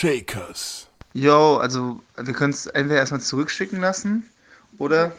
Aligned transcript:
Shakers. 0.00 0.86
Yo, 1.12 1.56
also 1.56 2.00
wir 2.16 2.32
können 2.32 2.52
es 2.52 2.66
entweder 2.66 3.00
erstmal 3.00 3.20
zurückschicken 3.20 3.80
lassen 3.80 4.30
oder 4.78 5.10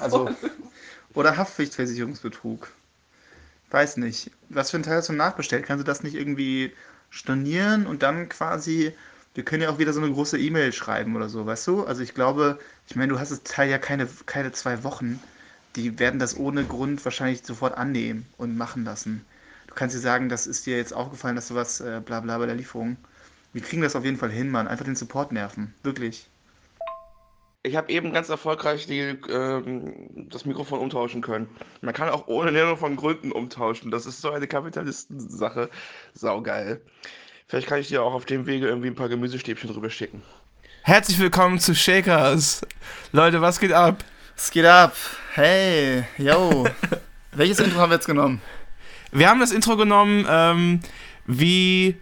also 0.00 0.28
oder 1.14 1.38
Haftpflichtversicherungsbetrug. 1.38 2.70
Weiß 3.70 3.96
nicht. 3.96 4.30
Was 4.50 4.70
für 4.70 4.76
ein 4.76 4.82
Teil 4.82 4.98
hast 4.98 5.08
du 5.08 5.14
nachbestellt? 5.14 5.64
Kannst 5.64 5.80
du 5.80 5.86
das 5.86 6.02
nicht 6.02 6.14
irgendwie 6.14 6.74
stornieren 7.08 7.86
und 7.86 8.02
dann 8.02 8.28
quasi 8.28 8.92
wir 9.32 9.46
können 9.46 9.62
ja 9.62 9.70
auch 9.70 9.78
wieder 9.78 9.94
so 9.94 10.02
eine 10.02 10.12
große 10.12 10.38
E-Mail 10.38 10.74
schreiben 10.74 11.16
oder 11.16 11.30
so, 11.30 11.46
weißt 11.46 11.66
du? 11.66 11.86
Also 11.86 12.02
ich 12.02 12.12
glaube, 12.12 12.58
ich 12.86 12.96
meine, 12.96 13.10
du 13.10 13.18
hast 13.18 13.30
das 13.30 13.44
Teil 13.44 13.70
ja 13.70 13.78
keine, 13.78 14.06
keine 14.26 14.52
zwei 14.52 14.84
Wochen. 14.84 15.22
Die 15.74 15.98
werden 15.98 16.20
das 16.20 16.36
ohne 16.36 16.64
Grund 16.64 17.02
wahrscheinlich 17.02 17.46
sofort 17.46 17.78
annehmen 17.78 18.26
und 18.36 18.58
machen 18.58 18.84
lassen. 18.84 19.24
Du 19.68 19.74
kannst 19.74 19.96
dir 19.96 20.00
sagen, 20.00 20.28
das 20.28 20.46
ist 20.46 20.66
dir 20.66 20.76
jetzt 20.76 20.92
aufgefallen, 20.92 21.36
dass 21.36 21.48
du 21.48 21.54
was 21.54 21.80
äh, 21.80 22.02
bla 22.04 22.20
bla 22.20 22.36
bei 22.36 22.44
der 22.44 22.56
Lieferung. 22.56 22.98
Wir 23.52 23.62
kriegen 23.62 23.82
das 23.82 23.96
auf 23.96 24.04
jeden 24.04 24.16
Fall 24.16 24.30
hin, 24.30 24.50
Mann. 24.50 24.68
Einfach 24.68 24.84
den 24.84 24.96
Support 24.96 25.32
nerven. 25.32 25.74
Wirklich. 25.82 26.28
Ich 27.62 27.76
habe 27.76 27.90
eben 27.90 28.12
ganz 28.12 28.28
erfolgreich 28.28 28.86
die, 28.86 29.00
ähm, 29.00 30.28
das 30.30 30.44
Mikrofon 30.44 30.78
umtauschen 30.78 31.22
können. 31.22 31.48
Man 31.80 31.94
kann 31.94 32.08
auch 32.08 32.28
ohne 32.28 32.52
Nennung 32.52 32.76
von 32.76 32.96
Gründen 32.96 33.32
umtauschen. 33.32 33.90
Das 33.90 34.06
ist 34.06 34.20
so 34.20 34.30
eine 34.30 34.46
Kapitalistensache. 34.46 35.68
Saugeil. 36.14 36.80
Vielleicht 37.46 37.66
kann 37.66 37.80
ich 37.80 37.88
dir 37.88 38.02
auch 38.02 38.14
auf 38.14 38.26
dem 38.26 38.46
Wege 38.46 38.66
irgendwie 38.66 38.88
ein 38.88 38.94
paar 38.94 39.08
Gemüsestäbchen 39.08 39.70
drüber 39.70 39.90
schicken. 39.90 40.22
Herzlich 40.82 41.18
willkommen 41.18 41.58
zu 41.58 41.74
Shakers. 41.74 42.62
Leute, 43.12 43.40
was 43.40 43.58
geht 43.58 43.72
ab? 43.72 44.04
Es 44.36 44.50
geht 44.50 44.66
ab. 44.66 44.94
Hey, 45.34 46.04
yo. 46.16 46.66
Welches 47.32 47.58
Intro 47.58 47.80
haben 47.80 47.90
wir 47.90 47.96
jetzt 47.96 48.06
genommen? 48.06 48.40
Wir 49.10 49.28
haben 49.28 49.40
das 49.40 49.52
Intro 49.52 49.76
genommen, 49.76 50.26
ähm, 50.28 50.80
wie 51.26 51.96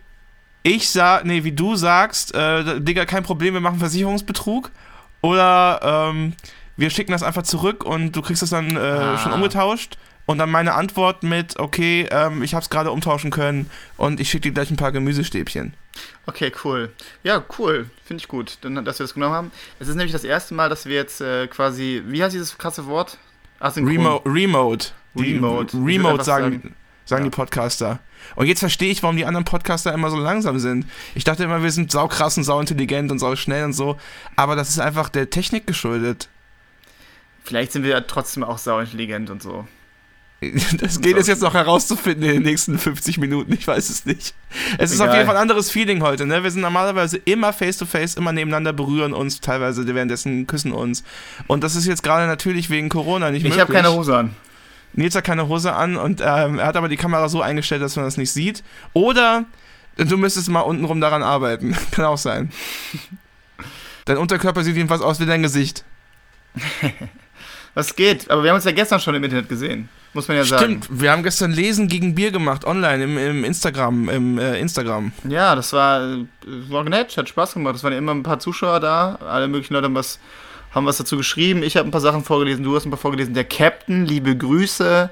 ich 0.66 0.91
sag, 0.91 1.25
nee, 1.25 1.45
wie 1.45 1.52
du 1.52 1.77
sagst, 1.77 2.34
äh, 2.34 2.80
Digga, 2.80 3.06
kein 3.06 3.22
Problem, 3.22 3.55
wir 3.55 3.61
machen 3.61 3.78
Versicherungsbetrug. 3.78 4.73
Oder 5.23 6.11
ähm, 6.11 6.34
wir 6.77 6.91
schicken 6.91 7.12
das 7.12 7.23
einfach 7.23 7.45
zurück 7.45 7.84
und 7.84 8.12
du 8.17 8.20
kriegst 8.20 8.42
das 8.42 8.50
dann 8.50 8.77
äh, 8.77 8.81
ah. 8.81 9.19
schon 9.19 9.33
umgetauscht. 9.33 9.97
Und 10.27 10.39
dann 10.39 10.50
meine 10.50 10.75
Antwort 10.75 11.23
mit, 11.23 11.56
okay, 11.61 12.08
ähm, 12.11 12.42
ich 12.42 12.53
habe 12.53 12.64
es 12.64 12.69
gerade 12.69 12.91
umtauschen 12.91 13.31
können 13.31 13.70
und 13.97 14.19
ich 14.19 14.28
schicke 14.28 14.48
dir 14.48 14.55
gleich 14.55 14.73
ein 14.73 14.77
paar 14.77 14.91
Gemüsestäbchen. 14.91 15.73
Okay, 16.27 16.50
cool. 16.64 16.91
Ja, 17.23 17.45
cool. 17.58 17.89
Finde 18.05 18.23
ich 18.23 18.27
gut, 18.27 18.58
dass 18.61 18.98
wir 18.98 19.05
das 19.05 19.14
genommen 19.14 19.34
haben. 19.34 19.53
Es 19.78 19.86
ist 19.86 19.95
nämlich 19.95 20.12
das 20.12 20.25
erste 20.25 20.55
Mal, 20.55 20.69
dass 20.69 20.84
wir 20.86 20.97
jetzt 20.97 21.20
äh, 21.20 21.47
quasi, 21.47 22.03
wie 22.08 22.25
heißt 22.25 22.34
dieses 22.34 22.58
krasse 22.58 22.86
Wort? 22.86 23.19
Remo 23.61 24.17
Remote. 24.27 24.89
Remote. 25.14 25.77
Remote 25.77 26.25
sagen, 26.25 26.61
sagen, 26.61 26.75
sagen 27.06 27.24
ja. 27.24 27.30
die 27.30 27.34
Podcaster. 27.34 28.00
Und 28.34 28.46
jetzt 28.46 28.60
verstehe 28.60 28.90
ich, 28.90 29.02
warum 29.02 29.16
die 29.16 29.24
anderen 29.24 29.44
Podcaster 29.44 29.94
immer 29.94 30.10
so 30.10 30.16
langsam 30.16 30.58
sind. 30.58 30.86
Ich 31.14 31.24
dachte 31.24 31.44
immer, 31.44 31.62
wir 31.62 31.70
sind 31.70 31.90
saukrass 31.90 32.36
und 32.36 32.44
sauintelligent 32.44 33.10
und 33.10 33.18
sauschnell 33.18 33.64
und 33.64 33.72
so. 33.72 33.96
Aber 34.34 34.56
das 34.56 34.68
ist 34.68 34.80
einfach 34.80 35.08
der 35.08 35.30
Technik 35.30 35.66
geschuldet. 35.66 36.28
Vielleicht 37.44 37.72
sind 37.72 37.84
wir 37.84 37.90
ja 37.90 38.00
trotzdem 38.00 38.44
auch 38.44 38.58
sauintelligent 38.58 39.30
und 39.30 39.42
so. 39.42 39.66
Das 40.80 41.00
geht 41.00 41.16
es 41.16 41.27
jetzt 41.28 41.40
noch 41.40 41.54
herauszufinden 41.54 42.24
in 42.24 42.34
den 42.34 42.42
nächsten 42.42 42.78
50 42.78 43.18
Minuten, 43.18 43.54
ich 43.54 43.66
weiß 43.66 43.88
es 43.88 44.04
nicht. 44.04 44.34
Es 44.77 44.92
ist 44.92 45.00
auf 45.00 45.12
jeden 45.12 45.27
Fall 45.27 45.36
ein 45.36 45.42
anderes 45.42 45.70
Feeling 45.70 46.02
heute, 46.02 46.27
ne? 46.27 46.42
Wir 46.42 46.50
sind 46.50 46.60
normalerweise 46.60 47.16
immer 47.24 47.54
face 47.54 47.78
to 47.78 47.86
face, 47.86 48.14
immer 48.14 48.32
nebeneinander, 48.32 48.74
berühren 48.74 49.14
uns, 49.14 49.40
teilweise 49.40 49.86
währenddessen 49.86 50.46
küssen 50.46 50.72
uns. 50.72 51.04
Und 51.46 51.64
das 51.64 51.74
ist 51.74 51.86
jetzt 51.86 52.02
gerade 52.02 52.27
natürlich 52.27 52.68
wegen 52.68 52.90
Corona 52.90 53.30
nicht 53.30 53.38
ich 53.38 53.44
möglich. 53.44 53.56
Ich 53.56 53.60
habe 53.62 53.72
keine 53.72 53.92
Hose 53.92 54.16
an. 54.16 54.36
Nils 54.92 55.15
hat 55.15 55.25
keine 55.25 55.48
Hose 55.48 55.75
an 55.75 55.97
und 55.97 56.20
ähm, 56.20 56.59
er 56.59 56.67
hat 56.67 56.77
aber 56.77 56.89
die 56.89 56.97
Kamera 56.97 57.29
so 57.29 57.42
eingestellt, 57.42 57.83
dass 57.83 57.97
man 57.97 58.05
das 58.05 58.17
nicht 58.17 58.33
sieht. 58.33 58.62
Oder 58.92 59.45
du 59.97 60.17
müsstest 60.17 60.48
mal 60.48 60.61
untenrum 60.61 61.01
daran 61.01 61.23
arbeiten. 61.23 61.77
Kann 61.91 62.05
auch 62.06 62.19
sein. 62.19 62.51
Dein 64.05 64.19
Unterkörper 64.19 64.62
sieht 64.62 64.77
jedenfalls 64.77 65.03
aus 65.03 65.19
wie 65.19 65.27
dein 65.27 65.42
Gesicht. 65.42 65.84
Was 67.75 67.96
geht? 67.96 68.30
Aber 68.30 68.45
wir 68.45 68.51
haben 68.51 68.57
uns 68.57 68.64
ja 68.64 68.70
gestern 68.70 69.01
schon 69.01 69.17
im 69.17 69.25
Internet 69.25 69.48
gesehen 69.48 69.89
muss 70.17 70.27
man 70.27 70.39
ja 70.39 70.45
sagen. 70.45 70.83
Stimmt, 70.83 71.01
wir 71.01 71.13
haben 71.13 71.23
gestern 71.23 71.52
Lesen 71.52 71.86
gegen 71.86 72.17
Bier 72.17 72.33
gemacht, 72.33 72.64
online 72.64 73.05
im, 73.05 73.17
im 73.17 73.45
Instagram, 73.45 74.08
im 74.08 74.39
äh, 74.39 74.58
Instagram. 74.58 75.13
Ja, 75.29 75.55
das 75.55 75.73
war, 75.73 76.01
äh, 76.02 76.27
war 76.45 76.83
nett, 76.83 77.17
hat 77.17 77.29
Spaß 77.29 77.55
gemacht. 77.55 77.77
Es 77.77 77.85
waren 77.85 77.92
ja 77.92 77.98
immer 77.98 78.13
ein 78.13 78.25
paar 78.25 78.41
Zuschauer 78.41 78.80
da, 78.80 79.17
alle 79.25 79.46
möglichen 79.46 79.75
Leute 79.75 79.85
haben 79.85 79.95
was, 79.95 80.19
haben 80.77 80.87
was 80.87 80.98
dazu 80.98 81.17
geschrieben. 81.17 81.63
Ich 81.63 81.77
habe 81.77 81.89
ein 81.89 81.91
paar 81.91 82.03
Sachen 82.03 82.23
vorgelesen, 82.23 82.63
du 82.63 82.77
hast 82.77 82.85
ein 82.85 82.91
paar 82.91 82.98
vorgelesen. 82.98 83.33
Der 83.33 83.45
Captain, 83.45 84.05
liebe 84.05 84.37
Grüße. 84.37 85.11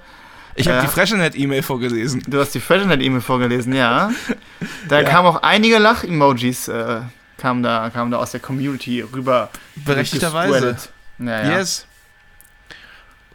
Ich 0.57 0.69
habe 0.69 0.79
äh, 0.79 0.83
die 0.83 0.89
Freshenet-E-Mail 0.89 1.63
vorgelesen. 1.63 2.23
Du 2.29 2.39
hast 2.39 2.55
die 2.55 2.61
Freshenet-E-Mail 2.61 3.23
vorgelesen, 3.23 3.75
ja. 3.75 4.13
Da 4.89 5.01
ja. 5.01 5.09
kamen 5.09 5.27
auch 5.27 5.43
einige 5.43 5.79
Lach-Emojis, 5.79 6.69
äh, 6.69 7.01
kamen, 7.39 7.63
da, 7.63 7.91
kamen 7.91 8.11
da 8.11 8.19
aus 8.19 8.31
der 8.31 8.41
Community 8.41 9.01
rüber. 9.01 9.51
Berechtigterweise. 9.75 10.77
Ja, 11.19 11.43
ja. 11.43 11.59
Yes. 11.59 11.87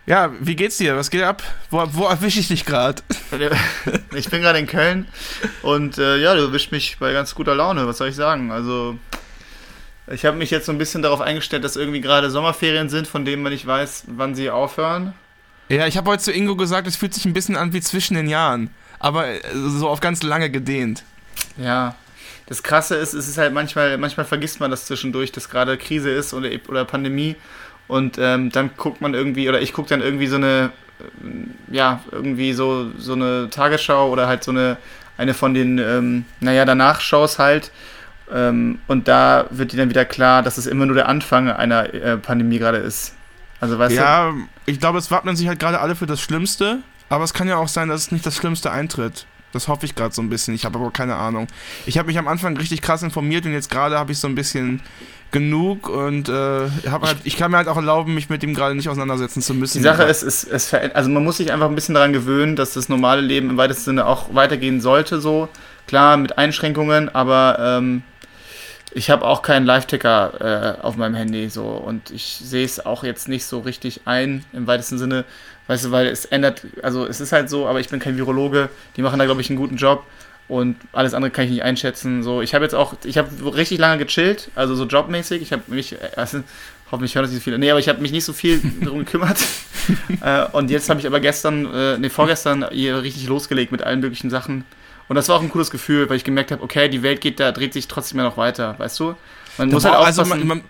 Ja, 0.05 0.31
wie 0.39 0.55
geht's 0.55 0.77
dir? 0.77 0.95
Was 0.95 1.09
geht 1.09 1.23
ab? 1.23 1.43
Wo, 1.69 1.83
wo 1.91 2.05
erwische 2.05 2.39
ich 2.39 2.47
dich 2.47 2.63
gerade? 2.65 3.01
Ich 4.15 4.29
bin 4.29 4.41
gerade 4.41 4.57
in 4.57 4.65
Köln 4.65 5.07
und 5.61 5.97
äh, 5.97 6.17
ja, 6.17 6.33
du 6.33 6.41
erwischt 6.41 6.71
mich 6.71 6.97
bei 6.99 7.13
ganz 7.13 7.35
guter 7.35 7.53
Laune, 7.53 7.85
was 7.85 7.99
soll 7.99 8.09
ich 8.09 8.15
sagen? 8.15 8.51
Also, 8.51 8.97
ich 10.11 10.25
habe 10.25 10.37
mich 10.37 10.51
jetzt 10.51 10.65
so 10.65 10.71
ein 10.71 10.77
bisschen 10.77 11.01
darauf 11.01 11.21
eingestellt, 11.21 11.63
dass 11.63 11.75
irgendwie 11.75 12.01
gerade 12.01 12.29
Sommerferien 12.29 12.89
sind, 12.89 13.07
von 13.07 13.25
denen 13.25 13.43
man 13.43 13.51
nicht 13.51 13.65
weiß, 13.65 14.05
wann 14.07 14.35
sie 14.35 14.49
aufhören. 14.49 15.13
Ja, 15.69 15.85
ich 15.85 15.97
habe 15.97 16.09
heute 16.09 16.23
zu 16.23 16.31
Ingo 16.31 16.55
gesagt, 16.55 16.87
es 16.87 16.95
fühlt 16.95 17.13
sich 17.13 17.25
ein 17.25 17.33
bisschen 17.33 17.55
an 17.55 17.73
wie 17.73 17.81
zwischen 17.81 18.15
den 18.15 18.27
Jahren, 18.27 18.71
aber 18.97 19.27
äh, 19.27 19.41
so 19.53 19.87
auf 19.87 19.99
ganz 19.99 20.23
lange 20.23 20.49
gedehnt. 20.49 21.03
Ja, 21.57 21.95
das 22.47 22.63
Krasse 22.63 22.95
ist, 22.95 23.13
es 23.13 23.27
ist 23.27 23.37
halt 23.37 23.53
manchmal, 23.53 23.97
manchmal 23.99 24.25
vergisst 24.25 24.59
man 24.59 24.71
das 24.71 24.85
zwischendurch, 24.85 25.31
dass 25.31 25.49
gerade 25.49 25.77
Krise 25.77 26.09
ist 26.09 26.33
oder, 26.33 26.49
oder 26.67 26.85
Pandemie 26.85 27.35
und 27.87 28.17
ähm, 28.19 28.51
dann 28.51 28.71
guckt 28.77 29.01
man 29.01 29.13
irgendwie, 29.13 29.47
oder 29.49 29.61
ich 29.61 29.73
gucke 29.73 29.89
dann 29.89 30.01
irgendwie 30.01 30.27
so 30.27 30.37
eine, 30.37 30.71
äh, 30.99 31.75
ja, 31.75 32.01
irgendwie 32.11 32.53
so, 32.53 32.91
so 32.97 33.13
eine 33.13 33.49
Tagesschau 33.51 34.09
oder 34.09 34.27
halt 34.27 34.43
so 34.43 34.51
eine, 34.51 34.77
eine 35.17 35.35
von 35.35 35.53
den, 35.53 35.77
ähm, 35.77 36.25
naja, 36.39 36.65
danach 36.65 37.01
Shows 37.01 37.37
halt. 37.37 37.71
Ähm, 38.31 38.79
und 38.87 39.07
da 39.07 39.45
wird 39.49 39.71
dir 39.71 39.77
dann 39.77 39.89
wieder 39.89 40.05
klar, 40.05 40.43
dass 40.43 40.57
es 40.57 40.67
immer 40.67 40.85
nur 40.85 40.95
der 40.95 41.07
Anfang 41.07 41.49
einer 41.49 41.93
äh, 41.93 42.17
Pandemie 42.17 42.59
gerade 42.59 42.77
ist. 42.77 43.13
Also 43.59 43.77
weißt 43.77 43.95
ja, 43.95 44.31
du? 44.31 44.37
ich 44.65 44.79
glaube, 44.79 44.97
es 44.99 45.11
wappnen 45.11 45.35
sich 45.35 45.47
halt 45.47 45.59
gerade 45.59 45.79
alle 45.79 45.95
für 45.95 46.05
das 46.05 46.21
Schlimmste, 46.21 46.79
aber 47.09 47.23
es 47.23 47.33
kann 47.33 47.47
ja 47.47 47.57
auch 47.57 47.67
sein, 47.67 47.89
dass 47.89 48.01
es 48.01 48.11
nicht 48.11 48.25
das 48.25 48.35
Schlimmste 48.35 48.71
eintritt. 48.71 49.25
Das 49.51 49.67
hoffe 49.67 49.85
ich 49.85 49.95
gerade 49.95 50.13
so 50.13 50.21
ein 50.21 50.29
bisschen. 50.29 50.53
Ich 50.53 50.63
habe 50.65 50.77
aber 50.77 50.91
keine 50.91 51.15
Ahnung. 51.15 51.47
Ich 51.87 51.97
habe 51.97 52.07
mich 52.07 52.19
am 52.19 52.27
Anfang 52.27 52.55
richtig 52.57 52.81
krass 52.81 53.01
informiert 53.01 53.45
und 53.45 53.51
jetzt 53.51 53.71
gerade 53.71 53.97
habe 53.97 54.11
ich 54.11 54.19
so 54.19 54.27
ein 54.27 54.35
bisschen 54.35 54.81
genug 55.31 55.89
und 55.89 56.29
äh, 56.29 56.69
halt, 56.89 57.17
ich 57.23 57.37
kann 57.37 57.51
mir 57.51 57.57
halt 57.57 57.67
auch 57.67 57.75
erlauben, 57.75 58.13
mich 58.13 58.29
mit 58.29 58.41
dem 58.41 58.53
gerade 58.53 58.75
nicht 58.75 58.89
auseinandersetzen 58.89 59.41
zu 59.41 59.53
müssen. 59.53 59.77
Die 59.77 59.83
Sache 59.83 60.03
ist, 60.03 60.23
es, 60.23 60.43
es 60.43 60.73
also 60.73 61.09
man 61.09 61.23
muss 61.23 61.37
sich 61.37 61.51
einfach 61.51 61.67
ein 61.67 61.75
bisschen 61.75 61.95
daran 61.95 62.13
gewöhnen, 62.13 62.55
dass 62.55 62.73
das 62.73 62.89
normale 62.89 63.21
Leben 63.21 63.49
im 63.49 63.57
weitesten 63.57 63.85
Sinne 63.85 64.05
auch 64.05 64.33
weitergehen 64.33 64.81
sollte, 64.81 65.19
so 65.21 65.49
klar 65.87 66.17
mit 66.17 66.37
Einschränkungen, 66.37 67.09
aber 67.09 67.57
ähm, 67.59 68.03
ich 68.91 69.09
habe 69.09 69.25
auch 69.25 69.41
keinen 69.41 69.65
Live-Ticker 69.65 70.77
äh, 70.79 70.81
auf 70.81 70.97
meinem 70.97 71.15
Handy 71.15 71.49
so 71.49 71.65
und 71.65 72.11
ich 72.11 72.39
sehe 72.43 72.65
es 72.65 72.85
auch 72.85 73.03
jetzt 73.03 73.27
nicht 73.27 73.45
so 73.45 73.59
richtig 73.59 74.01
ein 74.05 74.43
im 74.53 74.67
weitesten 74.67 74.97
Sinne, 74.97 75.25
weißt 75.67 75.85
du, 75.85 75.91
weil 75.91 76.07
es 76.07 76.25
ändert, 76.25 76.63
also 76.81 77.05
es 77.05 77.19
ist 77.19 77.31
halt 77.31 77.49
so, 77.49 77.67
aber 77.67 77.79
ich 77.79 77.89
bin 77.89 77.99
kein 77.99 78.17
Virologe, 78.17 78.69
die 78.95 79.01
machen 79.01 79.19
da 79.19 79.25
glaube 79.25 79.41
ich 79.41 79.49
einen 79.49 79.59
guten 79.59 79.77
Job 79.77 80.03
und 80.49 80.77
alles 80.93 81.13
andere 81.13 81.31
kann 81.31 81.45
ich 81.45 81.51
nicht 81.51 81.63
einschätzen. 81.63 82.23
So, 82.23 82.41
ich 82.41 82.55
habe 82.55 82.65
jetzt 82.65 82.73
auch, 82.73 82.95
ich 83.05 83.19
habe 83.19 83.55
richtig 83.55 83.77
lange 83.77 84.03
gechillt, 84.03 84.49
also 84.55 84.73
so 84.73 84.85
jobmäßig. 84.85 85.43
Ich 85.43 85.53
habe 85.53 85.61
mich, 85.67 85.95
also, 86.17 86.39
hoffentlich 86.91 87.13
hören 87.13 87.23
das 87.23 87.31
nicht 87.31 87.41
so 87.41 87.43
viele. 87.43 87.59
Nee, 87.59 87.69
aber 87.69 87.79
ich 87.79 87.87
habe 87.87 88.01
mich 88.01 88.11
nicht 88.11 88.25
so 88.25 88.33
viel 88.33 88.59
darum 88.81 88.99
gekümmert. 88.99 89.37
äh, 90.21 90.45
und 90.51 90.71
jetzt 90.71 90.89
habe 90.89 90.99
ich 90.99 91.05
aber 91.05 91.19
gestern, 91.19 91.71
äh, 91.71 91.97
nee, 91.99 92.09
vorgestern 92.09 92.65
hier 92.71 93.03
richtig 93.03 93.27
losgelegt 93.27 93.71
mit 93.71 93.83
allen 93.83 93.99
möglichen 93.99 94.31
Sachen. 94.31 94.65
Und 95.09 95.15
das 95.15 95.27
war 95.27 95.37
auch 95.37 95.41
ein 95.41 95.49
cooles 95.49 95.71
Gefühl, 95.71 96.09
weil 96.09 96.17
ich 96.17 96.23
gemerkt 96.23 96.51
habe, 96.51 96.63
okay, 96.63 96.87
die 96.87 97.01
Welt 97.01 97.19
geht 97.19 97.39
da, 97.39 97.51
dreht 97.51 97.73
sich 97.73 97.87
trotzdem 97.87 98.19
ja 98.19 98.23
noch 98.23 98.37
weiter, 98.37 98.75
weißt 98.77 98.99
du? 98.99 99.15
Man 99.57 99.69
muss 99.69 99.83
halt 99.83 99.95
also 99.95 100.23
man, 100.23 100.47
man, 100.47 100.63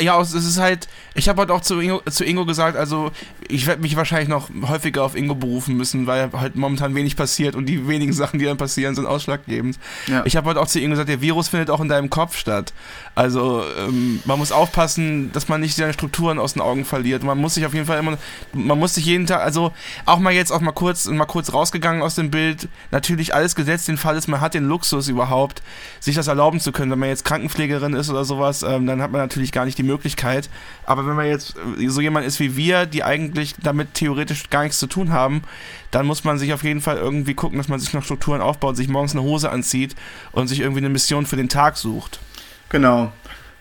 ja, 0.00 0.20
es 0.20 0.34
ist 0.34 0.58
halt, 0.58 0.88
ich 1.14 1.28
habe 1.28 1.40
halt 1.40 1.50
auch 1.50 1.60
zu 1.60 1.80
Ingo, 1.80 2.02
zu 2.10 2.24
Ingo 2.24 2.44
gesagt, 2.44 2.76
also 2.76 3.10
ich 3.48 3.66
werde 3.66 3.82
mich 3.82 3.96
wahrscheinlich 3.96 4.28
noch 4.28 4.50
häufiger 4.68 5.04
auf 5.04 5.16
Ingo 5.16 5.34
berufen 5.34 5.76
müssen, 5.76 6.06
weil 6.06 6.30
halt 6.32 6.56
momentan 6.56 6.94
wenig 6.94 7.16
passiert 7.16 7.54
und 7.54 7.66
die 7.66 7.86
wenigen 7.88 8.12
Sachen, 8.12 8.38
die 8.38 8.44
dann 8.44 8.56
passieren, 8.56 8.94
sind 8.94 9.06
ausschlaggebend. 9.06 9.78
Ja. 10.06 10.24
Ich 10.24 10.36
habe 10.36 10.48
halt 10.48 10.58
auch 10.58 10.66
zu 10.66 10.80
Ingo 10.80 10.90
gesagt, 10.90 11.08
der 11.08 11.20
Virus 11.20 11.48
findet 11.48 11.70
auch 11.70 11.80
in 11.80 11.88
deinem 11.88 12.10
Kopf 12.10 12.36
statt. 12.36 12.72
Also 13.14 13.62
ähm, 13.78 14.20
man 14.24 14.38
muss 14.38 14.52
aufpassen, 14.52 15.32
dass 15.32 15.48
man 15.48 15.60
nicht 15.60 15.76
seine 15.76 15.92
Strukturen 15.92 16.38
aus 16.38 16.54
den 16.54 16.62
Augen 16.62 16.84
verliert. 16.84 17.22
Man 17.22 17.38
muss 17.38 17.54
sich 17.54 17.66
auf 17.66 17.74
jeden 17.74 17.86
Fall 17.86 17.98
immer, 17.98 18.18
man 18.52 18.78
muss 18.78 18.94
sich 18.94 19.06
jeden 19.06 19.26
Tag, 19.26 19.42
also 19.42 19.72
auch 20.04 20.18
mal 20.18 20.32
jetzt 20.32 20.50
auch 20.50 20.60
mal 20.60 20.72
kurz, 20.72 21.06
mal 21.06 21.24
kurz 21.26 21.52
rausgegangen 21.52 22.02
aus 22.02 22.14
dem 22.14 22.30
Bild. 22.30 22.68
Natürlich 22.90 23.34
alles 23.34 23.54
gesetzt, 23.54 23.88
den 23.88 23.96
Fall 23.96 24.16
ist, 24.16 24.28
man 24.28 24.40
hat 24.40 24.54
den 24.54 24.64
Luxus 24.64 25.08
überhaupt, 25.08 25.62
sich 26.00 26.14
das 26.14 26.26
erlauben 26.26 26.60
zu 26.60 26.72
können. 26.72 26.90
Wenn 26.90 26.98
man 26.98 27.08
jetzt 27.08 27.24
Krankenpflegerin 27.24 27.94
ist 27.94 28.10
oder 28.10 28.24
sowas, 28.24 28.62
ähm, 28.62 28.86
dann 28.86 29.02
hat 29.02 29.12
man 29.12 29.20
natürlich 29.20 29.52
gar 29.52 29.64
nicht 29.66 29.78
die 29.78 29.82
Möglichkeit. 29.82 30.48
Aber 30.84 31.06
wenn 31.06 31.14
man 31.14 31.26
jetzt 31.26 31.54
so 31.86 32.00
jemand 32.00 32.26
ist 32.26 32.40
wie 32.40 32.56
wir, 32.56 32.86
die 32.86 33.04
eigentlich 33.04 33.54
damit 33.62 33.94
theoretisch 33.94 34.48
gar 34.48 34.62
nichts 34.62 34.78
zu 34.78 34.86
tun 34.86 35.12
haben, 35.12 35.42
dann 35.90 36.06
muss 36.06 36.24
man 36.24 36.38
sich 36.38 36.52
auf 36.52 36.64
jeden 36.64 36.80
Fall 36.80 36.96
irgendwie 36.96 37.34
gucken, 37.34 37.58
dass 37.58 37.68
man 37.68 37.78
sich 37.78 37.92
noch 37.92 38.04
Strukturen 38.04 38.40
aufbaut, 38.40 38.76
sich 38.76 38.88
morgens 38.88 39.12
eine 39.12 39.22
Hose 39.22 39.50
anzieht 39.50 39.94
und 40.32 40.48
sich 40.48 40.60
irgendwie 40.60 40.80
eine 40.80 40.88
Mission 40.88 41.26
für 41.26 41.36
den 41.36 41.48
Tag 41.48 41.76
sucht. 41.76 42.18
Genau. 42.68 43.12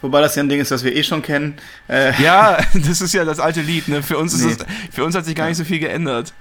Wobei 0.02 0.22
das 0.22 0.36
ja 0.36 0.44
ein 0.44 0.50
Ding 0.50 0.60
ist, 0.60 0.72
das 0.72 0.84
wir 0.84 0.96
eh 0.96 1.04
schon 1.04 1.22
kennen. 1.22 1.56
Äh 1.90 2.22
ja, 2.22 2.58
das 2.74 3.02
ist 3.02 3.14
ja 3.14 3.26
das 3.26 3.40
alte 3.40 3.62
Lied. 3.62 3.88
Ne? 3.88 4.04
Für, 4.04 4.18
uns 4.18 4.38
nee. 4.42 4.52
es, 4.52 4.58
für 4.92 5.04
uns 5.04 5.16
hat 5.16 5.26
sich 5.26 5.36
gar 5.36 5.48
nicht 5.48 5.58
so 5.58 5.66
viel 5.66 5.80
geändert. 5.80 6.34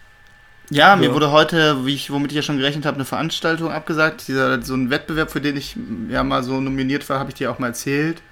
Ja, 0.71 0.97
mir 0.97 1.13
wurde 1.13 1.31
heute, 1.31 1.85
wie 1.85 1.95
ich, 1.95 2.11
womit 2.11 2.33
ich 2.33 2.37
ja 2.37 2.43
schon 2.43 2.57
gerechnet 2.57 2.87
habe, 2.87 2.95
eine 2.95 3.05
Veranstaltung 3.05 3.71
abgesagt. 3.71 4.29
Dieser, 4.29 4.63
so 4.63 4.75
ein 4.75 4.89
Wettbewerb, 4.89 5.31
für 5.31 5.41
den 5.41 5.57
ich 5.57 5.77
ja 6.09 6.25
mal 6.25 6.43
so 6.43 6.59
nominiert 6.61 7.09
war, 7.11 7.19
habe 7.19 7.31
ich 7.31 7.35
dir 7.35 7.51
auch 7.51 7.59
mal 7.59 7.69
erzählt. 7.69 8.23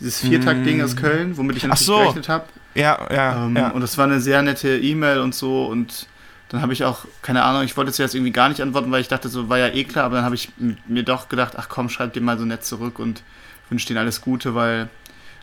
Dieses 0.00 0.20
Viertakt-Ding 0.20 0.78
mm. 0.78 0.84
aus 0.84 0.96
Köln, 0.96 1.36
womit 1.36 1.56
ich 1.56 1.62
natürlich 1.64 1.86
so. 1.86 1.98
gerechnet 1.98 2.28
habe. 2.28 2.44
Ja, 2.74 3.06
ja, 3.12 3.46
ähm, 3.46 3.56
ja. 3.56 3.70
Und 3.70 3.80
das 3.80 3.96
war 3.96 4.06
eine 4.06 4.20
sehr 4.20 4.42
nette 4.42 4.76
E-Mail 4.76 5.20
und 5.20 5.34
so. 5.34 5.66
Und 5.66 6.08
dann 6.48 6.60
habe 6.60 6.72
ich 6.72 6.84
auch, 6.84 7.04
keine 7.22 7.44
Ahnung, 7.44 7.62
ich 7.62 7.76
wollte 7.76 7.92
zuerst 7.92 8.14
irgendwie 8.14 8.32
gar 8.32 8.48
nicht 8.48 8.60
antworten, 8.60 8.90
weil 8.90 9.00
ich 9.00 9.08
dachte, 9.08 9.28
so 9.28 9.48
war 9.48 9.58
ja 9.58 9.68
eh 9.68 9.84
klar. 9.84 10.04
Aber 10.04 10.16
dann 10.16 10.24
habe 10.24 10.34
ich 10.34 10.50
mir 10.88 11.04
doch 11.04 11.28
gedacht, 11.28 11.54
ach 11.56 11.68
komm, 11.68 11.88
schreib 11.88 12.12
dir 12.12 12.20
mal 12.20 12.38
so 12.38 12.44
nett 12.44 12.64
zurück 12.64 12.98
und 12.98 13.22
wünsche 13.70 13.86
denen 13.86 13.98
alles 13.98 14.20
Gute, 14.20 14.54
weil 14.54 14.88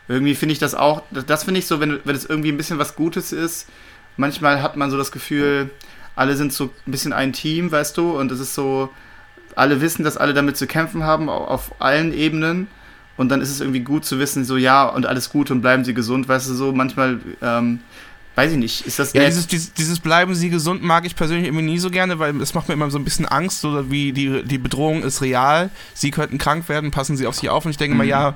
irgendwie 0.08 0.34
finde 0.34 0.52
ich 0.52 0.58
das 0.58 0.74
auch, 0.74 1.02
das, 1.10 1.26
das 1.26 1.44
finde 1.44 1.60
ich 1.60 1.66
so, 1.66 1.80
wenn, 1.80 2.00
wenn 2.04 2.16
es 2.16 2.24
irgendwie 2.24 2.50
ein 2.50 2.56
bisschen 2.56 2.78
was 2.78 2.96
Gutes 2.96 3.32
ist, 3.32 3.68
manchmal 4.16 4.62
hat 4.62 4.76
man 4.76 4.90
so 4.90 4.98
das 4.98 5.12
Gefühl, 5.12 5.70
alle 6.16 6.36
sind 6.36 6.52
so 6.52 6.64
ein 6.86 6.90
bisschen 6.90 7.12
ein 7.12 7.32
Team, 7.32 7.70
weißt 7.72 7.96
du, 7.96 8.18
und 8.18 8.30
es 8.30 8.40
ist 8.40 8.54
so, 8.54 8.90
alle 9.56 9.80
wissen, 9.80 10.04
dass 10.04 10.16
alle 10.16 10.34
damit 10.34 10.56
zu 10.56 10.66
kämpfen 10.66 11.04
haben, 11.04 11.28
auf 11.28 11.80
allen 11.80 12.12
Ebenen. 12.12 12.68
Und 13.16 13.28
dann 13.28 13.40
ist 13.40 13.50
es 13.50 13.60
irgendwie 13.60 13.80
gut 13.80 14.04
zu 14.04 14.18
wissen, 14.18 14.44
so 14.44 14.56
ja, 14.56 14.84
und 14.84 15.06
alles 15.06 15.30
gut 15.30 15.50
und 15.50 15.60
bleiben 15.60 15.84
sie 15.84 15.94
gesund, 15.94 16.28
weißt 16.28 16.48
du, 16.48 16.54
so 16.54 16.72
manchmal 16.72 17.20
ähm, 17.42 17.80
weiß 18.34 18.52
ich 18.52 18.58
nicht, 18.58 18.86
ist 18.86 18.98
das 18.98 19.12
Ja, 19.12 19.24
dieses, 19.26 19.46
dieses, 19.46 19.72
dieses, 19.74 20.00
Bleiben 20.00 20.34
Sie 20.34 20.50
gesund 20.50 20.82
mag 20.82 21.04
ich 21.04 21.16
persönlich 21.16 21.46
irgendwie 21.46 21.64
nie 21.64 21.78
so 21.78 21.90
gerne, 21.90 22.18
weil 22.18 22.40
es 22.40 22.54
macht 22.54 22.68
mir 22.68 22.74
immer 22.74 22.90
so 22.90 22.98
ein 22.98 23.04
bisschen 23.04 23.26
Angst, 23.26 23.60
so 23.60 23.90
wie 23.90 24.12
die, 24.12 24.42
die 24.42 24.58
Bedrohung 24.58 25.02
ist 25.02 25.20
real, 25.20 25.70
Sie 25.94 26.10
könnten 26.10 26.38
krank 26.38 26.68
werden, 26.68 26.90
passen 26.90 27.16
Sie 27.16 27.26
auf 27.26 27.34
sich 27.34 27.50
auf. 27.50 27.64
Und 27.64 27.70
ich 27.72 27.76
denke 27.76 27.94
mhm. 27.94 27.98
mal, 27.98 28.06
ja, 28.06 28.34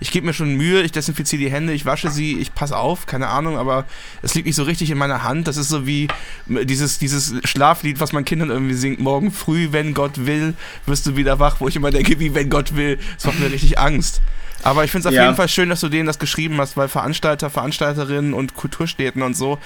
ich 0.00 0.10
gebe 0.10 0.26
mir 0.26 0.34
schon 0.34 0.54
Mühe, 0.54 0.82
ich 0.82 0.92
desinfiziere 0.92 1.42
die 1.42 1.50
Hände, 1.50 1.72
ich 1.72 1.86
wasche 1.86 2.10
sie, 2.10 2.38
ich 2.38 2.54
passe 2.54 2.76
auf, 2.76 3.06
keine 3.06 3.28
Ahnung, 3.28 3.56
aber 3.58 3.86
es 4.22 4.34
liegt 4.34 4.46
nicht 4.46 4.56
so 4.56 4.62
richtig 4.62 4.90
in 4.90 4.98
meiner 4.98 5.24
Hand, 5.24 5.48
das 5.48 5.56
ist 5.56 5.68
so 5.68 5.86
wie 5.86 6.08
dieses, 6.46 6.98
dieses 6.98 7.34
Schlaflied, 7.44 8.00
was 8.00 8.12
man 8.12 8.24
Kindern 8.24 8.50
irgendwie 8.50 8.74
singt, 8.74 9.00
morgen 9.00 9.32
früh, 9.32 9.68
wenn 9.72 9.94
Gott 9.94 10.26
will, 10.26 10.54
wirst 10.86 11.06
du 11.06 11.16
wieder 11.16 11.38
wach, 11.38 11.56
wo 11.60 11.68
ich 11.68 11.76
immer 11.76 11.90
denke, 11.90 12.20
wie 12.20 12.34
wenn 12.34 12.50
Gott 12.50 12.76
will, 12.76 12.98
das 13.16 13.24
macht 13.24 13.40
mir 13.40 13.50
richtig 13.50 13.78
Angst. 13.78 14.20
Aber 14.62 14.84
ich 14.84 14.90
finde 14.90 15.02
es 15.02 15.06
auf 15.06 15.14
ja. 15.14 15.24
jeden 15.24 15.36
Fall 15.36 15.48
schön, 15.48 15.68
dass 15.68 15.80
du 15.80 15.88
denen 15.88 16.06
das 16.06 16.18
geschrieben 16.18 16.58
hast, 16.58 16.76
weil 16.76 16.88
Veranstalter, 16.88 17.48
Veranstalterinnen 17.48 18.34
und 18.34 18.54
Kulturstädten 18.54 19.22
und 19.22 19.34
so, 19.34 19.58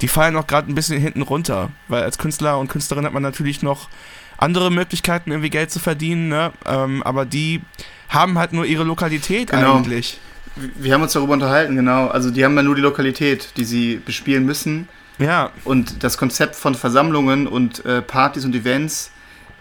die 0.00 0.08
fallen 0.08 0.36
auch 0.36 0.46
gerade 0.46 0.70
ein 0.70 0.74
bisschen 0.74 1.00
hinten 1.00 1.22
runter. 1.22 1.70
Weil 1.88 2.02
als 2.02 2.18
Künstler 2.18 2.58
und 2.58 2.68
Künstlerin 2.68 3.04
hat 3.04 3.12
man 3.12 3.22
natürlich 3.22 3.62
noch 3.62 3.88
andere 4.38 4.70
Möglichkeiten, 4.70 5.30
irgendwie 5.30 5.50
Geld 5.50 5.70
zu 5.70 5.78
verdienen, 5.78 6.28
ne? 6.28 6.52
Ähm, 6.66 7.02
aber 7.02 7.26
die 7.26 7.60
haben 8.08 8.38
halt 8.38 8.52
nur 8.52 8.64
ihre 8.64 8.84
Lokalität 8.84 9.50
genau. 9.50 9.76
eigentlich. 9.76 10.18
Wir 10.56 10.94
haben 10.94 11.02
uns 11.02 11.12
darüber 11.12 11.34
unterhalten, 11.34 11.76
genau. 11.76 12.08
Also 12.08 12.30
die 12.30 12.44
haben 12.44 12.56
ja 12.56 12.62
nur 12.62 12.74
die 12.74 12.80
Lokalität, 12.80 13.50
die 13.56 13.64
sie 13.64 13.96
bespielen 13.96 14.44
müssen. 14.44 14.88
Ja. 15.18 15.50
Und 15.64 16.02
das 16.02 16.18
Konzept 16.18 16.56
von 16.56 16.74
Versammlungen 16.74 17.46
und 17.46 17.84
äh, 17.84 18.02
Partys 18.02 18.44
und 18.44 18.54
Events 18.54 19.12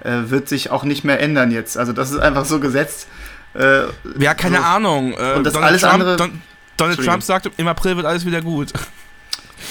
äh, 0.03 0.29
wird 0.29 0.47
sich 0.47 0.71
auch 0.71 0.83
nicht 0.83 1.03
mehr 1.03 1.19
ändern 1.19 1.51
jetzt. 1.51 1.77
Also 1.77 1.93
das 1.93 2.11
ist 2.11 2.19
einfach 2.19 2.45
so 2.45 2.59
gesetzt. 2.59 3.07
Äh, 3.53 3.83
ja, 4.19 4.33
keine 4.33 4.57
so. 4.57 4.63
Ahnung. 4.63 5.13
Äh, 5.13 5.33
und 5.33 5.43
das 5.43 5.53
Donald 5.53 5.69
alles 5.69 5.81
Trump, 5.81 5.93
andere. 5.93 6.17
Don, 6.17 6.41
Donald 6.77 7.03
Trump 7.03 7.23
sagt, 7.23 7.49
im 7.57 7.67
April 7.67 7.95
wird 7.97 8.05
alles 8.05 8.25
wieder 8.25 8.41
gut. 8.41 8.71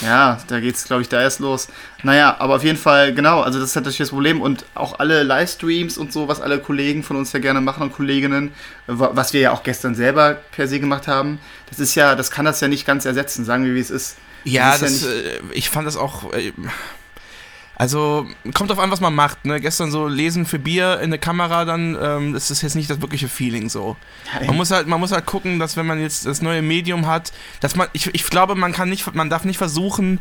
Ja, 0.02 0.38
da 0.46 0.60
geht 0.60 0.76
es, 0.76 0.84
glaube 0.84 1.02
ich, 1.02 1.08
da 1.08 1.20
erst 1.20 1.40
los. 1.40 1.68
Naja, 2.02 2.36
aber 2.38 2.56
auf 2.56 2.64
jeden 2.64 2.78
Fall, 2.78 3.14
genau, 3.14 3.40
also 3.40 3.58
das 3.58 3.70
ist 3.70 3.74
natürlich 3.74 3.98
das 3.98 4.10
Problem. 4.10 4.40
Und 4.40 4.64
auch 4.74 4.98
alle 4.98 5.22
Livestreams 5.22 5.98
und 5.98 6.12
so, 6.12 6.28
was 6.28 6.40
alle 6.40 6.58
Kollegen 6.58 7.02
von 7.02 7.16
uns 7.16 7.32
ja 7.32 7.40
gerne 7.40 7.60
machen 7.60 7.82
und 7.82 7.92
Kolleginnen, 7.92 8.52
was 8.86 9.32
wir 9.32 9.40
ja 9.40 9.52
auch 9.52 9.62
gestern 9.62 9.94
selber 9.94 10.36
per 10.52 10.68
se 10.68 10.78
gemacht 10.78 11.08
haben, 11.08 11.40
das 11.70 11.78
ist 11.78 11.94
ja, 11.94 12.14
das 12.14 12.30
kann 12.30 12.44
das 12.44 12.60
ja 12.60 12.68
nicht 12.68 12.86
ganz 12.86 13.06
ersetzen, 13.06 13.44
sagen 13.44 13.64
wir, 13.64 13.74
wie 13.74 13.80
es 13.80 13.90
ist. 13.90 14.16
Ja, 14.44 14.72
das, 14.72 14.80
das 14.80 15.02
ja 15.02 15.08
äh, 15.08 15.40
ich 15.52 15.70
fand 15.70 15.86
das 15.86 15.96
auch. 15.96 16.32
Also 17.78 18.26
kommt 18.54 18.72
auf 18.72 18.80
an, 18.80 18.90
was 18.90 19.00
man 19.00 19.14
macht. 19.14 19.44
Ne? 19.44 19.60
Gestern 19.60 19.92
so 19.92 20.08
lesen 20.08 20.46
für 20.46 20.58
Bier 20.58 20.98
in 21.00 21.10
der 21.10 21.20
Kamera, 21.20 21.64
dann 21.64 21.96
ähm, 22.00 22.32
das 22.32 22.50
ist 22.50 22.60
jetzt 22.62 22.74
nicht 22.74 22.90
das 22.90 23.00
wirkliche 23.00 23.28
Feeling 23.28 23.68
so. 23.68 23.96
Man 24.44 24.56
muss 24.56 24.72
halt, 24.72 24.88
man 24.88 24.98
muss 24.98 25.12
halt 25.12 25.26
gucken, 25.26 25.60
dass 25.60 25.76
wenn 25.76 25.86
man 25.86 26.00
jetzt 26.00 26.26
das 26.26 26.42
neue 26.42 26.60
Medium 26.60 27.06
hat, 27.06 27.32
dass 27.60 27.76
man, 27.76 27.86
ich, 27.92 28.12
ich 28.12 28.28
glaube, 28.28 28.56
man 28.56 28.72
kann 28.72 28.88
nicht, 28.88 29.14
man 29.14 29.30
darf 29.30 29.44
nicht 29.44 29.58
versuchen, 29.58 30.18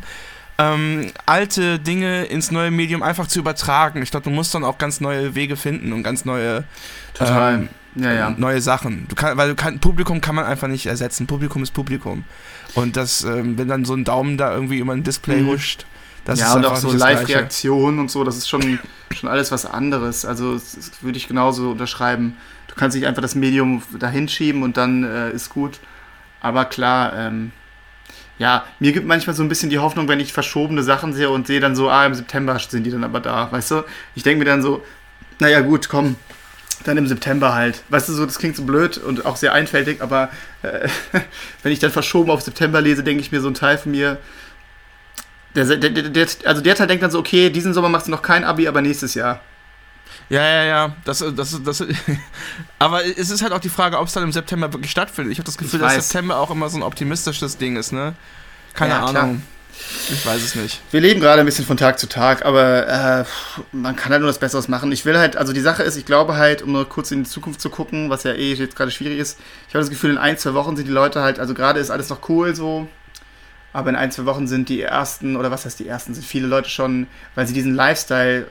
ähm, 0.58 1.10
alte 1.26 1.80
Dinge 1.80 2.24
ins 2.24 2.52
neue 2.52 2.70
Medium 2.70 3.02
einfach 3.02 3.26
zu 3.26 3.40
übertragen. 3.40 4.02
Ich 4.02 4.12
glaube, 4.12 4.24
du 4.24 4.30
musst 4.30 4.54
dann 4.54 4.62
auch 4.62 4.78
ganz 4.78 5.00
neue 5.00 5.34
Wege 5.34 5.56
finden 5.56 5.92
und 5.92 6.04
ganz 6.04 6.24
neue, 6.24 6.64
ähm, 7.18 7.68
ja, 7.96 8.12
ja. 8.12 8.34
neue 8.36 8.60
Sachen. 8.60 9.06
Du 9.08 9.16
kann, 9.16 9.36
weil 9.36 9.48
du 9.48 9.54
kann, 9.56 9.80
Publikum 9.80 10.20
kann 10.20 10.36
man 10.36 10.44
einfach 10.44 10.68
nicht 10.68 10.86
ersetzen. 10.86 11.26
Publikum 11.26 11.64
ist 11.64 11.72
Publikum. 11.72 12.24
Und 12.74 12.96
das, 12.96 13.24
ähm, 13.24 13.58
wenn 13.58 13.66
dann 13.66 13.84
so 13.84 13.94
ein 13.94 14.04
Daumen 14.04 14.36
da 14.36 14.52
irgendwie 14.52 14.78
über 14.78 14.92
ein 14.92 15.02
Display 15.02 15.42
mhm. 15.42 15.48
huscht, 15.48 15.86
das 16.28 16.40
ja, 16.40 16.52
und 16.52 16.66
auch 16.66 16.76
so 16.76 16.92
Live-Reaktionen 16.92 17.98
und 17.98 18.10
so, 18.10 18.22
das 18.22 18.36
ist 18.36 18.50
schon, 18.50 18.78
schon 19.16 19.30
alles 19.30 19.50
was 19.50 19.64
anderes. 19.64 20.26
Also 20.26 20.52
das, 20.52 20.74
das 20.74 21.02
würde 21.02 21.16
ich 21.16 21.26
genauso 21.26 21.70
unterschreiben. 21.70 22.36
Du 22.66 22.74
kannst 22.74 22.94
nicht 22.94 23.06
einfach 23.06 23.22
das 23.22 23.34
Medium 23.34 23.82
dahin 23.98 24.28
schieben 24.28 24.62
und 24.62 24.76
dann 24.76 25.04
äh, 25.04 25.30
ist 25.30 25.48
gut. 25.48 25.80
Aber 26.42 26.66
klar, 26.66 27.14
ähm, 27.16 27.52
ja, 28.38 28.66
mir 28.78 28.92
gibt 28.92 29.06
manchmal 29.06 29.34
so 29.34 29.42
ein 29.42 29.48
bisschen 29.48 29.70
die 29.70 29.78
Hoffnung, 29.78 30.06
wenn 30.06 30.20
ich 30.20 30.34
verschobene 30.34 30.82
Sachen 30.82 31.14
sehe 31.14 31.30
und 31.30 31.46
sehe 31.46 31.60
dann 31.60 31.74
so, 31.74 31.88
ah, 31.88 32.04
im 32.04 32.14
September 32.14 32.58
sind 32.58 32.84
die 32.84 32.90
dann 32.90 33.04
aber 33.04 33.20
da, 33.20 33.50
weißt 33.50 33.70
du? 33.70 33.84
Ich 34.14 34.22
denke 34.22 34.40
mir 34.40 34.44
dann 34.44 34.60
so, 34.60 34.84
naja 35.38 35.62
gut, 35.62 35.88
komm, 35.88 36.16
dann 36.84 36.98
im 36.98 37.06
September 37.06 37.54
halt. 37.54 37.84
Weißt 37.88 38.10
du, 38.10 38.12
so, 38.12 38.26
das 38.26 38.38
klingt 38.38 38.54
so 38.54 38.64
blöd 38.64 38.98
und 38.98 39.24
auch 39.24 39.36
sehr 39.36 39.54
einfältig, 39.54 40.02
aber 40.02 40.28
äh, 40.60 40.90
wenn 41.62 41.72
ich 41.72 41.78
dann 41.78 41.90
verschoben 41.90 42.30
auf 42.30 42.42
September 42.42 42.82
lese, 42.82 43.02
denke 43.02 43.22
ich 43.22 43.32
mir 43.32 43.40
so 43.40 43.48
ein 43.48 43.54
Teil 43.54 43.78
von 43.78 43.92
mir, 43.92 44.18
der, 45.64 45.76
der, 45.76 45.90
der, 45.90 46.26
also 46.44 46.60
der 46.60 46.74
Teil 46.74 46.86
denkt 46.86 47.02
dann 47.02 47.10
so, 47.10 47.18
okay, 47.18 47.50
diesen 47.50 47.74
Sommer 47.74 47.88
machst 47.88 48.06
du 48.06 48.10
noch 48.10 48.22
kein 48.22 48.44
Abi, 48.44 48.68
aber 48.68 48.80
nächstes 48.80 49.14
Jahr. 49.14 49.40
Ja, 50.28 50.42
ja, 50.42 50.64
ja. 50.64 50.96
Das, 51.04 51.24
das, 51.34 51.62
das, 51.62 51.84
aber 52.78 53.04
es 53.04 53.30
ist 53.30 53.42
halt 53.42 53.52
auch 53.52 53.60
die 53.60 53.68
Frage, 53.68 53.98
ob 53.98 54.06
es 54.06 54.12
dann 54.12 54.24
im 54.24 54.32
September 54.32 54.72
wirklich 54.72 54.90
stattfindet. 54.90 55.32
Ich 55.32 55.38
habe 55.38 55.46
das 55.46 55.56
Gefühl, 55.56 55.80
dass 55.80 55.94
September 55.94 56.38
auch 56.38 56.50
immer 56.50 56.68
so 56.68 56.76
ein 56.76 56.82
optimistisches 56.82 57.56
Ding 57.56 57.76
ist, 57.76 57.92
ne? 57.92 58.14
Keine 58.74 58.94
ja, 58.94 59.00
Ahnung. 59.00 59.12
Klar. 59.12 59.36
Ich 60.10 60.26
weiß 60.26 60.42
es 60.42 60.54
nicht. 60.54 60.80
Wir 60.90 61.00
leben 61.00 61.20
gerade 61.20 61.40
ein 61.40 61.46
bisschen 61.46 61.64
von 61.64 61.76
Tag 61.76 61.98
zu 61.98 62.08
Tag, 62.08 62.44
aber 62.44 62.88
äh, 62.88 63.24
man 63.72 63.94
kann 63.94 64.10
halt 64.10 64.20
nur 64.20 64.28
das 64.28 64.38
Besseres 64.38 64.68
machen. 64.68 64.90
Ich 64.90 65.04
will 65.04 65.16
halt, 65.18 65.36
also 65.36 65.52
die 65.52 65.60
Sache 65.60 65.82
ist, 65.82 65.96
ich 65.96 66.04
glaube 66.04 66.36
halt, 66.36 66.62
um 66.62 66.72
nur 66.72 66.88
kurz 66.88 67.10
in 67.10 67.22
die 67.22 67.30
Zukunft 67.30 67.60
zu 67.60 67.70
gucken, 67.70 68.10
was 68.10 68.24
ja 68.24 68.32
eh 68.32 68.54
jetzt 68.54 68.76
gerade 68.76 68.90
schwierig 68.90 69.18
ist, 69.18 69.38
ich 69.68 69.74
habe 69.74 69.80
das 69.80 69.90
Gefühl, 69.90 70.10
in 70.10 70.18
ein, 70.18 70.36
zwei 70.36 70.54
Wochen 70.54 70.76
sind 70.76 70.88
die 70.88 70.92
Leute 70.92 71.22
halt, 71.22 71.38
also 71.38 71.54
gerade 71.54 71.78
ist 71.78 71.90
alles 71.90 72.08
noch 72.08 72.28
cool 72.28 72.54
so, 72.56 72.88
aber 73.78 73.90
in 73.90 73.96
ein, 73.96 74.10
zwei 74.10 74.24
Wochen 74.26 74.48
sind 74.48 74.68
die 74.68 74.82
ersten, 74.82 75.36
oder 75.36 75.52
was 75.52 75.64
heißt 75.64 75.78
die 75.78 75.86
ersten, 75.86 76.12
sind 76.12 76.26
viele 76.26 76.48
Leute 76.48 76.68
schon, 76.68 77.06
weil 77.36 77.46
sie 77.46 77.54
diesen 77.54 77.74
Lifestyle, 77.74 78.48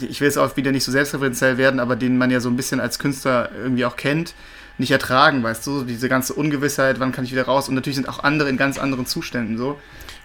ich 0.00 0.20
will 0.20 0.28
jetzt 0.28 0.38
auch 0.38 0.56
wieder 0.56 0.70
nicht 0.70 0.84
so 0.84 0.92
selbstreferenziell 0.92 1.58
werden, 1.58 1.80
aber 1.80 1.96
den 1.96 2.16
man 2.16 2.30
ja 2.30 2.38
so 2.38 2.48
ein 2.48 2.56
bisschen 2.56 2.78
als 2.78 3.00
Künstler 3.00 3.50
irgendwie 3.52 3.84
auch 3.84 3.96
kennt, 3.96 4.34
nicht 4.78 4.92
ertragen, 4.92 5.42
weißt 5.42 5.66
du, 5.66 5.82
diese 5.82 6.08
ganze 6.08 6.34
Ungewissheit, 6.34 7.00
wann 7.00 7.10
kann 7.10 7.24
ich 7.24 7.32
wieder 7.32 7.46
raus 7.46 7.68
und 7.68 7.74
natürlich 7.74 7.96
sind 7.96 8.08
auch 8.08 8.22
andere 8.22 8.48
in 8.48 8.56
ganz 8.56 8.78
anderen 8.78 9.06
Zuständen 9.06 9.58
so, 9.58 9.78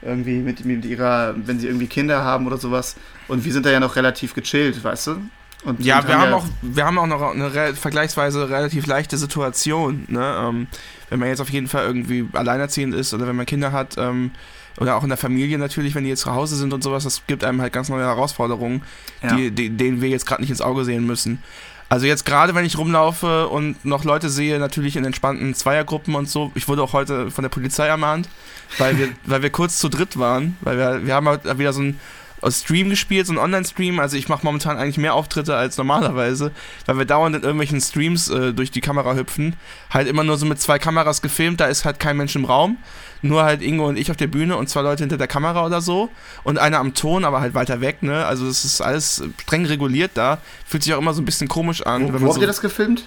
irgendwie 0.04 0.38
mit, 0.38 0.64
mit 0.64 0.86
ihrer, 0.86 1.34
wenn 1.36 1.60
sie 1.60 1.66
irgendwie 1.66 1.88
Kinder 1.88 2.24
haben 2.24 2.46
oder 2.46 2.58
sowas 2.58 2.98
und 3.28 3.46
wir 3.46 3.54
sind 3.54 3.66
da 3.66 3.72
ja 3.72 3.80
noch 3.80 3.96
relativ 3.96 4.36
gechillt, 4.36 4.84
weißt 4.84 5.08
du, 5.08 5.22
und 5.64 5.84
ja, 5.84 6.08
wir 6.08 6.18
haben, 6.18 6.32
ja 6.32 6.38
auch, 6.38 6.46
wir 6.62 6.86
haben 6.86 6.98
auch 6.98 7.08
noch 7.08 7.22
eine 7.22 7.76
vergleichsweise 7.76 8.50
relativ 8.50 8.88
leichte 8.88 9.18
Situation. 9.18 10.06
Ne? 10.08 10.36
Ähm, 10.40 10.68
wenn 11.10 11.20
man 11.20 11.30
jetzt 11.30 11.42
auf 11.42 11.50
jeden 11.50 11.68
Fall 11.68 11.86
irgendwie 11.86 12.28
alleinerziehend 12.34 12.94
ist 12.94 13.14
oder 13.14 13.28
wenn 13.28 13.36
man 13.36 13.46
Kinder 13.46 13.72
hat 13.72 13.96
ähm, 13.98 14.32
oder 14.80 14.96
auch 14.96 15.04
in 15.04 15.10
der 15.10 15.18
Familie 15.18 15.58
natürlich, 15.58 15.96
wenn 15.96 16.04
die 16.04 16.10
jetzt 16.10 16.22
zu 16.22 16.34
Hause 16.34 16.56
sind 16.56 16.74
und 16.74 16.84
sowas, 16.84 17.04
das 17.04 17.26
gibt 17.28 17.44
einem 17.44 17.62
halt 17.62 17.74
ganz 17.74 17.90
neue 17.90 18.04
Herausforderungen, 18.04 18.84
ja. 19.22 19.36
die, 19.36 19.52
die, 19.52 19.70
denen 19.70 20.02
wir 20.02 20.10
jetzt 20.10 20.26
gerade 20.26 20.42
nicht 20.42 20.52
ins 20.52 20.62
Auge 20.62 20.86
sehen 20.86 21.06
müssen. 21.06 21.42
Also 21.90 22.06
jetzt 22.06 22.24
gerade, 22.24 22.54
wenn 22.54 22.66
ich 22.66 22.78
rumlaufe 22.78 23.48
und 23.48 23.84
noch 23.84 24.04
Leute 24.04 24.30
sehe, 24.30 24.60
natürlich 24.60 24.96
in 24.96 25.06
entspannten 25.06 25.56
Zweiergruppen 25.56 26.14
und 26.14 26.30
so. 26.30 26.52
Ich 26.54 26.68
wurde 26.68 26.84
auch 26.84 26.94
heute 26.94 27.32
von 27.32 27.42
der 27.42 27.50
Polizei 27.50 27.88
ermahnt, 27.88 28.30
weil 28.78 28.98
wir, 29.00 29.10
weil 29.26 29.42
wir 29.42 29.50
kurz 29.50 29.80
zu 29.80 29.90
dritt 29.90 30.20
waren, 30.20 30.56
weil 30.62 30.78
wir, 30.78 31.06
wir 31.08 31.16
haben 31.16 31.28
halt 31.28 31.58
wieder 31.58 31.74
so 31.74 31.82
ein 31.82 32.00
Stream 32.48 32.90
gespielt, 32.90 33.28
so 33.28 33.34
ein 33.34 33.38
Online-Stream. 33.38 34.00
Also 34.00 34.18
ich 34.18 34.30
mache 34.30 34.46
momentan 34.46 34.78
eigentlich 34.78 34.98
mehr 34.98 35.14
Auftritte 35.14 35.56
als 35.56 35.78
normalerweise, 35.78 36.52
weil 36.86 36.98
wir 36.98 37.06
dauernd 37.06 37.36
in 37.36 37.44
irgendwelchen 37.44 37.82
Streams 37.82 38.30
äh, 38.30 38.54
durch 38.54 38.72
die 38.72 38.82
Kamera 38.82 39.16
hüpfen. 39.16 39.56
Halt 39.90 40.08
immer 40.08 40.24
nur 40.24 40.38
so 40.38 40.46
mit 40.46 40.60
zwei 40.60 40.80
Kameras 40.80 41.22
gefilmt, 41.22 41.60
da 41.60 41.66
ist 41.66 41.86
halt 41.86 42.00
kein 42.00 42.18
Mensch 42.18 42.36
im 42.36 42.46
Raum. 42.46 42.78
Nur 43.22 43.44
halt 43.44 43.62
Ingo 43.62 43.86
und 43.88 43.98
ich 43.98 44.12
auf 44.12 44.18
der 44.18 44.28
Bühne 44.28 44.56
und 44.56 44.70
zwei 44.70 44.82
Leute 44.82 45.04
hinter 45.04 45.18
der 45.18 45.28
Kamera 45.28 45.66
oder 45.66 45.82
so. 45.82 46.10
Und 46.44 46.58
einer 46.58 46.80
am 46.80 46.94
Ton, 46.94 47.26
aber 47.26 47.42
halt 47.42 47.54
weiter 47.54 47.82
weg, 47.82 48.02
ne? 48.02 48.26
Also 48.26 48.48
das 48.48 48.64
ist 48.64 48.80
alles 48.80 49.22
streng 49.42 49.66
reguliert 49.66 50.12
da. 50.14 50.38
Fühlt 50.66 50.84
sich 50.84 50.94
auch 50.94 51.00
immer 51.00 51.14
so 51.14 51.22
ein 51.22 51.26
bisschen 51.26 51.50
komisch 51.50 51.86
an. 51.86 52.14
Wo, 52.14 52.22
wo 52.22 52.26
habt 52.28 52.36
so 52.36 52.42
ihr 52.42 52.48
das 52.48 52.62
gefilmt? 52.62 53.04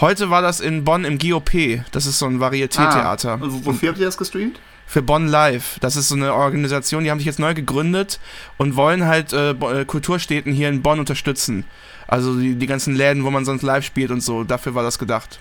Heute 0.00 0.30
war 0.30 0.42
das 0.42 0.60
in 0.60 0.84
Bonn 0.84 1.04
im 1.04 1.18
GOP. 1.18 1.80
Das 1.90 2.06
ist 2.06 2.18
so 2.18 2.26
ein 2.26 2.38
Varieté-Theater. 2.38 3.34
Ah, 3.34 3.38
wofür 3.40 3.90
habt 3.90 3.98
ihr 3.98 4.06
das 4.06 4.18
gestreamt? 4.18 4.60
für 4.86 5.02
Bonn 5.02 5.26
Live. 5.26 5.78
Das 5.80 5.96
ist 5.96 6.08
so 6.08 6.14
eine 6.14 6.32
Organisation, 6.32 7.04
die 7.04 7.10
haben 7.10 7.18
sich 7.18 7.26
jetzt 7.26 7.40
neu 7.40 7.54
gegründet 7.54 8.20
und 8.56 8.76
wollen 8.76 9.06
halt 9.06 9.32
äh, 9.32 9.50
äh, 9.50 9.84
Kulturstädten 9.84 10.52
hier 10.52 10.68
in 10.68 10.80
Bonn 10.80 11.00
unterstützen. 11.00 11.64
Also 12.06 12.38
die, 12.38 12.54
die 12.54 12.66
ganzen 12.66 12.94
Läden, 12.94 13.24
wo 13.24 13.30
man 13.30 13.44
sonst 13.44 13.62
live 13.62 13.84
spielt 13.84 14.10
und 14.12 14.20
so. 14.20 14.44
Dafür 14.44 14.74
war 14.74 14.84
das 14.84 14.98
gedacht. 14.98 15.40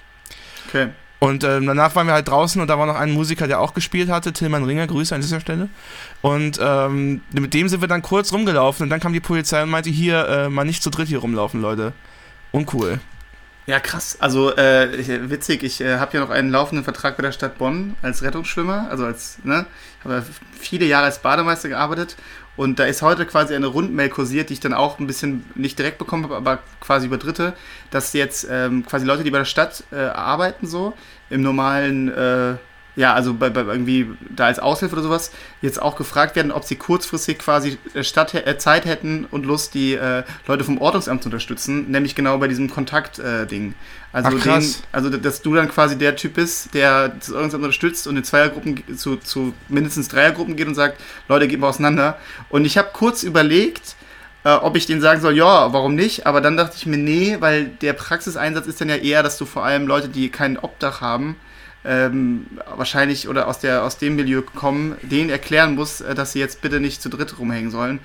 Okay. 0.67 0.89
Und 1.19 1.43
ähm, 1.43 1.65
danach 1.65 1.95
waren 1.95 2.07
wir 2.07 2.13
halt 2.13 2.27
draußen 2.27 2.61
und 2.61 2.67
da 2.67 2.77
war 2.77 2.87
noch 2.87 2.95
ein 2.95 3.11
Musiker, 3.11 3.47
der 3.47 3.61
auch 3.61 3.73
gespielt 3.73 4.09
hatte, 4.09 4.33
Tillmann 4.33 4.65
Ringer, 4.65 4.85
Grüße 4.87 5.15
an 5.15 5.21
dieser 5.21 5.39
Stelle. 5.39 5.69
Und 6.21 6.59
ähm, 6.61 7.21
mit 7.31 7.53
dem 7.53 7.69
sind 7.69 7.81
wir 7.81 7.87
dann 7.87 8.01
kurz 8.01 8.33
rumgelaufen 8.33 8.83
und 8.83 8.89
dann 8.89 8.99
kam 8.99 9.13
die 9.13 9.21
Polizei 9.21 9.63
und 9.63 9.69
meinte, 9.69 9.89
hier, 9.89 10.27
äh, 10.27 10.49
mal 10.49 10.65
nicht 10.65 10.83
zu 10.83 10.89
dritt 10.89 11.07
hier 11.07 11.19
rumlaufen, 11.19 11.61
Leute. 11.61 11.93
Uncool. 12.51 12.99
Ja, 13.67 13.79
krass. 13.79 14.17
Also 14.19 14.55
äh, 14.55 14.95
ich, 14.95 15.07
witzig, 15.07 15.63
ich 15.63 15.81
äh, 15.81 15.97
habe 15.97 16.15
ja 16.15 16.19
noch 16.23 16.29
einen 16.29 16.51
laufenden 16.51 16.83
Vertrag 16.83 17.17
bei 17.17 17.23
der 17.23 17.31
Stadt 17.31 17.57
Bonn 17.57 17.95
als 18.03 18.21
Rettungsschwimmer. 18.21 18.87
Also 18.91 19.05
als, 19.05 19.39
ne, 19.43 19.65
habe 20.03 20.23
viele 20.59 20.85
Jahre 20.85 21.05
als 21.05 21.19
Bademeister 21.19 21.69
gearbeitet 21.69 22.15
und 22.57 22.77
da 22.79 22.85
ist 22.85 23.01
heute 23.01 23.25
quasi 23.25 23.55
eine 23.55 23.67
Rundmail 23.67 24.09
kursiert, 24.09 24.49
die 24.49 24.53
ich 24.53 24.59
dann 24.59 24.73
auch 24.73 24.99
ein 24.99 25.07
bisschen 25.07 25.45
nicht 25.55 25.79
direkt 25.79 25.97
bekommen 25.97 26.25
habe, 26.25 26.35
aber 26.35 26.59
quasi 26.79 27.07
über 27.07 27.17
Dritte, 27.17 27.53
dass 27.89 28.13
jetzt 28.13 28.47
ähm, 28.49 28.85
quasi 28.85 29.05
Leute, 29.05 29.23
die 29.23 29.31
bei 29.31 29.39
der 29.39 29.45
Stadt 29.45 29.83
äh, 29.91 29.95
arbeiten, 29.95 30.67
so 30.67 30.93
im 31.31 31.41
normalen, 31.41 32.09
äh, 32.09 32.55
ja, 32.95 33.13
also 33.13 33.33
bei, 33.33 33.49
bei, 33.49 33.61
irgendwie 33.61 34.07
da 34.29 34.45
als 34.45 34.59
Aushilfe 34.59 34.93
oder 34.93 35.03
sowas, 35.03 35.31
jetzt 35.61 35.81
auch 35.81 35.95
gefragt 35.95 36.35
werden, 36.35 36.51
ob 36.51 36.63
sie 36.63 36.75
kurzfristig 36.75 37.39
quasi 37.39 37.77
äh, 37.93 38.03
Stadt, 38.03 38.33
äh, 38.33 38.57
Zeit 38.57 38.85
hätten 38.85 39.25
und 39.29 39.45
Lust, 39.45 39.73
die 39.73 39.93
äh, 39.93 40.23
Leute 40.47 40.63
vom 40.63 40.79
Ordnungsamt 40.79 41.23
zu 41.23 41.27
unterstützen, 41.27 41.91
nämlich 41.91 42.15
genau 42.15 42.37
bei 42.37 42.47
diesem 42.47 42.69
Kontakt-Ding. 42.69 43.73
also, 44.13 44.29
Ach, 44.29 44.41
krass. 44.41 44.77
den, 44.77 44.83
also, 44.93 45.09
dass 45.09 45.41
du 45.41 45.53
dann 45.55 45.67
quasi 45.69 45.97
der 45.97 46.15
Typ 46.15 46.35
bist, 46.35 46.73
der 46.73 47.09
das 47.09 47.31
Ordnungsamt 47.31 47.63
unterstützt 47.63 48.07
und 48.07 48.15
in 48.15 48.23
Zweiergruppen 48.23 48.97
zu, 48.97 49.17
zu 49.17 49.53
mindestens 49.67 50.07
Dreiergruppen 50.07 50.55
geht 50.55 50.67
und 50.67 50.75
sagt, 50.75 50.99
Leute, 51.27 51.47
gehen 51.47 51.59
wir 51.59 51.67
auseinander. 51.67 52.17
Und 52.49 52.65
ich 52.65 52.77
habe 52.77 52.89
kurz 52.93 53.23
überlegt, 53.23 53.95
äh, 54.45 54.53
ob 54.53 54.77
ich 54.77 54.85
denen 54.85 55.01
sagen 55.01 55.19
soll, 55.19 55.35
ja, 55.35 55.73
warum 55.73 55.95
nicht? 55.95 56.27
Aber 56.27 56.39
dann 56.39 56.55
dachte 56.55 56.75
ich 56.77 56.85
mir, 56.85 56.97
nee, 56.97 57.37
weil 57.41 57.65
der 57.65 57.93
Praxiseinsatz 57.93 58.67
ist 58.67 58.79
dann 58.79 58.87
ja 58.87 58.95
eher, 58.95 59.21
dass 59.21 59.37
du 59.37 59.45
vor 59.45 59.65
allem 59.65 59.85
Leute, 59.85 60.07
die 60.07 60.29
kein 60.29 60.57
Obdach 60.57 61.01
haben, 61.01 61.35
ähm, 61.85 62.47
wahrscheinlich 62.75 63.27
oder 63.27 63.47
aus, 63.47 63.59
der, 63.59 63.83
aus 63.83 63.97
dem 63.97 64.15
Milieu 64.15 64.41
kommen, 64.41 64.95
denen 65.03 65.29
erklären 65.29 65.75
musst, 65.75 66.01
äh, 66.01 66.15
dass 66.15 66.33
sie 66.33 66.39
jetzt 66.39 66.61
bitte 66.61 66.79
nicht 66.79 67.01
zu 67.01 67.09
dritt 67.09 67.37
rumhängen 67.39 67.71
sollen. 67.71 67.99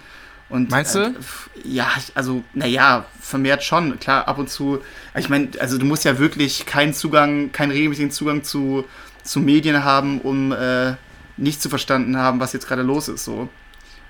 Und, 0.51 0.71
Meinst 0.71 0.97
du? 0.97 0.99
Äh, 0.99 1.13
ja, 1.65 1.89
also, 2.15 2.43
naja, 2.55 3.07
vermehrt 3.21 3.63
schon. 3.63 3.99
Klar, 4.01 4.27
ab 4.27 4.39
und 4.39 4.51
zu. 4.51 4.81
Ich 5.17 5.29
meine, 5.29 5.49
also 5.61 5.79
du 5.79 5.87
musst 5.87 6.05
ja 6.05 6.19
wirklich 6.19 6.67
keinen 6.67 6.93
Zugang, 6.93 7.53
keinen 7.53 7.71
regelmäßigen 7.71 8.11
Zugang 8.11 8.43
zu, 8.43 8.85
zu 9.23 9.39
Medien 9.39 9.85
haben, 9.85 10.21
um 10.21 10.53
äh, 10.53 10.95
nicht 11.37 11.63
zu 11.63 11.69
verstanden 11.69 12.17
haben, 12.17 12.41
was 12.41 12.53
jetzt 12.53 12.67
gerade 12.67 12.83
los 12.83 13.09
ist. 13.09 13.25
So. 13.25 13.49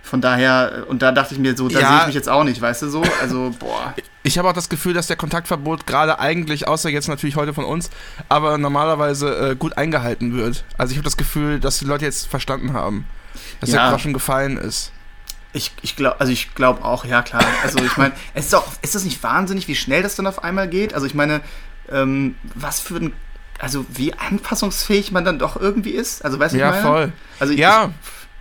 Von 0.02 0.20
daher, 0.20 0.84
und 0.88 1.02
da 1.02 1.12
dachte 1.12 1.34
ich 1.34 1.40
mir 1.40 1.56
so, 1.56 1.68
da 1.68 1.78
Ja. 1.80 1.88
sehe 1.88 1.98
ich 2.00 2.06
mich 2.06 2.14
jetzt 2.16 2.28
auch 2.28 2.42
nicht, 2.44 2.60
weißt 2.60 2.82
du 2.82 2.88
so? 2.88 3.02
Also, 3.20 3.54
boah. 3.58 3.94
Ich 4.22 4.38
habe 4.38 4.48
auch 4.48 4.52
das 4.52 4.68
Gefühl, 4.68 4.92
dass 4.92 5.06
der 5.06 5.16
Kontaktverbot 5.16 5.86
gerade 5.86 6.18
eigentlich, 6.18 6.66
außer 6.68 6.88
jetzt 6.90 7.08
natürlich 7.08 7.36
heute 7.36 7.54
von 7.54 7.64
uns, 7.64 7.90
aber 8.28 8.58
normalerweise 8.58 9.50
äh, 9.50 9.54
gut 9.56 9.76
eingehalten 9.78 10.34
wird. 10.36 10.64
Also 10.76 10.92
ich 10.92 10.98
habe 10.98 11.04
das 11.04 11.16
Gefühl, 11.16 11.60
dass 11.60 11.78
die 11.78 11.84
Leute 11.84 12.04
jetzt 12.04 12.26
verstanden 12.26 12.72
haben, 12.72 13.06
dass 13.60 13.70
Ja. 13.70 13.82
der 13.84 13.90
Groschen 13.92 14.12
gefallen 14.12 14.56
ist. 14.58 14.92
Ich, 15.52 15.72
ich 15.82 15.96
glaube, 15.96 16.20
also 16.20 16.32
ich 16.32 16.54
glaube 16.54 16.84
auch, 16.84 17.04
ja 17.04 17.22
klar. 17.22 17.42
Also 17.62 17.78
ich 17.82 17.96
meine, 17.96 18.12
es 18.34 18.46
ist 18.46 18.54
auch, 18.54 18.66
ist 18.82 18.94
das 18.94 19.04
nicht 19.04 19.22
wahnsinnig, 19.22 19.68
wie 19.68 19.74
schnell 19.74 20.02
das 20.02 20.16
dann 20.16 20.26
auf 20.26 20.44
einmal 20.44 20.68
geht? 20.68 20.92
Also 20.94 21.06
ich 21.06 21.14
meine, 21.14 21.40
ähm, 21.90 22.36
was 22.54 22.78
für 22.80 22.96
ein, 22.96 23.12
also 23.58 23.84
wie 23.88 24.12
anpassungsfähig 24.14 25.12
man 25.12 25.24
dann 25.24 25.38
doch 25.38 25.56
irgendwie 25.56 25.90
ist. 25.90 26.24
Also 26.24 26.38
weißt 26.38 26.54
du, 26.54 26.58
Ja, 26.58 26.68
ich 26.68 26.82
meine? 26.82 26.86
voll. 26.86 27.12
Also 27.40 27.52
ich, 27.52 27.58
Ja, 27.58 27.90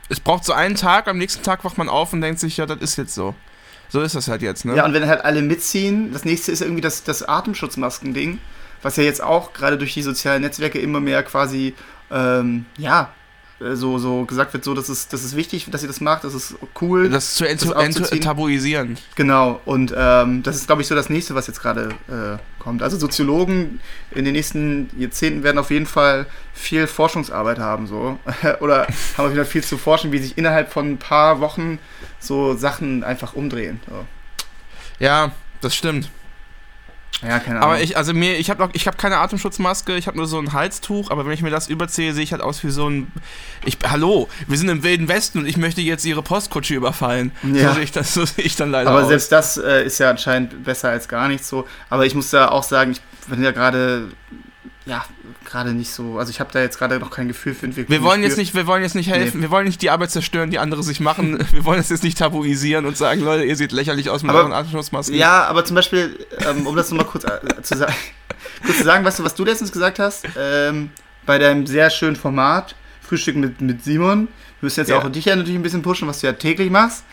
es 0.09 0.19
braucht 0.19 0.43
so 0.43 0.53
einen 0.53 0.75
Tag, 0.75 1.07
am 1.07 1.17
nächsten 1.17 1.43
Tag 1.43 1.63
wacht 1.63 1.77
man 1.77 1.87
auf 1.87 2.13
und 2.13 2.21
denkt 2.21 2.39
sich, 2.39 2.57
ja, 2.57 2.65
das 2.65 2.79
ist 2.79 2.97
jetzt 2.97 3.13
so. 3.13 3.35
So 3.89 4.01
ist 4.01 4.15
das 4.15 4.27
halt 4.27 4.41
jetzt, 4.41 4.65
ne? 4.65 4.75
Ja, 4.75 4.85
und 4.85 4.93
wenn 4.93 5.07
halt 5.07 5.23
alle 5.23 5.41
mitziehen, 5.41 6.11
das 6.11 6.25
nächste 6.25 6.51
ist 6.51 6.61
irgendwie 6.61 6.81
das, 6.81 7.03
das 7.03 7.23
Atemschutzmasken-Ding, 7.23 8.39
was 8.81 8.97
ja 8.97 9.03
jetzt 9.03 9.21
auch 9.21 9.53
gerade 9.53 9.77
durch 9.77 9.93
die 9.93 10.03
sozialen 10.03 10.41
Netzwerke 10.41 10.79
immer 10.79 10.99
mehr 10.99 11.23
quasi, 11.23 11.73
ähm, 12.11 12.65
ja, 12.77 13.11
so, 13.59 13.97
so 13.97 14.25
gesagt 14.25 14.53
wird, 14.53 14.63
so, 14.63 14.73
das 14.73 14.89
ist, 14.89 15.11
das 15.11 15.23
ist 15.23 15.35
wichtig, 15.35 15.67
dass 15.69 15.81
ihr 15.81 15.87
das 15.87 15.99
macht, 15.99 16.23
das 16.23 16.33
ist 16.33 16.55
cool. 16.81 17.09
das 17.09 17.35
zu 17.35 17.45
ent 17.45 17.61
das 17.99 18.09
tabuisieren. 18.09 18.97
Genau, 19.15 19.59
und 19.65 19.93
ähm, 19.95 20.43
das 20.43 20.55
ist, 20.55 20.67
glaube 20.67 20.81
ich, 20.81 20.87
so 20.87 20.95
das 20.95 21.09
nächste, 21.09 21.35
was 21.35 21.47
jetzt 21.47 21.61
gerade 21.61 21.89
äh, 22.07 22.37
kommt. 22.61 22.81
Also 22.81 22.97
Soziologen 22.97 23.81
in 24.11 24.23
den 24.25 24.33
nächsten 24.33 24.89
Jahrzehnten 24.97 25.43
werden 25.43 25.57
auf 25.57 25.71
jeden 25.71 25.85
Fall 25.85 26.25
viel 26.53 26.87
Forschungsarbeit 26.87 27.59
haben, 27.59 27.87
so. 27.87 28.17
Oder 28.61 28.87
haben 29.17 29.25
auf 29.25 29.31
jeden 29.31 29.35
Fall 29.35 29.45
viel 29.45 29.63
zu 29.63 29.77
forschen, 29.77 30.11
wie 30.11 30.19
sich 30.19 30.37
innerhalb 30.37 30.71
von 30.71 30.91
ein 30.91 30.97
paar 30.97 31.41
Wochen 31.41 31.79
so 32.19 32.55
Sachen 32.55 33.03
einfach 33.03 33.33
umdrehen. 33.33 33.81
So. 33.89 34.05
Ja, 34.99 35.33
das 35.61 35.75
stimmt. 35.75 36.09
Ja, 37.21 37.39
keine 37.39 37.57
Ahnung. 37.57 37.63
Aber 37.63 37.81
ich, 37.81 37.97
also 37.97 38.13
mir, 38.13 38.37
ich 38.37 38.49
habe 38.49 38.61
noch, 38.63 38.69
ich 38.73 38.87
habe 38.87 38.95
keine 38.95 39.17
Atemschutzmaske, 39.17 39.97
ich 39.97 40.07
habe 40.07 40.15
nur 40.17 40.25
so 40.25 40.39
ein 40.39 40.53
Halstuch, 40.53 41.11
aber 41.11 41.25
wenn 41.25 41.33
ich 41.33 41.41
mir 41.41 41.49
das 41.49 41.67
überziehe, 41.67 42.13
sehe 42.13 42.23
ich 42.23 42.31
halt 42.31 42.41
aus 42.41 42.63
wie 42.63 42.69
so 42.69 42.89
ein. 42.89 43.11
Ich, 43.65 43.77
hallo, 43.85 44.29
wir 44.47 44.57
sind 44.57 44.69
im 44.69 44.83
Wilden 44.83 45.07
Westen 45.09 45.39
und 45.39 45.45
ich 45.45 45.57
möchte 45.57 45.81
jetzt 45.81 46.05
ihre 46.05 46.23
Postkutsche 46.23 46.75
überfallen. 46.75 47.31
Ja. 47.43 47.69
So 47.69 47.73
sehe 47.75 47.83
ich 47.83 47.91
das, 47.91 48.13
so 48.13 48.25
sehe 48.25 48.45
ich 48.45 48.55
dann 48.55 48.71
leider 48.71 48.89
Aber 48.89 49.01
aus. 49.01 49.09
selbst 49.09 49.31
das 49.31 49.57
äh, 49.57 49.83
ist 49.83 49.99
ja 49.99 50.09
anscheinend 50.09 50.63
besser 50.63 50.89
als 50.89 51.07
gar 51.09 51.27
nichts 51.27 51.49
so. 51.49 51.67
Aber 51.89 52.05
ich 52.05 52.15
muss 52.15 52.29
da 52.29 52.49
auch 52.49 52.63
sagen, 52.63 52.91
ich 52.91 53.01
bin 53.27 53.43
ja 53.43 53.51
gerade, 53.51 54.07
ja, 54.89 55.05
gerade 55.45 55.71
nicht 55.73 55.91
so. 55.93 56.17
Also 56.17 56.31
ich 56.31 56.39
habe 56.39 56.51
da 56.51 56.59
jetzt 56.61 56.77
gerade 56.79 56.99
noch 56.99 57.11
kein 57.11 57.27
Gefühl 57.27 57.53
für 57.53 57.65
Entwicklung. 57.67 57.95
wir 57.95 58.03
wollen 58.03 58.23
jetzt 58.23 58.37
nicht, 58.37 58.55
wir 58.55 58.65
wollen 58.67 58.81
jetzt 58.81 58.95
nicht 58.95 59.09
helfen, 59.09 59.37
Nee. 59.39 59.43
wir 59.43 59.51
wollen 59.51 59.65
nicht 59.65 59.81
die 59.81 59.89
Arbeit 59.89 60.09
zerstören, 60.11 60.49
die 60.51 60.59
andere 60.59 60.81
sich 60.83 60.99
machen. 60.99 61.37
Wir 61.51 61.63
wollen 61.65 61.77
das 61.77 61.89
jetzt 61.89 62.03
nicht 62.03 62.17
tabuisieren 62.17 62.85
und 62.85 62.97
sagen, 62.97 63.21
Leute, 63.21 63.43
ihr 63.45 63.55
seht 63.55 63.71
lächerlich 63.71 64.09
aus 64.09 64.23
mit 64.23 64.31
Aber- 64.31 64.39
euren 64.39 64.53
Atemschutzmasken. 64.53 65.15
Ja, 65.15 65.45
aber 65.45 65.63
zum 65.65 65.75
Beispiel, 65.75 66.25
ähm, 66.47 66.65
um 66.67 66.75
das 66.75 66.89
nochmal 66.91 67.05
kurz 67.05 67.23
äh, 67.25 67.39
zu, 67.61 67.77
sa 67.77 67.87
kurz 68.65 68.77
zu 68.77 68.83
sagen, 68.83 69.05
weißt 69.05 69.19
du, 69.19 69.23
was 69.23 69.35
du 69.35 69.45
letztens 69.45 69.71
gesagt 69.71 69.99
hast? 69.99 70.25
Ähm, 70.37 70.89
bei 71.25 71.37
deinem 71.37 71.67
sehr 71.67 71.89
schönen 71.89 72.15
Format, 72.15 72.75
Frühstück 73.01 73.35
mit, 73.35 73.61
mit 73.61 73.83
Simon. 73.83 74.27
Wir 74.59 74.65
müssen 74.65 74.79
jetzt 74.79 74.89
Ja. 74.89 74.97
auch 74.99 75.09
dich 75.11 75.25
ja 75.25 75.35
natürlich 75.35 75.57
ein 75.59 75.63
bisschen 75.63 75.81
pushen, 75.83 76.07
was 76.07 76.19
du 76.21 76.27
ja 76.27 76.33
täglich 76.33 76.69
machst. 76.71 77.03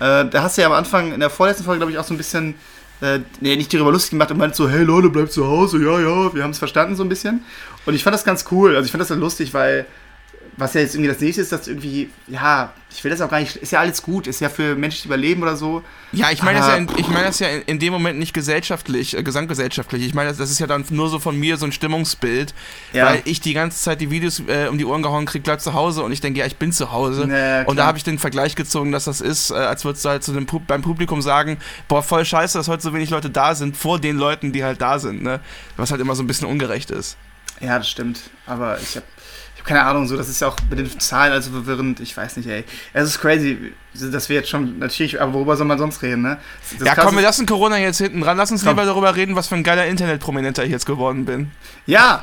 Äh, 0.00 0.24
da 0.26 0.42
hast 0.42 0.56
du 0.56 0.62
ja 0.62 0.66
am 0.68 0.72
Anfang, 0.74 1.12
in 1.12 1.20
der 1.20 1.30
vorletzten 1.30 1.64
Folge, 1.64 1.78
glaube 1.78 1.92
ich, 1.92 1.98
auch 1.98 2.04
so 2.04 2.14
ein 2.14 2.16
bisschen, 2.16 2.54
äh, 3.00 3.20
nicht 3.40 3.72
darüber 3.72 3.92
lustig 3.92 4.10
gemacht 4.10 4.30
und 4.30 4.38
meint 4.38 4.54
so, 4.54 4.68
hey 4.68 4.82
Leute, 4.82 5.08
bleibt 5.08 5.32
zu 5.32 5.46
Hause, 5.46 5.78
ja, 5.78 6.00
ja, 6.00 6.34
wir 6.34 6.42
haben 6.42 6.50
es 6.50 6.58
verstanden 6.58 6.96
so 6.96 7.02
ein 7.02 7.08
bisschen. 7.08 7.44
Und 7.86 7.94
ich 7.94 8.02
fand 8.02 8.14
das 8.14 8.24
ganz 8.24 8.44
cool, 8.50 8.76
also 8.76 8.84
ich 8.84 8.90
fand 8.90 9.00
das 9.00 9.08
dann 9.08 9.20
lustig, 9.20 9.54
weil 9.54 9.86
was 10.56 10.74
ja 10.74 10.80
jetzt 10.82 10.94
irgendwie 10.94 11.08
das 11.10 11.20
nächste 11.20 11.42
ist, 11.42 11.52
dass 11.52 11.66
irgendwie, 11.68 12.10
ja, 12.28 12.72
ich 12.90 13.02
will 13.04 13.10
das 13.10 13.20
auch 13.20 13.30
gar 13.30 13.40
nicht, 13.40 13.56
ist 13.56 13.70
ja 13.72 13.80
alles 13.80 14.02
gut, 14.02 14.26
ist 14.26 14.40
ja 14.40 14.48
für 14.48 14.74
Menschen, 14.74 15.02
die 15.02 15.08
überleben 15.08 15.42
oder 15.42 15.56
so. 15.56 15.82
Ja, 16.12 16.30
ich 16.30 16.42
meine 16.42 16.58
das 16.58 16.68
ja, 16.68 16.76
in, 16.76 16.88
ich 16.96 17.08
meine 17.08 17.26
das 17.26 17.38
ja 17.38 17.48
in, 17.48 17.62
in 17.62 17.78
dem 17.78 17.92
Moment 17.92 18.18
nicht 18.18 18.34
gesellschaftlich, 18.34 19.16
äh, 19.16 19.22
gesamtgesellschaftlich. 19.22 20.04
Ich 20.04 20.12
meine, 20.12 20.28
das, 20.30 20.38
das 20.38 20.50
ist 20.50 20.58
ja 20.58 20.66
dann 20.66 20.84
nur 20.90 21.08
so 21.08 21.18
von 21.20 21.38
mir 21.38 21.56
so 21.56 21.66
ein 21.66 21.72
Stimmungsbild, 21.72 22.52
Ja. 22.92 23.06
weil 23.06 23.22
ich 23.24 23.40
die 23.40 23.54
ganze 23.54 23.80
Zeit 23.80 24.00
die 24.00 24.10
Videos 24.10 24.42
äh, 24.48 24.66
um 24.68 24.76
die 24.76 24.84
Ohren 24.84 25.02
gehauen 25.02 25.24
krieg, 25.24 25.42
bleib 25.44 25.60
zu 25.60 25.72
Hause 25.72 26.02
und 26.02 26.12
ich 26.12 26.20
denke, 26.20 26.40
ja, 26.40 26.46
ich 26.46 26.56
bin 26.56 26.72
zu 26.72 26.90
Hause. 26.92 27.26
Na, 27.28 27.62
und 27.62 27.76
da 27.76 27.86
habe 27.86 27.96
ich 27.96 28.04
den 28.04 28.18
Vergleich 28.18 28.56
gezogen, 28.56 28.92
dass 28.92 29.04
das 29.04 29.20
ist, 29.20 29.50
äh, 29.50 29.54
als 29.54 29.84
würdest 29.84 30.04
du 30.04 30.08
halt 30.08 30.24
zu 30.24 30.32
dem, 30.32 30.46
Pub- 30.46 30.66
beim 30.66 30.82
Publikum 30.82 31.22
sagen, 31.22 31.58
boah, 31.88 32.02
voll 32.02 32.24
scheiße, 32.24 32.58
dass 32.58 32.68
heute 32.68 32.82
so 32.82 32.92
wenig 32.92 33.10
Leute 33.10 33.30
da 33.30 33.54
sind, 33.54 33.76
vor 33.76 34.00
den 34.00 34.16
Leuten, 34.16 34.52
die 34.52 34.64
halt 34.64 34.80
da 34.80 34.98
sind, 34.98 35.22
ne? 35.22 35.40
Was 35.76 35.90
halt 35.92 36.00
immer 36.00 36.14
so 36.16 36.22
ein 36.22 36.26
bisschen 36.26 36.48
ungerecht 36.48 36.90
ist. 36.90 37.16
Ja, 37.60 37.78
das 37.78 37.88
stimmt. 37.88 38.20
Aber 38.46 38.78
ich 38.80 38.96
habe 38.96 39.06
ich 39.60 39.64
hab 39.64 39.68
keine 39.76 39.84
Ahnung, 39.84 40.06
so, 40.06 40.16
das 40.16 40.30
ist 40.30 40.40
ja 40.40 40.48
auch 40.48 40.56
mit 40.70 40.78
den 40.78 41.00
Zahlen 41.00 41.32
also 41.32 41.50
verwirrend. 41.50 42.00
Ich 42.00 42.16
weiß 42.16 42.38
nicht, 42.38 42.48
ey. 42.48 42.64
Es 42.94 43.06
ist 43.06 43.20
crazy, 43.20 43.74
dass 43.92 44.30
wir 44.30 44.36
jetzt 44.36 44.48
schon, 44.48 44.78
natürlich, 44.78 45.20
aber 45.20 45.34
worüber 45.34 45.54
soll 45.56 45.66
man 45.66 45.78
sonst 45.78 46.00
reden, 46.00 46.22
ne? 46.22 46.38
Das 46.78 46.88
ja, 46.88 46.94
komm, 46.94 47.14
wir 47.14 47.22
lassen 47.22 47.44
Corona 47.44 47.78
jetzt 47.78 47.98
hinten 47.98 48.22
dran. 48.22 48.38
Lass 48.38 48.50
uns 48.50 48.62
Komm. 48.62 48.70
lieber 48.70 48.86
darüber 48.86 49.14
reden, 49.14 49.36
was 49.36 49.48
für 49.48 49.56
ein 49.56 49.62
geiler 49.62 49.86
Internetprominenter 49.86 50.64
ich 50.64 50.70
jetzt 50.70 50.86
geworden 50.86 51.26
bin. 51.26 51.50
Ja, 51.84 52.22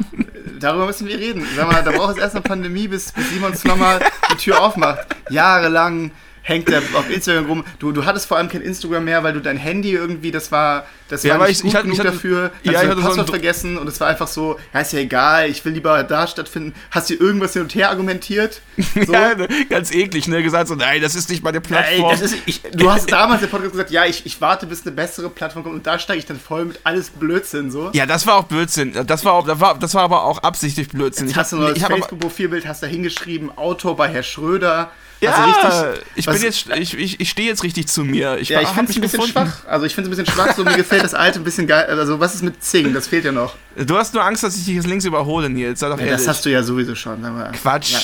darüber 0.59 0.87
müssen 0.87 1.07
wir 1.07 1.19
reden. 1.19 1.45
Sag 1.55 1.71
mal, 1.71 1.83
da 1.83 1.91
braucht 1.91 2.15
es 2.15 2.17
erst 2.17 2.35
eine 2.35 2.41
Pandemie, 2.41 2.87
bis, 2.87 3.11
bis 3.11 3.29
Simon 3.29 3.53
nochmal 3.65 3.99
die 4.31 4.37
Tür 4.37 4.59
aufmacht. 4.59 5.05
Jahrelang 5.29 6.09
hängt 6.47 6.69
er 6.69 6.79
auf 6.93 7.09
Instagram 7.09 7.45
rum. 7.45 7.65
Du, 7.79 7.91
du 7.91 8.05
hattest 8.05 8.25
vor 8.25 8.37
allem 8.37 8.47
kein 8.49 8.61
Instagram 8.61 9.03
mehr, 9.05 9.21
weil 9.23 9.33
du 9.33 9.41
dein 9.41 9.57
Handy 9.57 9.91
irgendwie, 9.91 10.31
das 10.31 10.51
war, 10.51 10.85
das 11.09 11.23
Ja, 11.23 11.37
war 11.39 11.47
nicht 11.47 11.57
ich- 11.57 11.63
gut 11.63 11.73
ich 11.73 11.79
genug 11.81 11.93
ich 11.93 11.99
hatte- 11.99 12.11
dafür. 12.11 12.39
ja, 12.41 12.47
Hast 12.47 12.53
ich 12.63 12.71
du 12.71 12.77
hatte 12.77 12.87
dein 12.87 12.95
so 12.95 12.99
ein 13.01 13.03
Passwort 13.07 13.27
Dr- 13.27 13.35
vergessen 13.35 13.77
und 13.77 13.87
es 13.87 13.99
war 13.99 14.07
einfach 14.07 14.27
so, 14.27 14.57
ja, 14.73 14.79
ist 14.79 14.93
ja 14.93 14.99
egal, 14.99 15.49
ich 15.49 15.63
will 15.65 15.73
lieber 15.73 16.01
da 16.03 16.25
stattfinden. 16.27 16.73
Hast 16.91 17.09
du 17.09 17.15
irgendwas 17.15 17.53
hin 17.53 17.63
und 17.63 17.75
her 17.75 17.89
argumentiert? 17.89 18.61
So? 19.05 19.13
Ja, 19.13 19.33
ganz 19.69 19.91
eklig, 19.91 20.27
ne? 20.27 20.41
Gesagt 20.41 20.67
so, 20.69 20.75
nein, 20.75 21.01
das 21.01 21.15
ist 21.15 21.29
nicht 21.29 21.43
meine 21.43 21.61
Plattform. 21.61 22.11
das 22.11 22.21
ist, 22.21 22.35
ich, 22.45 22.61
du 22.73 22.91
hast 22.91 23.11
damals 23.11 23.43
im 23.43 23.49
Podcast 23.49 23.71
gesagt, 23.73 23.91
ja, 23.91 24.05
ich, 24.05 24.25
ich 24.25 24.39
warte, 24.41 24.65
bis 24.65 24.83
eine 24.85 24.91
bessere 24.95 25.29
Plattform 25.29 25.63
kommt 25.63 25.75
und 25.75 25.85
da 25.85 25.99
steige 25.99 26.19
ich 26.19 26.25
dann 26.25 26.39
voll 26.39 26.65
mit 26.65 26.79
alles 26.83 27.09
Blödsinn 27.09 27.69
so. 27.71 27.89
Ja, 27.93 28.05
das 28.05 28.25
war 28.25 28.35
auch 28.35 28.45
Blödsinn. 28.45 28.93
Das 29.05 29.23
war, 29.25 29.33
auch, 29.33 29.45
das 29.45 29.59
war, 29.59 29.77
das 29.77 29.93
war 29.93 30.03
aber 30.03 30.23
auch 30.23 30.39
absichtlich 30.43 30.87
Blödsinn. 30.89 31.25
Jetzt 31.27 31.31
Ich 31.33 31.37
hast 31.37 31.51
du 31.51 31.57
hab 31.67 31.75
aber- 31.83 31.95
Facebook-Profilbild, 31.95 32.65
hast 32.67 32.81
da 32.83 32.87
hingeschrieben, 32.87 33.55
Autor 33.57 33.95
bei 33.97 34.07
Herr 34.07 34.23
Schröder. 34.23 34.91
Ja, 35.19 35.31
Also 35.31 35.99
ich 36.15 36.27
was- 36.27 36.35
bin 36.35 36.43
jetzt, 36.43 36.67
ich, 36.77 36.93
ich, 36.97 37.19
ich 37.19 37.29
stehe 37.29 37.47
jetzt 37.47 37.63
richtig 37.63 37.87
zu 37.87 38.03
mir. 38.03 38.37
Ich 38.37 38.49
Ja, 38.49 38.61
ich 38.61 38.67
finde 38.69 38.91
es 38.91 38.97
ein 38.97 39.01
bisschen 39.01 39.19
gefunden. 39.19 39.31
schwach. 39.31 39.65
Also 39.67 39.85
ich 39.87 39.95
finde 39.95 40.11
es 40.11 40.17
ein 40.19 40.23
bisschen 40.23 40.33
schwach, 40.35 40.55
so 40.55 40.63
mir 40.63 40.75
gefällt 40.77 41.03
das 41.03 41.15
alte 41.15 41.39
ein 41.39 41.43
bisschen 41.43 41.65
geil. 41.65 41.85
Also 41.89 42.19
was 42.19 42.35
ist 42.35 42.43
mit 42.43 42.63
Zing? 42.63 42.93
Das 42.93 43.07
fehlt 43.07 43.25
ja 43.25 43.31
noch. 43.31 43.55
Du 43.75 43.97
hast 43.97 44.13
nur 44.13 44.23
Angst, 44.23 44.43
dass 44.43 44.55
ich 44.55 44.65
dich 44.65 44.75
jetzt 44.75 44.85
links 44.87 45.05
überhole, 45.05 45.49
Nils. 45.49 45.79
Sei 45.79 45.89
doch 45.89 45.97
Ja, 45.99 46.05
ehrlich. 46.05 46.19
das 46.19 46.27
hast 46.27 46.45
du 46.45 46.51
ja 46.51 46.61
sowieso 46.61 46.93
schon. 46.93 47.23
Quatsch. 47.61 47.91
Ja. 47.93 47.99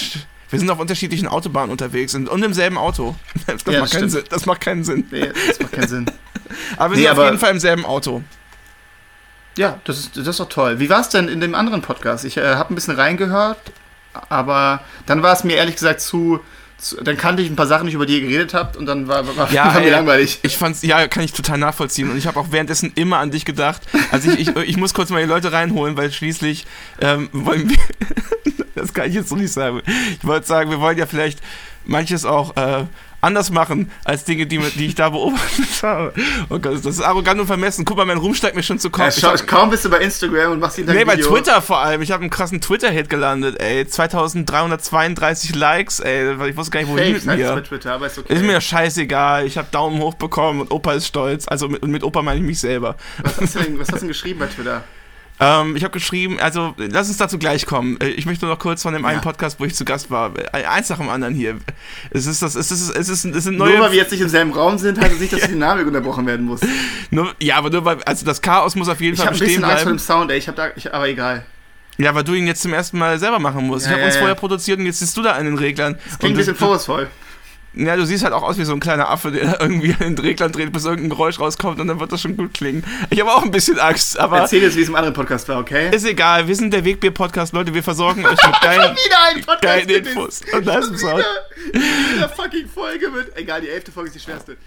Wir 0.50 0.60
sind 0.60 0.70
auf 0.72 0.80
unterschiedlichen 0.80 1.28
Autobahnen 1.28 1.72
unterwegs 1.72 2.14
und, 2.16 2.30
und 2.30 2.44
im 2.44 2.54
selben 2.54 2.78
Auto. 2.78 3.16
Das, 3.48 3.62
Ja, 3.72 3.80
macht 3.82 3.92
keinen. 3.92 4.10
Sinn. 4.10 4.24
das 4.30 4.46
macht 4.48 4.62
keinen 4.62 4.84
Sinn. 4.84 5.06
Nee, 5.12 5.32
das 5.48 5.60
macht 5.60 5.72
keinen 5.72 5.88
Sinn. 5.88 6.06
Aber 6.78 6.92
wir 6.94 6.98
Nee, 6.98 7.04
sind 7.04 7.12
auf 7.12 7.18
aber- 7.20 7.26
jeden 7.28 7.38
Fall 7.40 7.52
im 7.52 7.60
selben 7.60 7.86
Auto. 7.86 8.24
Ja, 9.58 9.80
das 9.86 10.00
ist, 10.00 10.18
das 10.18 10.28
ist 10.28 10.40
doch 10.40 10.50
toll. 10.50 10.80
Wie 10.80 10.90
war 10.90 11.02
es 11.02 11.10
denn 11.10 11.28
in 11.28 11.40
dem 11.40 11.54
anderen 11.54 11.82
Podcast? 11.84 12.26
Ich 12.26 12.38
äh, 12.38 12.56
habe 12.56 12.74
ein 12.74 12.76
bisschen 12.76 12.96
reingehört, 12.96 13.60
aber 14.30 14.82
dann 15.06 15.22
war 15.22 15.34
es 15.34 15.44
mir 15.44 15.56
ehrlich 15.58 15.76
gesagt 15.76 16.02
zu, 16.02 16.40
Dann 17.02 17.18
kannte 17.18 17.42
ich 17.42 17.50
ein 17.50 17.56
paar 17.56 17.68
Sachen 17.68 17.86
nicht, 17.86 17.94
über 17.94 18.06
die 18.06 18.16
ihr 18.16 18.22
geredet 18.22 18.54
habt 18.54 18.78
und 18.78 18.86
dann 18.86 19.08
war, 19.08 19.26
war, 19.36 19.52
Ja, 19.52 19.66
war 19.66 19.80
mir 19.80 19.86
ey, 19.86 19.92
langweilig. 19.92 20.40
Ich 20.44 20.58
fand's, 20.58 20.82
ja, 20.82 21.08
kann 21.08 21.24
ich 21.24 21.34
total 21.34 21.58
nachvollziehen. 21.58 22.10
Und 22.12 22.18
ich 22.18 22.28
habe 22.28 22.40
auch 22.40 22.48
währenddessen 22.52 22.92
immer 22.96 23.20
an 23.20 23.32
dich 23.32 23.46
gedacht. 23.46 23.82
Also 24.12 24.32
ich, 24.32 24.48
ich, 24.48 24.56
ich 24.68 24.78
muss 24.78 24.94
kurz 24.94 25.10
mal 25.10 25.22
die 25.22 25.30
Leute 25.30 25.52
reinholen, 25.52 25.98
weil 25.98 26.12
schließlich 26.12 26.66
ähm, 27.02 27.30
wollen 27.32 27.70
wir. 27.70 27.78
das 28.76 28.94
kann 28.94 29.08
ich 29.08 29.16
jetzt 29.16 29.30
so 29.30 29.36
nicht 29.36 29.54
sagen. 29.54 29.82
Ich 29.86 30.26
wollte 30.28 30.48
sagen, 30.48 30.70
wir 30.70 30.80
wollen 30.80 30.98
ja 30.98 31.06
vielleicht 31.06 31.40
manches 31.86 32.26
auch 32.26 32.56
äh, 32.58 32.86
anders 33.24 33.50
machen 33.52 33.90
als 34.04 34.24
Dinge, 34.26 34.46
die, 34.46 34.60
die 34.60 34.86
ich 34.88 34.96
da 34.96 35.10
beobachtet 35.10 35.82
habe. 35.82 36.14
Oh 36.50 36.60
Gott, 36.60 36.76
das 36.76 36.86
ist 36.86 37.02
arrogant 37.02 37.40
und 37.40 37.48
vermessen. 37.48 37.86
Guck 37.86 37.98
mal, 37.98 38.06
mein 38.06 38.18
Ruhm 38.18 38.34
steigt 38.36 38.56
mir 38.56 38.64
schon 38.64 38.80
zu 38.80 38.90
Kopf. 38.90 39.18
Ja, 39.18 39.34
Ich 39.34 39.42
hab- 39.42 39.48
kaum 39.48 39.70
bist 39.70 39.86
du 39.86 39.90
bei 39.90 40.00
Instagram 40.00 40.52
und 40.54 40.60
machst 40.60 40.78
ihn 40.78 40.86
Nee, 40.86 41.04
bei 41.06 41.16
Twitter 41.16 41.62
vor 41.62 41.80
allem. 41.80 42.02
Ich 42.02 42.12
habe 42.12 42.22
einen 42.22 42.30
krassen 42.30 42.62
Twitter-Hit 42.62 43.10
gelandet, 43.10 43.60
ey. 43.62 43.88
2332 43.88 45.56
Likes, 45.56 46.00
ey. 46.00 46.34
Ich 46.50 46.58
wusste 46.58 46.72
gar 46.72 46.80
nicht, 46.82 46.90
wohin 46.90 47.04
Fake, 47.04 47.14
mit 47.14 47.24
sagst 47.24 47.40
du 47.44 47.48
bei 47.48 47.56
mir. 47.56 47.64
Twitter, 47.64 47.94
aber 47.94 48.08
ist 48.08 48.18
okay. 48.18 48.34
Ist 48.34 48.44
mir 48.44 48.60
scheißegal. 48.62 49.46
Ich 49.46 49.58
habe 49.58 49.68
Daumen 49.72 50.00
hoch 50.02 50.16
bekommen 50.16 50.62
und 50.62 50.72
Opa 50.72 50.94
ist 50.94 51.08
stolz. 51.08 51.48
Also 51.48 51.68
mit, 51.70 51.82
und 51.84 51.92
mit 51.92 52.04
Opa 52.04 52.22
meine 52.22 52.40
ich 52.40 52.46
mich 52.46 52.60
selber. 52.60 52.96
was, 53.22 53.40
hast 53.40 53.56
du 53.56 53.60
denn, 53.60 53.80
was 53.80 53.88
hast 53.88 53.96
du 53.96 54.00
denn 54.00 54.08
geschrieben 54.10 54.40
bei 54.40 54.48
Twitter? 54.48 54.84
Ähm, 55.40 55.76
ich 55.76 55.84
habe 55.84 55.92
geschrieben, 55.92 56.40
also 56.40 56.74
lass 56.78 57.08
uns 57.08 57.18
dazu 57.18 57.38
gleich 57.40 57.66
kommen. 57.66 58.00
Äh, 58.00 58.10
Ich 58.10 58.26
möchte 58.26 58.46
noch 58.46 58.60
kurz 58.60 58.84
von 58.84 58.94
dem 58.94 59.04
einen 59.04 59.18
Ja. 59.18 59.22
Podcast, 59.24 59.60
wo 59.60 59.66
ich 59.66 59.74
zu 59.76 59.84
Gast 59.84 60.12
war, 60.12 60.32
äh, 60.54 60.64
eins 60.66 60.90
nach 60.90 60.98
dem 60.98 61.10
anderen 61.10 61.34
hier. 61.34 61.58
Es 62.12 62.28
ist 62.28 62.42
das, 62.42 62.56
es 62.56 62.72
ist, 62.72 62.90
es 62.96 63.10
ist, 63.10 63.26
es 63.26 63.44
sind 63.44 63.58
neue. 63.58 63.72
Nur 63.72 63.80
weil 63.86 63.92
wir 63.92 63.98
jetzt 63.98 64.12
nicht 64.12 64.22
im 64.22 64.30
selben 64.30 64.54
Raum 64.54 64.78
sind, 64.78 65.00
heißt 65.02 65.16
es 65.16 65.20
nicht, 65.20 65.34
dass 65.34 65.42
die 65.42 65.48
Dynamik 65.48 65.88
unterbrochen 65.88 66.26
werden 66.28 66.46
muss. 66.46 66.62
nur, 67.10 67.34
ja, 67.42 67.58
aber 67.58 67.70
nur 67.72 67.84
weil, 67.84 68.02
also 68.04 68.26
das 68.26 68.42
Chaos 68.42 68.76
muss 68.76 68.88
auf 68.90 69.02
jeden 69.02 69.14
Ich 69.16 69.20
Fall 69.20 69.28
habe 69.28 69.36
ein 69.36 69.40
bestehen 69.40 69.62
bisschen 69.62 69.72
Angst 69.72 69.84
vor 69.84 69.92
bleiben. 69.92 69.98
dem 69.98 70.00
Sound, 70.00 70.32
ey. 70.32 70.38
Ich 70.38 70.48
hab 70.48 70.56
da, 70.56 70.68
ich, 70.76 70.94
aber 70.94 71.08
egal. 71.10 71.46
Ja, 71.98 72.16
weil 72.16 72.24
du 72.24 72.34
ihn 72.34 72.48
jetzt 72.48 72.62
zum 72.62 72.74
ersten 72.74 72.98
Mal 72.98 73.20
selber 73.20 73.40
machen 73.40 73.66
musst. 73.68 73.86
Ja, 73.86 73.92
ich 73.92 73.94
habe 73.94 74.02
ja, 74.02 74.08
uns 74.08 74.18
vorher 74.18 74.36
produziert 74.36 74.80
und 74.80 74.86
jetzt 74.86 75.00
siehst 75.00 75.16
du 75.18 75.22
da 75.22 75.34
an 75.34 75.46
den 75.46 75.58
Reglern. 75.58 75.96
Das 76.10 76.20
klingt 76.20 76.36
ein 76.36 76.38
bisschen 76.38 76.56
vorwurfsvoll. 76.56 77.08
Ja, 77.76 77.96
du 77.96 78.06
siehst 78.06 78.24
halt 78.24 78.34
auch 78.34 78.44
aus 78.44 78.58
wie 78.58 78.66
so 78.66 78.74
ein 78.74 78.80
kleiner 78.80 79.10
Affe, 79.10 79.32
der 79.32 79.60
irgendwie 79.62 79.94
an 79.94 80.16
den 80.16 80.18
Reglern 80.20 80.52
dreht, 80.52 80.72
bis 80.72 80.86
irgendein 80.86 81.10
Geräusch 81.10 81.40
rauskommt 81.40 81.80
und 81.80 81.88
dann 81.88 82.00
wird 82.00 82.12
das 82.12 82.22
schon 82.22 82.38
gut 82.38 82.54
klingen. 82.54 82.84
Ich 83.10 83.20
habe 83.20 83.32
auch 83.32 83.44
ein 83.44 83.52
bisschen 83.52 83.80
Angst, 83.80 84.20
aber 84.20 84.40
Erzähl 84.40 84.62
jetzt, 84.62 84.76
wie 84.78 84.82
es 84.82 84.90
im 84.90 84.96
anderen 84.96 85.14
Podcast 85.16 85.48
war, 85.50 85.60
okay? 85.60 85.90
ist 85.94 86.06
egal. 86.06 86.48
Wir 86.48 86.56
sind 86.56 86.72
der 86.74 86.86
Wegbier-Podcast, 86.86 87.54
Leute. 87.54 87.74
Wir 87.74 87.84
versorgen 87.84 88.26
euch 88.26 88.38
mit 88.46 88.62
geilen, 88.62 88.96
Wieder 88.96 89.58
geilen 89.62 89.90
Infos. 89.90 90.42
Und 90.54 90.68
da 90.68 90.80
ist 90.80 90.92
ein 90.92 90.98
Sound. 90.98 91.26
In 91.74 92.20
der 92.20 92.30
fucking 92.30 92.68
Folge 92.68 93.10
mit. 93.10 93.36
Egal, 93.36 93.62
die 93.62 93.70
elfte 93.70 93.92
Folge 93.92 94.10
ist 94.10 94.16
die 94.16 94.20
schwerste. 94.20 94.58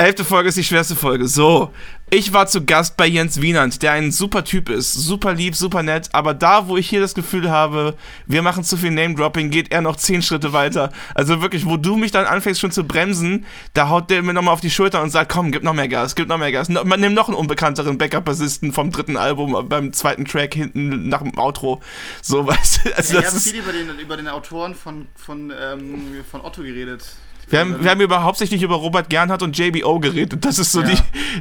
Elfte 0.00 0.24
Folge 0.24 0.50
ist 0.50 0.56
die 0.56 0.62
schwerste 0.62 0.94
Folge. 0.94 1.26
So, 1.26 1.72
ich 2.08 2.32
war 2.32 2.46
zu 2.46 2.64
Gast 2.64 2.96
bei 2.96 3.04
Jens 3.08 3.42
Wienand, 3.42 3.82
der 3.82 3.90
ein 3.90 4.12
super 4.12 4.44
Typ 4.44 4.68
ist, 4.68 4.92
super 4.92 5.34
lieb, 5.34 5.56
super 5.56 5.82
nett, 5.82 6.08
aber 6.12 6.34
da, 6.34 6.68
wo 6.68 6.76
ich 6.76 6.88
hier 6.88 7.00
das 7.00 7.14
Gefühl 7.16 7.50
habe, 7.50 7.94
wir 8.24 8.42
machen 8.42 8.62
zu 8.62 8.76
viel 8.76 8.92
Name-Dropping, 8.92 9.50
geht 9.50 9.72
er 9.72 9.80
noch 9.80 9.96
zehn 9.96 10.22
Schritte 10.22 10.52
weiter. 10.52 10.92
Also 11.16 11.42
wirklich, 11.42 11.66
wo 11.66 11.76
du 11.76 11.96
mich 11.96 12.12
dann 12.12 12.26
anfängst 12.26 12.60
schon 12.60 12.70
zu 12.70 12.84
bremsen, 12.84 13.44
da 13.74 13.88
haut 13.88 14.08
der 14.08 14.22
mir 14.22 14.34
nochmal 14.34 14.54
auf 14.54 14.60
die 14.60 14.70
Schulter 14.70 15.02
und 15.02 15.10
sagt, 15.10 15.32
komm, 15.32 15.50
gib 15.50 15.64
noch 15.64 15.74
mehr 15.74 15.88
Gas, 15.88 16.14
gib 16.14 16.28
noch 16.28 16.38
mehr 16.38 16.52
Gas. 16.52 16.68
Man 16.68 17.00
nimm 17.00 17.14
noch 17.14 17.26
einen 17.26 17.36
unbekannteren 17.36 17.98
Backup-Bassisten 17.98 18.72
vom 18.72 18.92
dritten 18.92 19.16
Album 19.16 19.68
beim 19.68 19.92
zweiten 19.92 20.26
Track 20.26 20.54
hinten 20.54 21.08
nach 21.08 21.22
dem 21.22 21.36
Outro. 21.36 21.82
So, 22.22 22.46
weißt 22.46 22.84
du, 22.84 22.96
also 22.96 23.14
Ja, 23.14 23.24
haben 23.24 23.36
ist... 23.36 23.50
viel 23.50 23.58
über 23.58 23.72
den, 23.72 23.98
über 23.98 24.16
den 24.16 24.28
Autoren 24.28 24.76
von, 24.76 25.08
von, 25.16 25.50
ähm, 25.60 26.24
von 26.30 26.40
Otto 26.42 26.62
geredet. 26.62 27.04
Wir 27.50 27.60
haben, 27.60 27.82
wir 27.82 27.90
haben 27.90 28.00
über, 28.00 28.22
hauptsächlich 28.22 28.62
über 28.62 28.74
Robert 28.76 29.08
Gernhardt 29.08 29.42
und 29.42 29.56
JBO 29.56 30.00
geredet. 30.00 30.44
Das 30.44 30.58
ist 30.58 30.72
so 30.72 30.82
Ja. 30.82 30.88
die, 30.88 30.96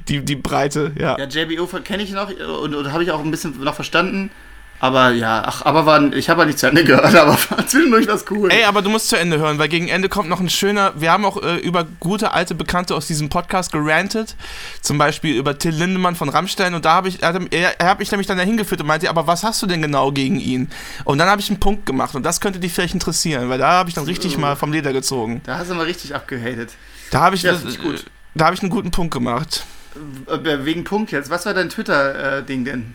die, 0.07 0.25
die 0.25 0.35
Breite, 0.35 0.93
ja. 0.97 1.17
Ja, 1.17 1.25
JBO 1.25 1.67
kenne 1.83 2.03
ich 2.03 2.11
noch 2.11 2.29
und, 2.29 2.73
und 2.75 2.91
habe 2.93 3.03
ich 3.03 3.11
auch 3.11 3.19
ein 3.23 3.31
bisschen 3.31 3.61
noch 3.63 3.75
verstanden. 3.75 4.31
Aber 4.79 5.09
ja, 5.09 5.43
ach, 5.43 5.63
aber 5.63 5.87
war, 5.87 6.13
ich 6.13 6.29
habe 6.29 6.39
halt 6.39 6.49
nicht 6.49 6.59
zu 6.59 6.67
Ende 6.67 6.83
gehört, 6.85 7.15
aber 7.15 7.37
zwischendurch 7.65 8.07
war 8.07 8.15
es 8.15 8.25
cool. 8.29 8.51
Ey, 8.51 8.63
aber 8.65 8.83
du 8.83 8.89
musst 8.89 9.09
zu 9.09 9.15
Ende 9.17 9.39
hören, 9.39 9.57
weil 9.57 9.69
gegen 9.69 9.87
Ende 9.87 10.07
kommt 10.07 10.29
noch 10.29 10.39
ein 10.39 10.49
schöner. 10.49 10.93
Wir 10.95 11.11
haben 11.11 11.25
auch 11.25 11.41
äh, 11.41 11.57
über 11.57 11.85
gute 11.99 12.31
alte 12.31 12.53
Bekannte 12.53 12.93
aus 12.95 13.07
diesem 13.07 13.29
Podcast 13.29 13.71
gerantet. 13.71 14.35
Zum 14.81 14.99
Beispiel 14.99 15.35
über 15.35 15.57
Till 15.57 15.73
Lindemann 15.73 16.15
von 16.15 16.29
Rammstein. 16.29 16.75
Und 16.75 16.85
da 16.85 16.93
habe 16.93 17.07
ich, 17.07 17.23
er, 17.23 17.33
er, 17.51 17.89
hat 17.89 17.99
mich 17.99 18.11
nämlich 18.11 18.27
dann 18.27 18.37
dahin 18.37 18.57
geführt 18.57 18.81
und 18.81 18.87
meinte, 18.87 19.09
aber 19.09 19.25
was 19.25 19.43
hast 19.43 19.61
du 19.63 19.65
denn 19.65 19.81
genau 19.81 20.11
gegen 20.11 20.39
ihn? 20.39 20.69
Und 21.05 21.17
dann 21.17 21.27
habe 21.27 21.41
ich 21.41 21.49
einen 21.49 21.59
Punkt 21.59 21.87
gemacht 21.87 22.13
und 22.13 22.23
das 22.23 22.39
könnte 22.39 22.59
dich 22.59 22.71
vielleicht 22.71 22.93
interessieren, 22.93 23.49
weil 23.49 23.57
da 23.57 23.71
habe 23.71 23.89
ich 23.89 23.95
dann 23.95 24.05
richtig 24.05 24.37
mal 24.37 24.55
vom 24.55 24.71
Leder 24.71 24.93
gezogen. 24.93 25.41
Da 25.45 25.57
hast 25.57 25.71
du 25.71 25.75
mal 25.75 25.85
richtig 25.85 26.13
abgehatet. 26.13 26.71
Da 27.09 27.21
habe 27.21 27.35
ich, 27.35 27.41
Ja, 27.41 27.53
ich 27.67 27.81
gut. 27.81 28.05
da 28.35 28.45
habe 28.45 28.55
ich 28.55 28.61
einen 28.61 28.69
guten 28.69 28.91
Punkt 28.91 29.13
gemacht. 29.13 29.65
Äh, 30.27 30.65
Wegen 30.65 30.83
Punkt 30.83 31.11
jetzt. 31.11 31.31
Was 31.31 31.47
war 31.47 31.55
dein 31.55 31.69
Twitter-Ding 31.69 32.63
denn? 32.65 32.93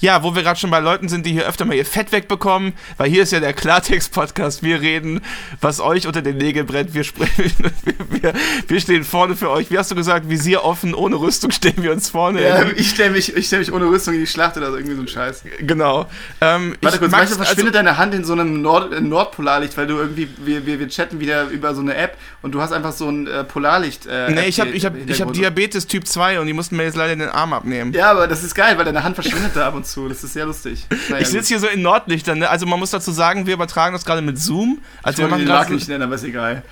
Ja, 0.00 0.22
wo 0.22 0.34
wir 0.34 0.42
gerade 0.42 0.58
schon 0.58 0.70
bei 0.70 0.80
Leuten 0.80 1.08
sind, 1.08 1.26
die 1.26 1.32
hier 1.32 1.46
öfter 1.46 1.64
mal 1.64 1.74
ihr 1.74 1.84
Fett 1.84 2.12
wegbekommen, 2.12 2.72
weil 2.96 3.08
hier 3.10 3.22
ist 3.22 3.32
ja 3.32 3.40
der 3.40 3.52
Klartext-Podcast. 3.52 4.62
Wir 4.62 4.80
reden, 4.80 5.20
was 5.60 5.80
euch 5.80 6.06
unter 6.06 6.22
den 6.22 6.38
Nägeln 6.38 6.66
brennt. 6.66 6.94
Wir, 6.94 7.04
sprechen, 7.04 7.52
wir, 7.84 8.22
wir, 8.22 8.32
wir 8.66 8.80
stehen 8.80 9.04
vorne 9.04 9.36
für 9.36 9.50
euch. 9.50 9.70
Wie 9.70 9.78
hast 9.78 9.90
du 9.90 9.94
gesagt, 9.94 10.28
Visier 10.28 10.64
offen, 10.64 10.94
ohne 10.94 11.16
Rüstung 11.16 11.50
stellen 11.50 11.82
wir 11.82 11.92
uns 11.92 12.10
vorne. 12.10 12.42
Ja, 12.42 12.66
ich 12.76 12.90
stelle 12.90 13.10
mich, 13.10 13.36
ich 13.36 13.46
stell 13.46 13.60
mich 13.60 13.72
ohne 13.72 13.86
Rüstung 13.86 14.14
in 14.14 14.20
die 14.20 14.26
Schlacht 14.26 14.56
oder 14.56 14.70
so, 14.70 14.76
irgendwie 14.76 14.96
so 14.96 15.02
ein 15.02 15.08
Scheiß. 15.08 15.44
Genau. 15.60 16.06
Ähm, 16.40 16.76
Warte 16.80 16.96
ich 16.96 17.00
kurz, 17.00 17.12
manchmal 17.12 17.46
verschwindet 17.46 17.74
deine 17.74 17.96
Hand 17.96 18.14
in 18.14 18.24
so 18.24 18.32
einem 18.32 18.60
Nord 18.62 18.92
in 18.92 19.08
Nordpolarlicht, 19.08 19.76
weil 19.76 19.86
du 19.86 19.98
irgendwie, 19.98 20.28
wir, 20.44 20.66
wir, 20.66 20.80
wir 20.80 20.88
chatten 20.88 21.20
wieder 21.20 21.48
über 21.48 21.74
so 21.74 21.80
eine 21.80 21.94
App 21.94 22.16
und 22.42 22.52
du 22.52 22.60
hast 22.60 22.72
einfach 22.72 22.92
so 22.92 23.08
ein 23.08 23.26
äh, 23.26 23.44
Polarlicht. 23.44 24.06
Äh, 24.06 24.30
Nee, 24.32 24.46
ich 24.46 24.60
habe 24.60 24.70
ich 24.70 24.84
hab, 24.84 24.94
ich 24.96 25.20
hab. 25.20 25.32
Diabetes 25.32 25.86
Typ 25.86 26.06
2 26.06 26.40
und 26.40 26.46
die 26.46 26.52
mussten 26.52 26.76
mir 26.76 26.84
jetzt 26.84 26.96
leider 26.96 27.16
den 27.16 27.28
Arm 27.28 27.52
abnehmen. 27.52 27.92
Ja, 27.92 28.10
aber 28.10 28.26
das 28.26 28.42
ist 28.42 28.54
geil, 28.54 28.76
weil 28.76 28.84
deine 28.84 29.02
Hand 29.02 29.14
verschwindet 29.14 29.52
da 29.54 29.61
ab 29.64 29.74
und 29.74 29.86
zu. 29.86 30.08
Das 30.08 30.22
ist 30.24 30.32
sehr 30.32 30.46
lustig. 30.46 30.86
Naja, 31.08 31.22
ich 31.22 31.28
sitze 31.28 31.48
hier 31.48 31.60
so 31.60 31.66
in 31.68 31.82
Nordlichtern, 31.82 32.38
ne? 32.38 32.48
also 32.50 32.66
man 32.66 32.78
muss 32.78 32.90
dazu 32.90 33.10
sagen, 33.12 33.46
wir 33.46 33.54
übertragen 33.54 33.92
das 33.94 34.04
gerade 34.04 34.22
mit 34.22 34.38
Zoom. 34.38 34.80
Also 35.02 35.22
Ich 35.22 35.30
wollte 35.30 35.44
den 35.44 35.48
Marke 35.52 35.74
nicht 35.74 35.88
nennen, 35.88 36.02
aber 36.02 36.14
ist 36.14 36.24
egal. 36.24 36.62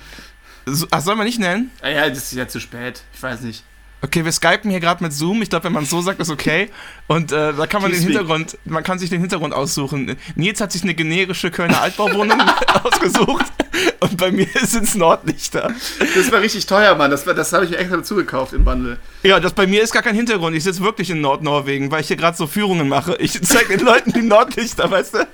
so, 0.65 0.85
ach, 0.91 1.01
soll 1.01 1.15
man 1.15 1.25
nicht 1.25 1.39
nennen? 1.39 1.71
Ah 1.81 1.89
ja, 1.89 2.09
das 2.09 2.19
ist 2.19 2.33
ja 2.33 2.47
zu 2.47 2.59
spät. 2.59 3.01
Ich 3.13 3.21
weiß 3.23 3.41
nicht. 3.41 3.63
Okay, 4.03 4.25
wir 4.25 4.31
skypen 4.31 4.71
hier 4.71 4.79
gerade 4.79 5.03
mit 5.03 5.13
Zoom. 5.13 5.43
Ich 5.43 5.49
glaube, 5.51 5.65
wenn 5.65 5.73
man 5.73 5.83
es 5.83 5.91
so 5.91 6.01
sagt, 6.01 6.19
ist 6.19 6.31
okay. 6.31 6.71
Und 7.05 7.31
äh, 7.31 7.53
da 7.53 7.67
kann 7.67 7.83
man 7.83 7.91
den 7.91 7.99
Please 7.99 8.01
speak. 8.01 8.17
Hintergrund, 8.17 8.57
man 8.65 8.83
kann 8.83 8.97
sich 8.97 9.11
den 9.11 9.21
Hintergrund 9.21 9.53
aussuchen. 9.53 10.17
Nils 10.33 10.59
hat 10.59 10.71
sich 10.71 10.81
eine 10.81 10.95
generische 10.95 11.51
Kölner 11.51 11.81
Altbauwohnung 11.83 12.41
ausgesucht 12.83 13.45
und 13.99 14.17
bei 14.17 14.31
mir 14.31 14.47
sind 14.63 14.85
es 14.85 14.95
Nordlichter. 14.95 15.71
Das 16.15 16.31
war 16.31 16.41
richtig 16.41 16.65
teuer, 16.65 16.95
Mann. 16.95 17.11
Das, 17.11 17.27
war- 17.27 17.35
das 17.35 17.53
habe 17.53 17.65
ich 17.65 17.69
mir 17.71 17.77
extra 17.77 17.97
dazu 17.97 18.15
gekauft 18.15 18.53
im 18.53 18.63
Bundle. 18.65 18.97
Ja, 19.23 19.39
das 19.39 19.53
bei 19.53 19.67
mir 19.67 19.83
ist 19.83 19.93
gar 19.93 20.01
kein 20.01 20.15
Hintergrund. 20.15 20.55
Ich 20.55 20.63
sitze 20.63 20.81
wirklich 20.81 21.09
in 21.09 21.21
Nordnorwegen, 21.21 21.91
weil 21.91 22.01
ich 22.01 22.07
hier 22.07 22.15
gerade 22.17 22.35
so 22.35 22.47
Führungen 22.47 22.87
mache. 22.87 23.15
Ich 23.19 23.41
zeige 23.43 23.77
den 23.77 23.85
Leuten 23.85 24.11
die 24.13 24.21
Nordlichter, 24.21 24.89
weißt 24.89 25.13
du? 25.15 25.27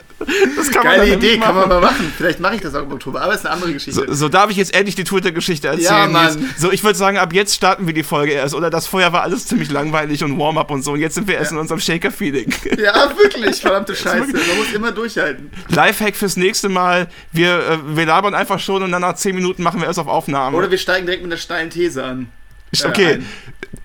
Das 0.58 0.72
kann 0.72 0.84
Geile 0.84 1.06
man 1.06 1.20
Idee, 1.20 1.38
kann 1.38 1.56
man 1.56 1.70
mal 1.70 1.80
machen. 1.80 2.12
Vielleicht 2.18 2.40
mache 2.40 2.56
ich 2.56 2.62
das 2.62 2.74
auch 2.74 2.84
im 2.84 2.92
Oktober, 2.92 3.22
aber 3.22 3.36
ist 3.36 3.46
eine 3.46 3.54
andere 3.54 3.74
Geschichte. 3.74 4.06
So, 4.08 4.14
so 4.14 4.30
darf 4.30 4.50
ich 4.50 4.58
jetzt 4.58 4.74
endlich 4.74 4.96
die 4.96 5.04
Twitter-Geschichte 5.04 5.68
erzählen. 5.68 5.84
Ja, 5.86 6.08
Mann. 6.08 6.50
So, 6.58 6.72
ich 6.72 6.84
würde 6.84 6.98
sagen, 6.98 7.18
ab 7.18 7.34
jetzt 7.34 7.56
starten 7.56 7.86
wir 7.86 7.94
die 7.94 8.04
Folge 8.04 8.32
erst. 8.34 8.56
Oder 8.56 8.70
das 8.70 8.88
vorher 8.88 9.14
war 9.14 9.22
alles 9.22 9.46
ziemlich 9.46 9.70
langweilig 9.70 10.24
und 10.24 10.38
Warm-up 10.40 10.72
und 10.72 10.84
so. 10.84 10.94
Und 10.94 11.00
jetzt 11.00 11.16
sind 11.16 11.28
wir 11.28 11.36
erst 11.36 11.52
in 11.52 11.58
unserem 11.58 11.80
Shaker-Feeling. 11.80 12.52
Ja, 12.78 13.12
wirklich, 13.18 13.62
verdammte 13.62 13.96
Scheiße. 13.96 14.34
Man 14.34 14.58
muss 14.58 14.74
immer 14.74 14.92
durchhalten. 14.92 15.52
Lifehack 15.70 16.16
fürs 16.16 16.36
nächste 16.36 16.68
Mal. 16.70 17.08
Wir, 17.32 17.60
äh, 17.60 17.96
wir 17.96 18.06
labern 18.06 18.34
einfach 18.34 18.60
schon 18.60 18.84
und 18.84 18.92
dann 18.92 19.02
nach 19.02 19.16
10 19.16 19.36
Minuten 19.36 19.62
machen 19.64 19.80
wir 19.80 19.88
erst 19.88 20.00
auf 20.00 20.08
Aufnahme. 20.08 20.58
Oder 20.58 20.72
wir 20.72 20.78
steigen 20.78 21.06
direkt 21.06 21.24
mit 21.24 21.32
einer 21.32 21.40
steilen 21.40 21.70
These 21.70 22.04
an. 22.04 22.30
äh, 22.72 22.88
okay, 22.88 23.14
ein. 23.14 23.26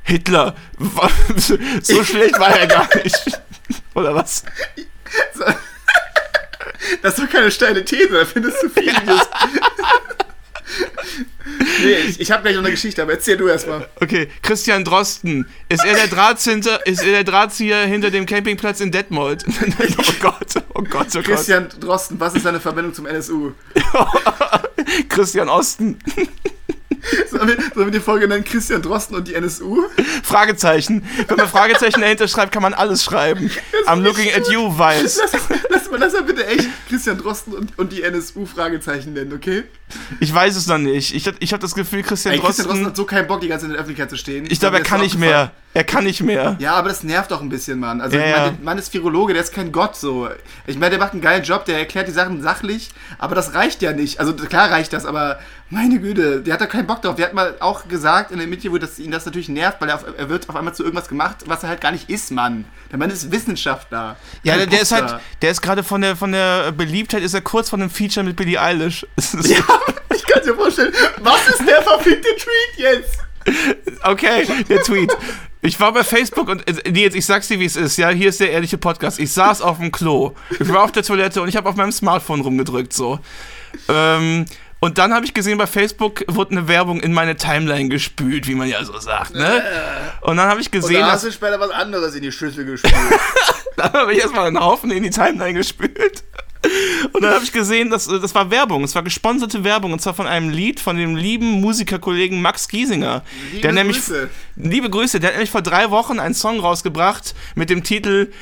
Hitler. 0.02 0.56
so 1.82 2.04
schlecht 2.04 2.38
war 2.38 2.58
er 2.58 2.66
gar 2.66 2.88
nicht. 3.02 3.40
Oder 3.94 4.14
was? 4.14 4.44
Das 7.02 7.18
ist 7.18 7.24
doch 7.24 7.30
keine 7.30 7.50
steile 7.50 7.84
These, 7.84 8.10
da 8.10 8.24
findest 8.24 8.62
du 8.62 8.68
viel. 8.68 8.92
nee, 11.82 11.92
ich, 12.08 12.20
ich 12.20 12.30
habe 12.30 12.42
gleich 12.42 12.54
noch 12.54 12.62
eine 12.62 12.70
Geschichte, 12.70 13.02
aber 13.02 13.12
erzähl 13.12 13.36
du 13.36 13.48
erstmal. 13.48 13.88
Okay, 14.00 14.28
Christian 14.42 14.84
Drosten. 14.84 15.46
Ist 15.68 15.84
er 15.84 15.94
der 15.94 16.08
Drahtzieher, 16.08 16.80
ist 16.86 17.02
er 17.02 17.12
der 17.12 17.24
Drahtzieher 17.24 17.86
hinter 17.86 18.10
dem 18.10 18.26
Campingplatz 18.26 18.80
in 18.80 18.90
Detmold? 18.90 19.44
oh 19.98 20.12
Gott, 20.20 20.54
oh 20.74 20.82
Gott, 20.82 21.08
oh 21.08 21.14
Gott. 21.14 21.24
Christian 21.24 21.68
Drosten, 21.80 22.18
was 22.20 22.34
ist 22.34 22.44
deine 22.44 22.60
Verbindung 22.60 22.94
zum 22.94 23.06
NSU? 23.06 23.52
Christian 25.08 25.48
Osten. 25.48 25.98
Sollen 27.30 27.48
wir, 27.48 27.56
sollen 27.74 27.86
wir 27.86 27.90
die 27.90 28.00
Folge 28.00 28.28
nennen 28.28 28.44
Christian 28.44 28.82
Drosten 28.82 29.16
und 29.16 29.26
die 29.26 29.34
NSU? 29.34 29.82
Fragezeichen. 30.22 31.04
Wenn 31.26 31.36
man 31.36 31.48
Fragezeichen 31.48 32.00
dahinter 32.00 32.28
schreibt, 32.28 32.52
kann 32.52 32.62
man 32.62 32.74
alles 32.74 33.02
schreiben. 33.02 33.50
I'm 33.86 34.02
looking 34.02 34.32
at 34.32 34.48
you, 34.48 34.76
Weiß. 34.76 35.18
Lass, 35.20 35.32
lass, 35.68 35.90
mal, 35.90 35.98
lass 35.98 36.12
mal 36.12 36.22
bitte 36.22 36.46
echt 36.46 36.68
Christian 36.88 37.18
Drosten 37.18 37.54
und, 37.54 37.78
und 37.78 37.92
die 37.92 38.02
NSU 38.02 38.46
Fragezeichen 38.46 39.14
nennen, 39.14 39.32
okay? 39.32 39.64
Ich 40.20 40.32
weiß 40.32 40.56
es 40.56 40.66
noch 40.66 40.78
nicht. 40.78 41.14
Ich, 41.14 41.26
ich 41.26 41.52
habe 41.52 41.60
das 41.60 41.74
Gefühl, 41.74 42.02
Christian 42.02 42.34
Ey, 42.34 42.40
Christian 42.40 42.66
Drosten. 42.66 42.84
Drosten 42.84 42.86
hat 42.86 42.96
so 42.96 43.04
keinen 43.04 43.26
Bock, 43.26 43.40
die 43.40 43.48
ganze 43.48 43.64
Zeit 43.64 43.70
in 43.70 43.72
der 43.72 43.80
Öffentlichkeit 43.80 44.10
zu 44.10 44.16
stehen. 44.16 44.46
ich 44.48 44.60
glaube, 44.60 44.78
er 44.78 44.82
kann 44.82 45.00
das 45.00 45.08
nicht 45.08 45.18
mehr. 45.18 45.52
Er 45.74 45.85
kann 45.85 46.04
nicht 46.04 46.22
mehr. 46.22 46.56
Ja, 46.58 46.74
aber 46.74 46.90
das 46.90 47.02
nervt 47.02 47.30
doch 47.30 47.40
ein 47.40 47.48
bisschen, 47.48 47.80
Mann. 47.80 48.00
Also, 48.00 48.16
Ja, 48.18 48.24
ich 48.26 48.32
meine, 48.32 48.52
der 48.52 48.64
Mann 48.64 48.78
ist 48.78 48.92
Virologe, 48.92 49.32
der 49.32 49.42
ist 49.42 49.54
kein 49.54 49.72
Gott 49.72 49.96
so. 49.96 50.28
Ich 50.66 50.76
meine, 50.78 50.90
der 50.90 50.98
macht 50.98 51.12
einen 51.12 51.22
geilen 51.22 51.42
Job, 51.44 51.64
der 51.64 51.78
erklärt 51.78 52.08
die 52.08 52.12
Sachen 52.12 52.42
sachlich, 52.42 52.90
aber 53.18 53.35
das 53.35 53.54
reicht 53.54 53.80
ja 53.80 53.92
nicht. 53.92 54.20
Also, 54.20 54.35
klar 54.35 54.70
reicht 54.70 54.92
das, 54.92 55.06
aber 55.06 55.38
meine 55.70 55.98
Güte, 55.98 56.42
der 56.42 56.54
hat 56.54 56.61
da 56.61 56.66
keinen 56.66 56.87
Bock 56.87 57.00
drauf. 57.00 57.16
Der 57.16 57.26
hat 57.26 57.32
mal 57.35 57.56
auch 57.61 57.88
gesagt 57.88 58.30
in 58.30 58.38
dem 58.38 58.52
Interview, 58.52 58.76
dass 58.76 58.98
ihn 58.98 59.11
das 59.11 59.24
natürlich 59.24 59.48
nervt, 59.48 59.80
weil 59.80 59.88
er, 59.88 59.94
auf, 59.94 60.04
er 60.18 60.28
wird 60.28 60.46
auf 60.50 60.56
einmal 60.56 60.74
zu 60.74 60.82
irgendwas 60.85 61.08
gemacht, 61.08 61.37
was 61.46 61.62
er 61.62 61.70
halt 61.70 61.80
gar 61.80 61.92
nicht 61.92 62.11
ist, 62.11 62.30
Mann. 62.30 62.66
Der 62.90 62.98
Mann 62.98 63.08
ist 63.11 63.32
Wissenschaftler. 63.32 64.16
Ja, 64.42 64.56
der, 64.58 64.66
der 64.66 64.82
ist 64.82 64.92
halt, 64.92 65.18
der 65.40 65.50
ist 65.50 65.62
gerade 65.62 65.82
von 65.82 66.02
der, 66.02 66.16
von 66.16 66.32
der 66.32 66.72
Beliebtheit, 66.72 67.22
ist 67.22 67.32
er 67.32 67.40
kurz 67.40 67.70
von 67.70 67.80
einem 67.80 67.90
Feature 67.90 68.24
mit 68.24 68.37
Billie 68.37 68.61
Eilish. 68.61 69.06
Ja, 69.42 69.64
ich 70.14 70.26
kann 70.26 70.42
dir 70.44 70.54
vorstellen, 70.54 70.92
was 71.20 71.48
ist 71.48 71.66
der 71.66 71.80
verfickte 71.80 72.28
Tweet 72.37 72.76
jetzt? 72.76 73.18
Okay, 74.04 74.46
der 74.68 74.82
Tweet. 74.82 75.11
Ich 75.64 75.79
war 75.79 75.92
bei 75.92 76.03
Facebook 76.03 76.48
und 76.48 76.68
äh, 76.68 76.90
Nils, 76.90 77.14
ich 77.14 77.25
sag's 77.25 77.46
dir, 77.46 77.61
wie 77.61 77.64
es 77.64 77.77
ist. 77.77 77.96
Ja, 77.96 78.11
hier 78.11 78.31
ist 78.31 78.40
der 78.40 78.51
ehrliche 78.51 78.79
Podcast. 78.79 79.20
Ich 79.20 79.33
saß 79.33 79.62
auf 79.62 79.79
dem 79.79 79.92
Klo. 79.92 80.35
Ich 80.59 80.68
war 80.68 80.83
auf 80.83 80.90
der 80.90 81.05
Toilette 81.05 81.40
und 81.40 81.48
ich 81.48 81.57
habe 81.57 81.68
auf 81.68 81.77
meinem 81.77 81.92
Smartphone 81.92 82.40
rumgedrückt 82.40 82.92
so. 82.92 83.20
Ähm, 83.88 84.44
und 84.81 84.98
dann 84.98 85.14
habe 85.14 85.25
ich 85.25 85.33
gesehen, 85.33 85.59
bei 85.59 85.68
Facebook 85.68 86.25
wurde 86.27 86.51
eine 86.51 86.66
Werbung 86.66 87.01
in 87.01 87.12
meine 87.12 87.37
Timeline 87.37 87.88
gespült, 87.88 88.48
wie 88.48 88.57
man 88.57 88.66
ja 88.66 88.85
so 88.85 88.98
sagt, 88.98 89.37
ne? 89.37 89.62
Und 90.22 90.37
dann 90.37 90.48
habe 90.48 90.61
ich 90.61 90.72
gesehen, 90.72 91.03
dass, 91.03 91.22
du 91.22 91.31
später 91.31 91.61
was 91.61 91.70
anderes 91.70 92.16
in 92.16 92.22
die 92.22 92.33
Schüssel 92.33 92.64
gespielt. 92.64 92.96
dann 93.77 93.92
habe 93.92 94.12
ich 94.12 94.18
erstmal 94.18 94.48
einen 94.48 94.59
Haufen 94.59 94.90
in 94.90 95.05
die 95.05 95.11
Timeline 95.11 95.55
gespült. 95.55 96.25
Und 97.12 97.22
dann 97.22 97.35
habe 97.35 97.44
ich 97.44 97.53
gesehen, 97.53 97.90
dass 97.90 98.07
äh, 98.07 98.20
das 98.20 98.35
war 98.35 98.51
Werbung, 98.51 98.85
es 98.85 98.94
war 98.94 99.03
gesponserte 99.03 99.64
Werbung 99.64 99.92
und 99.92 100.01
zwar 100.01 100.14
von 100.14 100.27
einem 100.27 100.48
Lied 100.51 100.79
von 100.81 100.96
dem 100.96 101.16
lieben 101.16 101.61
Musikerkollegen 101.61 102.40
Max 102.40 102.68
Giesinger, 102.68 103.25
Liebe 103.51 103.62
der 103.62 103.72
nämlich 103.72 103.96
Grüße. 103.98 104.31
liebe 104.57 104.88
Grüße, 104.88 105.18
der 105.18 105.31
hat 105.31 105.35
nämlich 105.35 105.51
vor 105.51 105.62
drei 105.62 105.90
Wochen 105.90 106.20
einen 106.20 106.35
Song 106.35 106.61
rausgebracht 106.61 107.35
mit 107.57 107.68
dem 107.70 107.83
Titel 107.83 108.33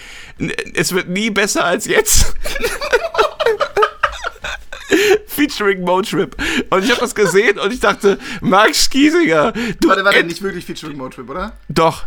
Es 0.74 0.92
wird 0.92 1.08
nie 1.08 1.30
besser 1.30 1.64
als 1.64 1.86
jetzt. 1.86 2.34
Featuring 5.26 5.82
Motrip. 5.82 6.36
Und 6.70 6.84
ich 6.84 6.90
habe 6.90 7.00
das 7.00 7.14
gesehen 7.14 7.58
und 7.58 7.72
ich 7.72 7.80
dachte, 7.80 8.18
Max 8.40 8.90
Giesinger, 8.90 9.52
du 9.52 9.88
Warte, 9.88 10.04
warte, 10.04 10.24
nicht 10.24 10.42
wirklich 10.42 10.66
Featuring 10.66 10.96
Motrip, 10.98 11.30
oder? 11.30 11.52
Doch, 11.68 12.04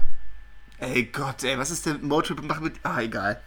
Ey 0.79 1.03
Gott, 1.13 1.43
ey, 1.43 1.57
was 1.57 1.71
ist 1.71 1.85
denn 1.85 1.99
Motrip 2.01 2.43
macht 2.43 2.61
mit. 2.61 2.73
Ah, 2.83 2.99
egal. 3.01 3.39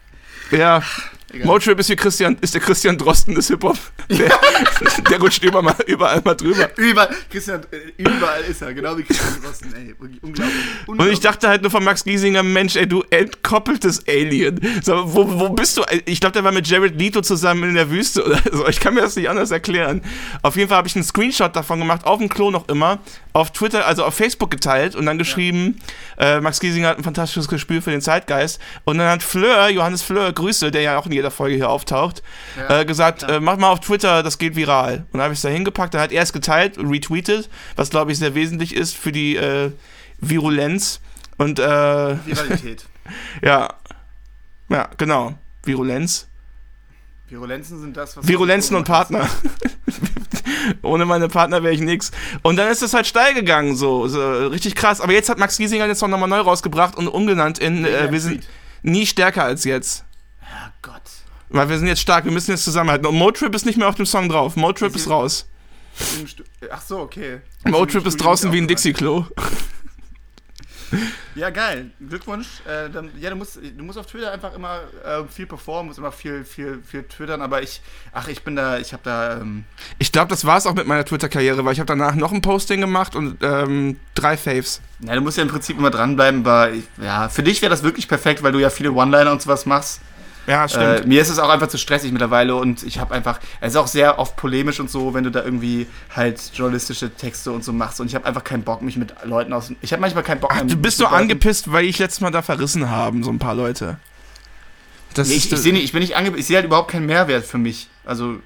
ja. 0.51 0.83
Egal. 1.33 1.47
Motrip 1.47 1.79
ist 1.81 1.89
wie 1.89 1.97
Christian, 1.97 2.37
ist 2.41 2.55
der 2.55 2.61
Christian 2.61 2.97
Drosten 2.97 3.35
des 3.35 3.49
Hip-Hop. 3.49 3.77
Der, 4.09 4.31
der 5.11 5.19
rutscht 5.19 5.43
überall 5.43 5.65
mal, 5.65 5.75
überall 5.87 6.23
mal 6.25 6.35
drüber. 6.35 6.71
Überall, 6.77 7.09
Christian, 7.29 7.63
äh, 7.73 8.01
überall 8.01 8.43
ist 8.43 8.63
er, 8.63 8.73
genau 8.73 8.97
wie 8.97 9.03
Christian 9.03 9.43
Drosten, 9.43 9.75
ey, 9.75 9.95
wirklich 9.99 10.23
unglaublich. 10.23 10.57
Und 10.83 10.89
unglaublich. 10.91 11.15
ich 11.15 11.21
dachte 11.21 11.49
halt 11.49 11.63
nur 11.63 11.73
von 11.73 11.83
Max 11.83 12.05
Giesinger, 12.05 12.45
Mensch, 12.45 12.77
ey, 12.77 12.87
du 12.87 13.03
entkoppeltes 13.11 14.07
Alien. 14.07 14.61
So, 14.83 15.15
wo, 15.15 15.41
wo 15.41 15.49
bist 15.49 15.77
du? 15.77 15.83
Ich 16.05 16.21
glaube, 16.21 16.33
der 16.33 16.45
war 16.45 16.53
mit 16.53 16.69
Jared 16.69 16.97
Leto 16.97 17.21
zusammen 17.23 17.65
in 17.65 17.75
der 17.75 17.91
Wüste 17.91 18.25
oder 18.25 18.41
so. 18.53 18.69
Ich 18.69 18.79
kann 18.79 18.95
mir 18.95 19.01
das 19.01 19.17
nicht 19.17 19.29
anders 19.29 19.51
erklären. 19.51 20.03
Auf 20.43 20.57
jeden 20.57 20.69
Fall 20.69 20.79
habe 20.79 20.87
ich 20.87 20.95
einen 20.95 21.05
Screenshot 21.05 21.57
davon 21.57 21.81
gemacht, 21.81 22.07
auf 22.07 22.19
dem 22.19 22.29
Klo 22.29 22.53
noch 22.53 22.69
immer, 22.69 23.01
auf 23.33 23.53
Twitter, 23.53 23.85
also 23.87 24.05
auf 24.05 24.15
Facebook 24.15 24.51
geteilt 24.51 24.95
und 24.95 25.07
dann 25.07 25.19
geschrieben, 25.19 25.79
äh, 26.19 26.41
Max 26.41 26.61
Giesinger 26.61 26.89
hat 26.89 26.99
ein 26.99 27.05
fantastisches 27.05 27.49
Gespür 27.49 27.83
für 27.83 27.91
den 27.91 28.01
Zeitgeist. 28.01 28.61
Und 28.85 28.99
dann 28.99 29.11
hat 29.11 29.23
Fleur, 29.25 29.69
Johannes 29.69 30.03
Fleur, 30.03 30.33
Grüße, 30.33 30.71
der 30.71 30.83
ja 30.83 30.99
auch 30.99 31.07
in 31.07 31.16
jeder 31.17 31.31
Folge 31.31 31.57
hier 31.57 31.69
auftaucht, 31.69 32.23
Ja, 32.57 32.81
äh, 32.81 32.85
gesagt, 32.85 33.25
äh, 33.25 33.41
mach 33.41 33.57
mal 33.57 33.71
auf 33.71 33.81
Twitter, 33.81 34.23
das 34.23 34.39
geht 34.39 34.57
viral. 34.57 35.07
Und 35.11 35.15
dann 35.15 35.23
habe 35.23 35.33
ich 35.33 35.39
es 35.39 35.43
da 35.43 35.49
hingepackt, 35.49 35.95
dann 35.95 36.01
hat 36.01 36.13
er 36.13 36.23
es 36.23 36.33
geteilt 36.33 36.79
retweetet, 36.79 37.51
was 37.75 37.91
glaube 37.91 38.13
ich 38.13 38.19
sehr 38.19 38.35
wesentlich 38.35 38.75
ist 38.75 38.97
für 38.97 39.13
die 39.13 39.37
äh, 39.37 39.73
Virulenz. 40.21 41.01
Und 41.39 41.59
äh, 41.59 41.65
Viralität. 42.27 42.87
ja, 43.43 43.75
ja, 44.69 44.89
genau. 44.97 45.35
Virulenz. 45.65 46.29
Virulenzen 47.29 47.81
sind 47.81 47.97
das, 47.97 48.17
was. 48.17 48.27
Virulenzen 48.27 48.77
und 48.77 48.85
Partner. 48.85 49.29
Ohne 50.83 51.05
meine 51.05 51.29
Partner 51.29 51.63
wäre 51.63 51.75
ich 51.75 51.81
nix. 51.81 52.13
Und 52.43 52.57
dann 52.57 52.71
ist 52.71 52.83
es 52.83 52.95
halt 52.95 53.07
steil 53.07 53.35
gegangen, 53.35 53.75
so, 53.77 54.07
so 54.07 54.47
richtig 54.49 54.75
krass. 54.77 55.01
Aber 55.01 55.13
jetzt 55.13 55.29
hat 55.29 55.39
Max 55.39 55.57
Giesinger 55.57 55.87
jetzt 55.87 56.01
noch 56.03 56.09
nochmal 56.09 56.29
neu 56.29 56.41
rausgebracht 56.41 56.97
und 56.97 57.09
umgenannt 57.09 57.59
in 57.59 57.85
äh, 57.85 58.11
Wir 58.11 58.21
sind 58.21 58.47
nie 58.83 59.07
stärker 59.07 59.45
als 59.45 59.65
jetzt. 59.65 60.05
Weil 61.49 61.69
wir 61.69 61.79
sind 61.79 61.87
jetzt 61.89 62.01
stark, 62.01 62.25
wir 62.25 62.33
müssen 62.33 62.51
jetzt 62.51 62.65
zusammenhalten. 62.65 63.07
Und 63.07 63.15
Motrip 63.17 63.55
ist 63.55 63.67
nicht 63.67 63.79
mehr 63.79 63.89
auf 63.89 63.95
dem 63.95 64.07
Song 64.07 64.29
drauf. 64.29 64.57
Motrip 64.57 64.93
Sie- 64.93 64.99
ist 64.99 65.09
raus. 65.09 65.47
Ach 66.71 66.83
so, 66.83 66.99
okay. 66.99 67.41
Motrip 67.65 68.05
ist 68.07 68.17
draußen 68.19 68.53
wie 68.53 68.59
ein 68.59 68.69
Dixie-Klo. 68.69 69.25
Ja, 71.35 71.51
geil. 71.51 71.91
Glückwunsch. 72.09 72.47
Äh, 72.65 72.89
dann, 72.91 73.11
ja, 73.19 73.29
du 73.31 73.37
musst, 73.37 73.57
du 73.57 73.83
musst 73.85 73.99
auf 73.99 74.07
Twitter 74.07 74.31
einfach 74.33 74.55
immer 74.55 74.83
äh, 75.05 75.25
viel 75.29 75.47
performen, 75.47 75.89
musst 75.89 75.99
immer 75.99 76.13
viel, 76.13 76.45
viel, 76.45 76.81
viel 76.89 77.03
twittern, 77.03 77.43
aber 77.43 77.61
ich, 77.61 77.83
ach, 78.13 78.29
ich 78.29 78.43
bin 78.45 78.55
da, 78.55 78.79
ich 78.79 78.93
habe 78.93 79.03
da, 79.05 79.39
ähm, 79.41 79.65
Ich 79.99 80.13
glaube, 80.13 80.29
das 80.29 80.45
war 80.45 80.57
es 80.57 80.65
auch 80.67 80.75
mit 80.75 80.87
meiner 80.87 81.05
Twitter-Karriere, 81.05 81.65
weil 81.65 81.73
ich 81.73 81.81
habe 81.81 81.87
danach 81.89 82.15
noch 82.15 82.33
ein 82.33 82.41
Posting 82.41 82.81
gemacht 82.81 83.17
und 83.17 83.37
ähm, 83.43 83.99
drei 84.15 84.37
Faves. 84.37 84.81
ja, 85.01 85.15
du 85.17 85.21
musst 85.23 85.37
ja 85.37 85.43
im 85.43 85.49
Prinzip 85.51 85.77
immer 85.77 85.91
dranbleiben, 85.91 86.41
aber 86.47 86.71
ich, 86.71 86.85
ja, 87.03 87.29
für 87.29 87.43
dich 87.43 87.61
wäre 87.63 87.71
das 87.71 87.83
wirklich 87.83 88.07
perfekt, 88.07 88.43
weil 88.45 88.53
du 88.53 88.61
ja 88.61 88.71
viele 88.71 88.93
One-Liner 88.93 89.33
und 89.33 89.43
sowas 89.43 89.67
machst. 89.67 90.01
Ja, 90.47 90.69
stimmt. 90.69 91.05
Äh, 91.05 91.07
mir 91.07 91.21
ist 91.21 91.29
es 91.29 91.39
auch 91.39 91.49
einfach 91.49 91.69
zu 91.69 91.79
stressig 91.79 92.13
mittlerweile 92.13 92.55
und 92.55 92.83
ich 92.83 92.99
habe 92.99 93.15
einfach, 93.15 93.41
es 93.61 93.73
ist 93.73 93.77
auch 93.77 93.89
sehr 93.89 94.19
oft 94.19 94.37
polemisch 94.37 94.79
und 94.79 94.91
so, 94.91 95.13
wenn 95.13 95.25
du 95.25 95.31
da 95.31 95.43
irgendwie 95.43 95.87
halt 96.15 96.41
journalistische 96.55 97.11
Texte 97.11 97.51
und 97.51 97.65
so 97.65 97.73
machst 97.73 98.01
und 98.01 98.07
ich 98.07 98.15
habe 98.15 98.27
einfach 98.27 98.45
keinen 98.45 98.63
Bock, 98.63 98.83
mich 98.83 98.97
mit 98.97 99.15
Leuten 99.25 99.53
aus, 99.53 99.73
ich 99.81 99.93
habe 99.93 100.01
manchmal 100.01 100.23
keinen 100.23 100.41
Bock. 100.41 100.53
Ach, 100.55 100.63
du 100.63 100.77
bist 100.77 100.99
so 100.99 101.07
angepisst, 101.07 101.73
weil 101.73 101.85
ich 101.85 101.99
letztes 101.99 102.21
Mal 102.21 102.31
da 102.31 102.43
verrissen 102.43 102.91
haben, 102.91 103.25
so 103.25 103.31
ein 103.31 103.39
paar 103.39 103.55
Leute. 103.55 103.99
Das 105.15 105.29
Nee, 105.29 105.35
ich, 105.35 105.51
ich, 105.51 105.65
nicht, 105.65 105.85
ich 105.85 105.93
bin 105.93 106.01
nicht 106.01 106.17
angepisst, 106.17 106.41
ich 106.41 106.47
sehe 106.47 106.57
halt 106.57 106.67
überhaupt 106.67 106.91
keinen 106.91 107.07
Mehrwert 107.07 107.45
für 107.45 107.59
mich. 107.59 107.89
Also, 108.05 108.37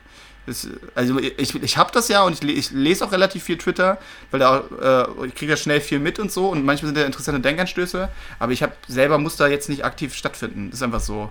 also 0.94 1.18
ich, 1.18 1.62
ich 1.62 1.76
habe 1.76 1.90
das 1.92 2.08
ja 2.08 2.22
und 2.22 2.42
ich, 2.42 2.56
ich 2.56 2.70
lese 2.70 3.04
auch 3.04 3.12
relativ 3.12 3.42
viel 3.42 3.58
Twitter, 3.58 3.98
weil 4.30 4.40
da 4.40 5.06
äh, 5.20 5.26
ich 5.26 5.34
kriege 5.34 5.52
da 5.52 5.56
schnell 5.56 5.80
viel 5.80 5.98
mit 5.98 6.18
und 6.18 6.32
so 6.32 6.48
und 6.48 6.64
manchmal 6.64 6.88
sind 6.88 6.96
da 6.96 7.04
interessante 7.04 7.40
Denkanstöße, 7.40 8.08
aber 8.38 8.52
ich 8.52 8.62
habe 8.62 8.72
selber 8.88 9.18
muss 9.18 9.36
da 9.36 9.48
jetzt 9.48 9.68
nicht 9.68 9.84
aktiv 9.84 10.14
stattfinden. 10.14 10.70
Ist 10.72 10.82
einfach 10.82 11.00
so. 11.00 11.30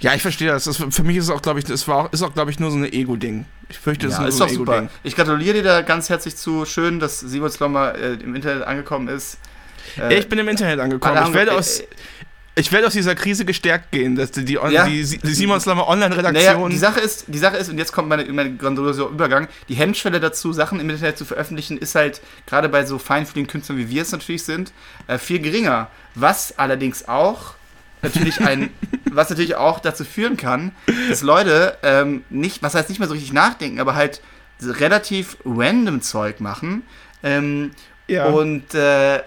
Ja, 0.00 0.14
ich 0.14 0.22
verstehe 0.22 0.48
das. 0.48 0.64
das. 0.64 0.76
Für 0.76 1.02
mich 1.04 1.16
ist 1.16 1.24
es 1.24 1.30
auch, 1.30 1.42
glaube 1.42 1.58
ich, 1.60 1.64
das 1.64 1.86
war 1.88 1.96
auch, 1.96 2.12
ist 2.12 2.22
auch, 2.22 2.34
glaube 2.34 2.50
ich, 2.50 2.58
nur 2.58 2.70
so 2.70 2.76
ein 2.76 2.84
Ego-Ding. 2.92 3.44
Ich 3.68 3.78
fürchte, 3.78 4.06
das 4.08 4.18
Ja, 4.18 4.24
ist 4.24 4.34
ist 4.34 4.38
so 4.38 4.44
ein. 4.44 4.50
Ego-Ding. 4.54 4.88
Ich 5.04 5.14
gratuliere 5.16 5.54
dir 5.54 5.62
da 5.62 5.82
ganz 5.82 6.08
herzlich 6.08 6.36
zu. 6.36 6.64
Schön, 6.64 6.98
dass 7.00 7.20
Simon 7.20 7.50
Slommer 7.50 7.94
äh, 7.94 8.14
im 8.14 8.34
Internet 8.34 8.64
angekommen 8.64 9.08
ist. 9.08 9.38
Äh, 9.98 10.18
ich 10.18 10.28
bin 10.28 10.38
im 10.38 10.48
Internet 10.48 10.80
angekommen. 10.80 11.16
alle 11.16 11.28
Ich 11.28 11.34
werde, 11.34 11.50
äh, 11.52 11.54
aus, 11.54 11.80
äh, 11.80 11.86
ich 12.54 12.70
werde 12.70 12.86
aus 12.86 12.92
dieser 12.92 13.14
Krise 13.14 13.44
gestärkt 13.46 13.92
gehen, 13.92 14.14
dass 14.14 14.30
die, 14.30 14.44
die, 14.44 14.54
Ja. 14.70 14.84
die, 14.86 15.02
die 15.04 15.34
Simon 15.34 15.58
Slammer 15.60 15.82
Naja, 15.82 15.90
Online-Redaktion. 15.92 16.70
die 16.70 16.76
Sache 16.78 17.00
ist, 17.00 17.24
die 17.28 17.38
Sache 17.38 17.56
ist, 17.56 17.70
und 17.70 17.78
jetzt 17.78 17.92
kommt 17.92 18.08
meine, 18.08 18.24
mein 18.32 18.58
grandioser 18.58 19.08
Übergang, 19.08 19.48
die 19.68 19.74
Hemmschwelle 19.74 20.20
dazu, 20.20 20.52
Sachen 20.52 20.78
im 20.78 20.90
Internet 20.90 21.16
zu 21.16 21.24
veröffentlichen, 21.24 21.78
ist 21.78 21.94
halt 21.94 22.20
gerade 22.46 22.68
bei 22.68 22.84
so 22.84 22.98
feinfühligen 22.98 23.48
Künstlern, 23.50 23.78
wie 23.78 23.88
wir 23.88 24.02
es 24.02 24.12
natürlich 24.12 24.42
sind, 24.44 24.72
äh, 25.06 25.16
viel 25.18 25.38
geringer. 25.38 25.88
Was 26.14 26.58
allerdings 26.58 27.08
auch 27.08 27.54
natürlich 28.02 28.40
ein, 28.40 28.70
was 29.10 29.30
natürlich 29.30 29.56
auch 29.56 29.80
dazu 29.80 30.04
führen 30.04 30.36
kann, 30.36 30.72
dass 31.08 31.22
Leute 31.22 31.78
ähm, 31.82 32.24
nicht, 32.30 32.62
was 32.62 32.74
heißt 32.74 32.88
nicht 32.88 32.98
mehr 32.98 33.08
so 33.08 33.14
richtig 33.14 33.32
nachdenken, 33.32 33.80
aber 33.80 33.94
halt 33.94 34.20
relativ 34.60 35.36
random 35.44 36.02
Zeug 36.02 36.40
machen. 36.40 36.82
Ähm, 37.22 37.72
ja. 38.08 38.26
und 38.26 38.74
äh, 38.74 39.22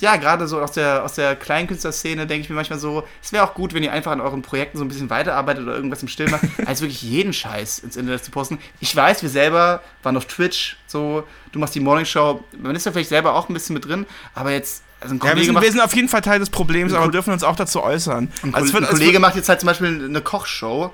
ja, 0.00 0.16
gerade 0.16 0.46
so 0.46 0.60
aus 0.60 0.72
der, 0.72 1.04
aus 1.04 1.14
der 1.14 1.36
Kleinkünstlerszene 1.36 2.26
denke 2.26 2.42
ich 2.42 2.50
mir 2.50 2.56
manchmal 2.56 2.78
so, 2.78 3.06
es 3.22 3.32
wäre 3.32 3.44
auch 3.44 3.54
gut, 3.54 3.72
wenn 3.72 3.82
ihr 3.82 3.92
einfach 3.92 4.12
an 4.12 4.20
euren 4.20 4.42
Projekten 4.42 4.76
so 4.76 4.84
ein 4.84 4.88
bisschen 4.88 5.08
weiterarbeitet 5.08 5.62
oder 5.62 5.74
irgendwas 5.74 6.02
im 6.02 6.08
Still 6.08 6.28
macht, 6.28 6.44
als 6.66 6.82
wirklich 6.82 7.02
jeden 7.02 7.32
Scheiß 7.32 7.78
ins 7.78 7.96
Internet 7.96 8.24
zu 8.24 8.30
posten. 8.30 8.58
Ich 8.80 8.94
weiß, 8.94 9.22
wir 9.22 9.30
selber 9.30 9.82
waren 10.02 10.16
auf 10.16 10.26
Twitch, 10.26 10.76
so, 10.86 11.24
du 11.52 11.58
machst 11.58 11.74
die 11.74 11.80
Morningshow, 11.80 12.44
man 12.58 12.76
ist 12.76 12.84
ja 12.84 12.92
vielleicht 12.92 13.08
selber 13.08 13.34
auch 13.34 13.48
ein 13.48 13.54
bisschen 13.54 13.74
mit 13.74 13.86
drin, 13.86 14.04
aber 14.34 14.50
jetzt, 14.50 14.82
also 15.12 15.14
ein 15.14 15.20
ja, 15.24 15.36
wir, 15.36 15.44
sind, 15.44 15.60
wir 15.60 15.70
sind 15.72 15.80
auf 15.80 15.94
jeden 15.94 16.08
Fall 16.08 16.20
Teil 16.20 16.38
des 16.38 16.50
Problems, 16.50 16.92
aber 16.92 17.10
dürfen 17.10 17.32
uns 17.32 17.42
auch 17.42 17.56
dazu 17.56 17.82
äußern. 17.82 18.30
ein, 18.42 18.54
Also 18.54 18.72
wird- 18.72 18.84
ein 18.84 18.90
Kollege 18.90 19.18
macht 19.20 19.36
jetzt 19.36 19.48
halt 19.48 19.60
zum 19.60 19.66
Beispiel 19.68 20.04
eine 20.04 20.20
Kochshow, 20.20 20.92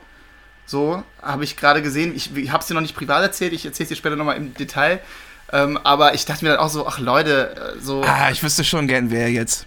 so, 0.66 1.02
habe 1.20 1.44
ich 1.44 1.56
gerade 1.56 1.82
gesehen, 1.82 2.14
ich, 2.14 2.34
ich 2.36 2.50
habe 2.50 2.60
es 2.60 2.66
dir 2.68 2.74
noch 2.74 2.80
nicht 2.80 2.94
privat 2.94 3.22
erzählt, 3.22 3.52
ich 3.52 3.64
erzähle 3.66 3.84
es 3.84 3.88
dir 3.90 3.96
später 3.96 4.16
nochmal 4.16 4.36
im 4.36 4.54
Detail, 4.54 5.00
ähm, 5.52 5.78
aber 5.82 6.14
ich 6.14 6.24
dachte 6.24 6.44
mir 6.44 6.52
dann 6.52 6.60
auch 6.60 6.68
so, 6.70 6.86
ach 6.86 6.98
Leute, 6.98 7.74
äh, 7.76 7.80
so... 7.80 8.02
Ah, 8.04 8.30
ich 8.30 8.42
wüsste 8.42 8.64
schon 8.64 8.86
gern, 8.88 9.10
wer 9.10 9.30
jetzt. 9.30 9.66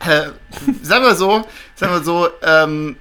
Äh, 0.00 0.30
sagen 0.82 1.04
wir 1.04 1.14
so, 1.14 1.46
sagen 1.74 1.92
wir 1.92 2.02
so, 2.02 2.28
ähm, 2.42 2.96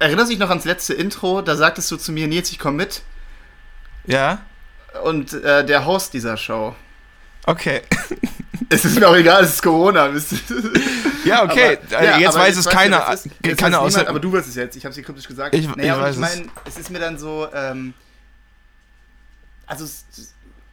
erinnerst 0.00 0.28
du 0.28 0.32
dich 0.32 0.40
noch 0.40 0.48
ans 0.50 0.64
letzte 0.64 0.94
Intro? 0.94 1.40
Da 1.42 1.54
sagtest 1.56 1.90
du 1.90 1.96
zu 1.96 2.10
mir, 2.10 2.26
Nils, 2.26 2.50
ich 2.50 2.58
komm 2.58 2.74
mit. 2.76 3.02
Ja? 4.06 4.38
Und 5.04 5.34
äh, 5.34 5.64
der 5.64 5.84
Host 5.86 6.14
dieser 6.14 6.36
Show. 6.36 6.74
Okay. 7.46 7.82
Es 8.68 8.84
ist 8.84 8.98
mir 8.98 9.08
auch 9.08 9.14
egal, 9.16 9.44
es 9.44 9.50
ist 9.54 9.62
Corona. 9.62 10.10
Ja, 11.24 11.42
okay. 11.44 11.78
Aber- 11.90 12.00
äh, 12.00 12.04
ja, 12.04 12.18
jetzt 12.18 12.36
weiß 12.36 12.56
es 12.56 12.66
weißt 12.66 12.74
keiner. 12.76 13.00
keiner 13.56 13.80
außer. 13.80 13.88
niemand, 13.98 14.08
aber 14.08 14.20
du 14.20 14.32
wirst 14.32 14.48
es 14.48 14.54
jetzt. 14.54 14.76
Ich 14.76 14.84
habe 14.84 14.90
es 14.90 14.96
dir 14.96 15.02
kryptisch 15.02 15.26
gesagt. 15.26 15.54
Ich- 15.56 15.64
ich 15.68 15.74
naja, 15.74 15.98
ich 16.08 16.10
es. 16.14 16.16
meine, 16.18 16.46
es 16.64 16.78
ist 16.78 16.90
mir 16.90 17.00
dann 17.00 17.18
so, 17.18 17.48
ähm, 17.52 17.94
also 19.66 19.84
es, 19.84 20.04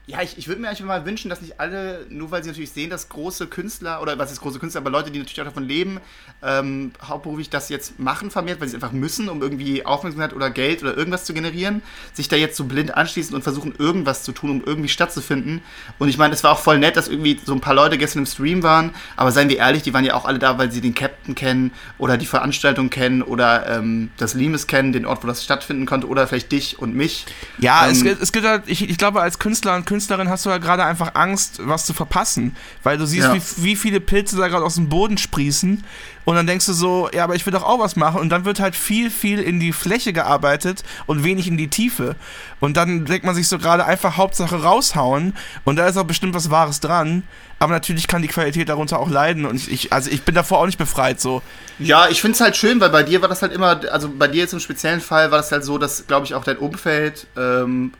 Ja, 0.05 0.21
ich, 0.21 0.37
ich 0.37 0.49
würde 0.49 0.59
mir 0.59 0.67
einfach 0.67 0.83
mal 0.83 1.05
wünschen, 1.05 1.29
dass 1.29 1.41
nicht 1.41 1.61
alle, 1.61 2.05
nur 2.09 2.29
weil 2.29 2.43
sie 2.43 2.49
natürlich 2.49 2.71
sehen, 2.71 2.89
dass 2.89 3.07
große 3.07 3.47
Künstler, 3.47 4.01
oder 4.01 4.17
was 4.19 4.33
ist 4.33 4.41
große 4.41 4.59
Künstler, 4.59 4.81
aber 4.81 4.89
Leute, 4.89 5.11
die 5.11 5.19
natürlich 5.19 5.39
auch 5.39 5.45
davon 5.45 5.63
leben, 5.63 6.01
ähm, 6.41 6.91
hauptberuflich 7.07 7.49
das 7.49 7.69
jetzt 7.69 7.99
machen 7.99 8.29
vermehrt, 8.29 8.59
weil 8.59 8.67
sie 8.67 8.75
es 8.75 8.83
einfach 8.83 8.93
müssen, 8.93 9.29
um 9.29 9.41
irgendwie 9.41 9.85
Aufmerksamkeit 9.85 10.33
oder 10.35 10.49
Geld 10.49 10.81
oder 10.83 10.97
irgendwas 10.97 11.23
zu 11.23 11.33
generieren, 11.33 11.81
sich 12.11 12.27
da 12.27 12.35
jetzt 12.35 12.57
so 12.57 12.65
blind 12.65 12.93
anschließen 12.97 13.33
und 13.33 13.43
versuchen, 13.43 13.75
irgendwas 13.77 14.23
zu 14.23 14.33
tun, 14.33 14.49
um 14.49 14.63
irgendwie 14.65 14.89
stattzufinden. 14.89 15.61
Und 15.99 16.09
ich 16.09 16.17
meine, 16.17 16.33
es 16.33 16.43
war 16.43 16.51
auch 16.51 16.59
voll 16.59 16.79
nett, 16.79 16.97
dass 16.97 17.07
irgendwie 17.07 17.39
so 17.41 17.53
ein 17.53 17.61
paar 17.61 17.73
Leute 17.73 17.97
gestern 17.97 18.19
im 18.19 18.25
Stream 18.25 18.61
waren, 18.61 18.93
aber 19.15 19.31
seien 19.31 19.47
wir 19.47 19.55
ehrlich, 19.55 19.83
die 19.83 19.93
waren 19.93 20.03
ja 20.03 20.15
auch 20.15 20.25
alle 20.25 20.37
da, 20.37 20.57
weil 20.57 20.69
sie 20.69 20.81
den 20.81 20.95
Captain 21.23 21.35
kennen 21.35 21.71
oder 21.97 22.17
die 22.17 22.25
Veranstaltung 22.25 22.89
kennen 22.89 23.21
oder 23.21 23.67
ähm, 23.77 24.09
das 24.17 24.33
Limes 24.33 24.67
kennen, 24.67 24.91
den 24.91 25.05
Ort, 25.05 25.23
wo 25.23 25.27
das 25.27 25.43
stattfinden 25.43 25.85
konnte, 25.85 26.07
oder 26.07 26.27
vielleicht 26.27 26.51
dich 26.51 26.79
und 26.79 26.95
mich. 26.95 27.25
Ja, 27.59 27.87
Ähm, 27.87 28.05
es, 28.05 28.19
es 28.21 28.31
gibt 28.31 28.45
halt, 28.45 28.63
ich, 28.67 28.89
ich 28.89 28.97
glaube, 28.97 29.21
als 29.21 29.39
Künstler 29.39 29.75
und 29.75 29.85
Künstlerin 29.85 30.29
hast 30.29 30.45
du 30.45 30.49
ja 30.49 30.57
gerade 30.57 30.83
einfach 30.83 31.15
Angst, 31.15 31.59
was 31.63 31.85
zu 31.85 31.93
verpassen. 31.93 32.55
Weil 32.83 32.97
du 32.97 33.05
siehst, 33.05 33.27
Ja. 33.27 33.33
wie, 33.35 33.41
wie 33.63 33.75
viele 33.75 33.99
Pilze 33.99 34.35
da 34.37 34.47
gerade 34.47 34.65
aus 34.65 34.75
dem 34.75 34.89
Boden 34.89 35.17
sprießen. 35.17 35.83
Und 36.25 36.35
dann 36.35 36.47
denkst 36.47 36.65
du 36.65 36.73
so, 36.73 37.09
ja, 37.13 37.23
aber 37.23 37.35
ich 37.35 37.45
will 37.45 37.53
doch 37.53 37.63
auch 37.63 37.79
was 37.79 37.95
machen. 37.95 38.19
Und 38.21 38.29
dann 38.29 38.45
wird 38.45 38.59
halt 38.59 38.75
viel, 38.75 39.09
viel 39.09 39.39
in 39.39 39.59
die 39.59 39.73
Fläche 39.73 40.13
gearbeitet 40.13 40.83
und 41.05 41.23
wenig 41.23 41.47
in 41.47 41.57
die 41.57 41.67
Tiefe. 41.67 42.15
Und 42.59 42.77
dann 42.77 43.05
denkt 43.05 43.25
man 43.25 43.35
sich 43.35 43.47
so 43.47 43.57
gerade 43.57 43.85
einfach 43.85 44.17
Hauptsache 44.17 44.63
raushauen. 44.63 45.35
Und 45.65 45.75
da 45.75 45.87
ist 45.87 45.97
auch 45.97 46.05
bestimmt 46.05 46.33
was 46.33 46.49
Wahres 46.49 46.79
dran. 46.79 47.23
Aber 47.59 47.73
natürlich 47.73 48.07
kann 48.07 48.21
die 48.21 48.27
Qualität 48.27 48.67
darunter 48.69 48.99
auch 48.99 49.09
leiden. 49.09 49.45
Und 49.45 49.67
ich, 49.67 49.93
also 49.93 50.09
ich 50.09 50.23
bin 50.23 50.35
davor 50.35 50.59
auch 50.59 50.65
nicht 50.65 50.77
befreit 50.77 51.21
so. 51.21 51.41
Ja, 51.79 52.07
ich 52.09 52.21
finde 52.21 52.35
es 52.35 52.41
halt 52.41 52.55
schön, 52.55 52.79
weil 52.79 52.89
bei 52.89 53.03
dir 53.03 53.21
war 53.21 53.29
das 53.29 53.41
halt 53.41 53.53
immer, 53.53 53.81
also 53.91 54.09
bei 54.09 54.27
dir 54.27 54.41
jetzt 54.41 54.53
im 54.53 54.59
speziellen 54.59 55.01
Fall 55.01 55.31
war 55.31 55.37
das 55.37 55.51
halt 55.51 55.63
so, 55.63 55.77
dass, 55.77 56.07
glaube 56.07 56.25
ich, 56.25 56.35
auch 56.35 56.43
dein 56.43 56.57
Umfeld, 56.57 57.27
ähm, 57.37 57.93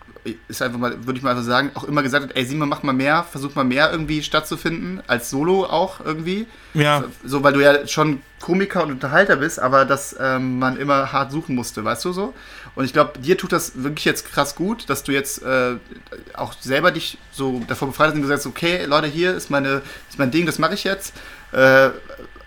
ist 0.48 0.62
einfach 0.62 0.80
mal, 0.80 1.06
würde 1.06 1.18
ich 1.18 1.24
mal 1.24 1.36
so 1.36 1.42
sagen, 1.42 1.72
auch 1.74 1.84
immer 1.84 2.02
gesagt 2.02 2.24
hat, 2.24 2.36
ey 2.36 2.46
Simon, 2.46 2.70
mach 2.70 2.84
mal 2.84 2.94
mehr, 2.94 3.26
versuch 3.30 3.56
mal 3.56 3.64
mehr 3.64 3.92
irgendwie 3.92 4.24
stattzufinden, 4.24 5.02
als 5.08 5.30
Solo 5.30 5.66
auch 5.66 6.00
irgendwie. 6.04 6.48
Ja. 6.74 7.04
So, 7.24 7.44
weil 7.44 7.54
du 7.54 7.62
ja 7.62 7.86
schon 7.88 8.22
Komiker 8.40 8.84
und 8.84 8.92
Unterhalter 8.92 9.38
bist, 9.38 9.60
aber 9.60 9.86
dass 9.86 10.16
ähm, 10.20 10.60
man 10.60 10.78
immer 10.78 11.12
hart 11.12 11.32
suchen 11.32 11.56
musste, 11.56 11.84
weißt 11.84 12.06
du 12.06 12.14
so? 12.14 12.34
Und 12.76 12.86
ich 12.86 12.94
glaube, 12.94 13.20
dir 13.20 13.38
tut 13.38 13.52
das 13.52 13.84
wirklich 13.84 14.06
jetzt 14.06 14.32
krass 14.32 14.56
gut, 14.56 14.90
dass 14.90 15.04
du 15.04 15.12
jetzt 15.12 15.44
äh, 15.44 15.76
auch 16.34 16.54
selber 16.60 16.92
dich 16.92 17.18
so 17.32 17.62
davor 17.68 17.90
befreit 17.90 18.08
hast 18.08 18.16
und 18.16 18.22
gesagt 18.22 18.40
hast, 18.40 18.48
okay, 18.48 18.86
Leute, 18.86 19.08
hier 19.08 19.36
ist 19.36 19.50
meine, 19.50 19.82
ist 20.10 20.18
mein 20.18 20.32
Ding, 20.32 20.46
das 20.46 20.58
mache 20.58 20.74
ich 20.74 20.84
jetzt. 20.84 21.14
Äh, 21.52 21.90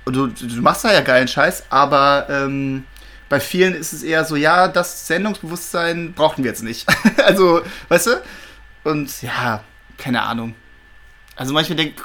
du, 0.07 0.27
du 0.29 0.63
machst 0.63 0.85
da 0.85 0.93
ja 0.93 1.01
geilen 1.03 1.29
Scheiß, 1.29 1.65
aber 1.71 2.27
ähm, 2.29 2.85
bei 3.29 3.41
vielen 3.41 3.75
ist 3.75 3.93
es 3.93 4.03
eher 4.03 4.25
so, 4.25 4.37
ja, 4.37 4.69
das 4.69 5.07
Sendungsbewusstsein 5.07 6.13
brauchten 6.15 6.45
wir 6.45 6.51
jetzt 6.51 6.63
nicht. 6.63 6.87
also, 7.25 7.63
weißt 7.89 8.07
du? 8.07 8.23
Und 8.85 9.23
ja, 9.23 9.63
keine 9.99 10.23
Ahnung. 10.23 10.55
Also 11.35 11.53
manchmal 11.53 11.77
denke 11.77 12.03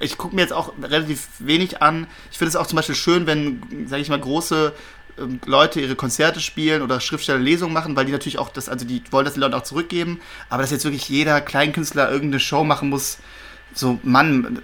ich, 0.00 0.16
gucke 0.16 0.34
mir 0.34 0.40
jetzt 0.40 0.52
auch 0.52 0.72
relativ 0.82 1.28
wenig 1.38 1.82
an. 1.82 2.06
Ich 2.30 2.38
finde 2.38 2.50
es 2.50 2.56
auch 2.56 2.66
zum 2.66 2.76
Beispiel 2.76 2.94
schön, 2.94 3.26
wenn, 3.26 3.86
sage 3.86 4.00
ich 4.00 4.08
mal, 4.08 4.18
große 4.18 4.72
ähm, 5.18 5.40
Leute 5.44 5.80
ihre 5.80 5.96
Konzerte 5.96 6.40
spielen 6.40 6.80
oder 6.80 6.98
Schriftsteller 7.00 7.38
Lesungen 7.38 7.74
machen, 7.74 7.94
weil 7.94 8.06
die 8.06 8.12
natürlich 8.12 8.38
auch 8.38 8.48
das, 8.48 8.70
also 8.70 8.86
die 8.86 9.02
wollen 9.10 9.26
das 9.26 9.34
den 9.34 9.42
Leuten 9.42 9.54
auch 9.54 9.64
zurückgeben, 9.64 10.20
aber 10.48 10.62
dass 10.62 10.70
jetzt 10.70 10.84
wirklich 10.84 11.08
jeder 11.10 11.42
Kleinkünstler 11.42 12.10
irgendeine 12.10 12.40
Show 12.40 12.64
machen 12.64 12.88
muss, 12.88 13.18
so, 13.72 13.98
Mann, 14.02 14.60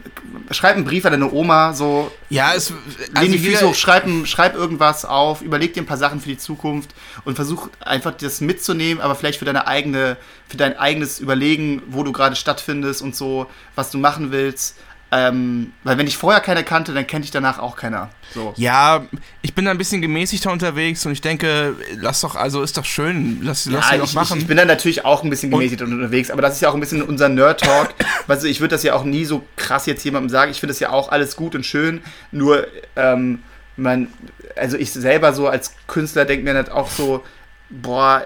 schreib 0.50 0.76
einen 0.76 0.84
Brief 0.84 1.04
an 1.04 1.12
deine 1.12 1.32
Oma, 1.32 1.72
so, 1.74 2.10
Ja, 2.28 2.54
es. 2.54 2.72
lehn 3.18 3.32
die 3.32 3.38
Füße 3.38 3.68
hoch, 3.68 3.74
schreib, 3.74 4.04
schreib 4.26 4.54
irgendwas 4.54 5.04
auf, 5.04 5.42
überleg 5.42 5.74
dir 5.74 5.82
ein 5.82 5.86
paar 5.86 5.96
Sachen 5.96 6.20
für 6.20 6.28
die 6.28 6.38
Zukunft 6.38 6.94
und 7.24 7.36
versuch 7.36 7.68
einfach 7.80 8.12
das 8.12 8.40
mitzunehmen, 8.40 9.00
aber 9.00 9.14
vielleicht 9.14 9.38
für 9.38 9.44
deine 9.44 9.66
eigene, 9.66 10.16
für 10.48 10.56
dein 10.56 10.76
eigenes 10.76 11.20
Überlegen, 11.20 11.82
wo 11.88 12.02
du 12.02 12.12
gerade 12.12 12.36
stattfindest 12.36 13.02
und 13.02 13.14
so, 13.14 13.46
was 13.74 13.90
du 13.90 13.98
machen 13.98 14.32
willst. 14.32 14.76
Ähm, 15.12 15.72
weil 15.84 15.98
wenn 15.98 16.08
ich 16.08 16.16
vorher 16.16 16.40
keiner 16.40 16.64
kannte, 16.64 16.92
dann 16.92 17.06
kennt 17.06 17.24
ich 17.24 17.30
danach 17.30 17.60
auch 17.60 17.76
keiner. 17.76 18.10
So. 18.34 18.52
Ja, 18.56 19.06
ich 19.40 19.54
bin 19.54 19.64
da 19.64 19.70
ein 19.70 19.78
bisschen 19.78 20.02
gemäßigter 20.02 20.50
unterwegs 20.50 21.06
und 21.06 21.12
ich 21.12 21.20
denke, 21.20 21.76
lass 21.94 22.22
doch, 22.22 22.34
also 22.34 22.60
ist 22.60 22.76
doch 22.76 22.84
schön, 22.84 23.38
lass, 23.42 23.66
lass 23.66 23.84
Ja, 23.84 23.92
sie 23.92 23.98
doch 23.98 24.04
ich, 24.04 24.14
machen. 24.14 24.36
ich, 24.38 24.42
ich 24.42 24.48
bin 24.48 24.56
da 24.56 24.64
natürlich 24.64 25.04
auch 25.04 25.22
ein 25.22 25.30
bisschen 25.30 25.52
gemäßigt 25.52 25.80
unterwegs, 25.82 26.30
aber 26.30 26.42
das 26.42 26.54
ist 26.54 26.60
ja 26.60 26.70
auch 26.70 26.74
ein 26.74 26.80
bisschen 26.80 27.02
unser 27.02 27.28
Nerd-Talk. 27.28 27.94
du, 28.26 28.48
ich 28.48 28.60
würde 28.60 28.74
das 28.74 28.82
ja 28.82 28.94
auch 28.94 29.04
nie 29.04 29.24
so 29.24 29.44
krass 29.54 29.86
jetzt 29.86 30.04
jemandem 30.04 30.28
sagen. 30.28 30.50
Ich 30.50 30.58
finde 30.58 30.72
das 30.72 30.80
ja 30.80 30.90
auch 30.90 31.10
alles 31.10 31.36
gut 31.36 31.54
und 31.54 31.64
schön, 31.64 32.02
nur, 32.32 32.66
ähm, 32.96 33.42
man, 33.76 34.08
also 34.56 34.76
ich 34.76 34.92
selber 34.92 35.32
so 35.32 35.46
als 35.46 35.74
Künstler 35.86 36.24
denke 36.24 36.44
mir 36.44 36.54
halt 36.54 36.70
auch 36.70 36.90
so, 36.90 37.22
boah, 37.70 38.24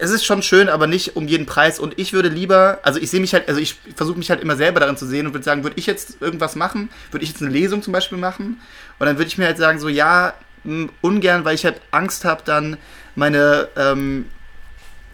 es 0.00 0.10
ist 0.10 0.24
schon 0.24 0.42
schön, 0.42 0.68
aber 0.68 0.86
nicht 0.86 1.16
um 1.16 1.28
jeden 1.28 1.46
Preis. 1.46 1.78
Und 1.78 1.98
ich 1.98 2.12
würde 2.12 2.28
lieber, 2.28 2.78
also 2.82 2.98
ich 2.98 3.10
sehe 3.10 3.20
mich 3.20 3.34
halt, 3.34 3.48
also 3.48 3.60
ich 3.60 3.76
versuche 3.94 4.18
mich 4.18 4.30
halt 4.30 4.40
immer 4.40 4.56
selber 4.56 4.80
darin 4.80 4.96
zu 4.96 5.06
sehen 5.06 5.26
und 5.26 5.34
würde 5.34 5.44
sagen, 5.44 5.62
würde 5.62 5.76
ich 5.78 5.86
jetzt 5.86 6.16
irgendwas 6.20 6.56
machen, 6.56 6.88
würde 7.10 7.22
ich 7.22 7.30
jetzt 7.30 7.42
eine 7.42 7.50
Lesung 7.50 7.82
zum 7.82 7.92
Beispiel 7.92 8.18
machen, 8.18 8.60
und 8.98 9.06
dann 9.06 9.16
würde 9.16 9.28
ich 9.28 9.38
mir 9.38 9.46
halt 9.46 9.56
sagen, 9.56 9.78
so 9.78 9.88
ja, 9.88 10.34
ungern, 11.00 11.44
weil 11.44 11.54
ich 11.54 11.64
halt 11.64 11.80
Angst 11.90 12.24
habe, 12.24 12.42
dann 12.44 12.76
meine, 13.14 13.68
ähm, 13.76 14.26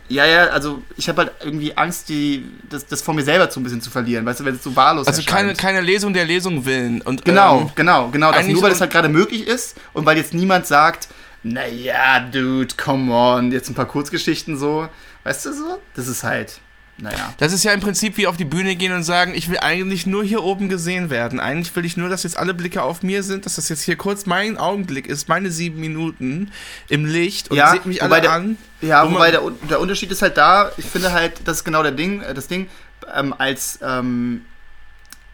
ja, 0.09 0.25
ja, 0.25 0.47
also 0.49 0.83
ich 0.97 1.09
habe 1.09 1.23
halt 1.23 1.33
irgendwie 1.43 1.77
Angst, 1.77 2.09
die, 2.09 2.45
das, 2.69 2.87
das 2.87 3.03
von 3.03 3.15
mir 3.17 3.23
selber 3.23 3.51
so 3.51 3.61
ein 3.61 3.63
bisschen 3.63 3.81
zu 3.81 3.91
verlieren, 3.91 4.27
weißt 4.27 4.41
du, 4.41 4.45
wenn 4.45 4.57
es 4.57 4.63
so 4.63 4.75
wahllos 4.75 5.07
also 5.07 5.23
keine, 5.23 5.51
erscheint. 5.51 5.59
keine 5.59 5.81
Lesung 5.81 6.13
der 6.13 6.25
Lesung 6.25 6.65
willen. 6.65 7.01
Und, 7.03 7.25
Genau, 7.25 7.61
ähm, 7.61 7.71
genau, 7.75 8.09
genau. 8.11 8.33
Das 8.33 8.47
nur 8.47 8.63
weil 8.63 8.73
es 8.73 8.81
halt 8.81 8.91
gerade 8.91 9.09
möglich 9.09 9.47
ist 9.47 9.77
und 9.93 10.05
weil 10.05 10.17
jetzt 10.17 10.35
niemand 10.35 10.67
sagt, 10.67 11.09
naja, 11.53 12.21
dude, 12.21 12.75
come 12.77 13.13
on, 13.13 13.53
jetzt 13.53 13.69
ein 13.69 13.75
paar 13.75 13.87
Kurzgeschichten 13.87 14.57
so. 14.57 14.89
Weißt 15.25 15.47
du 15.47 15.53
so? 15.53 15.81
Das 15.95 16.09
ist 16.09 16.23
halt, 16.25 16.61
naja. 16.99 17.35
Das 17.39 17.53
ist 17.53 17.63
ja 17.65 17.73
im 17.73 17.81
Prinzip 17.81 18.17
wie 18.17 18.27
auf 18.27 18.37
die 18.37 18.45
Bühne 18.45 18.75
gehen 18.77 18.93
und 18.93 19.03
sagen, 19.03 19.35
ich 19.35 19.49
will 19.51 19.59
eigentlich 19.61 20.07
nur 20.07 20.25
hier 20.25 20.43
oben 20.43 20.69
gesehen 20.69 21.11
werden. 21.11 21.41
Eigentlich 21.41 21.75
will 21.77 21.85
ich 21.85 21.97
nur, 21.97 22.09
dass 22.09 22.23
jetzt 22.23 22.37
alle 22.39 22.55
Blicke 22.55 22.83
auf 22.83 23.03
mir 23.03 23.23
sind, 23.23 23.45
dass 23.47 23.57
das 23.57 23.69
jetzt 23.69 23.83
hier 23.83 23.97
kurz 23.97 24.27
mein 24.27 24.57
Augenblick 24.57 25.07
ist, 25.07 25.29
meine 25.29 25.51
sieben 25.51 25.81
Minuten 25.81 26.51
im 26.89 27.05
Licht 27.05 27.51
und 27.51 27.57
Ja, 27.57 27.71
seht 27.71 27.87
mich 27.87 28.03
alle 28.03 28.21
der- 28.21 28.33
an. 28.33 28.57
Ja, 28.81 29.07
Wo 29.09 29.15
wobei 29.15 29.31
der, 29.31 29.43
der 29.71 29.81
Unterschied 29.81 30.11
ist 30.11 30.23
halt 30.23 30.37
da, 30.37 30.71
ich 30.77 30.85
finde 30.87 31.13
halt, 31.13 31.41
das 31.45 31.59
ist 31.59 31.65
genau 31.65 31.83
der 31.83 31.93
Ding, 31.93 32.23
äh, 32.23 32.35
das 32.35 32.47
Ding, 32.47 32.69
ähm, 33.15 33.35
als, 33.37 33.79
ähm, 33.83 34.45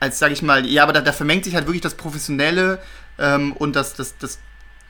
als 0.00 0.18
sag 0.18 0.32
ich 0.32 0.42
mal, 0.42 0.66
ja, 0.66 0.82
aber 0.82 0.92
da, 0.92 1.00
da 1.00 1.12
vermengt 1.12 1.44
sich 1.44 1.54
halt 1.54 1.66
wirklich 1.66 1.80
das 1.82 1.94
Professionelle 1.94 2.80
ähm, 3.18 3.52
und 3.52 3.76
das, 3.76 3.94
das, 3.94 4.16
das, 4.18 4.38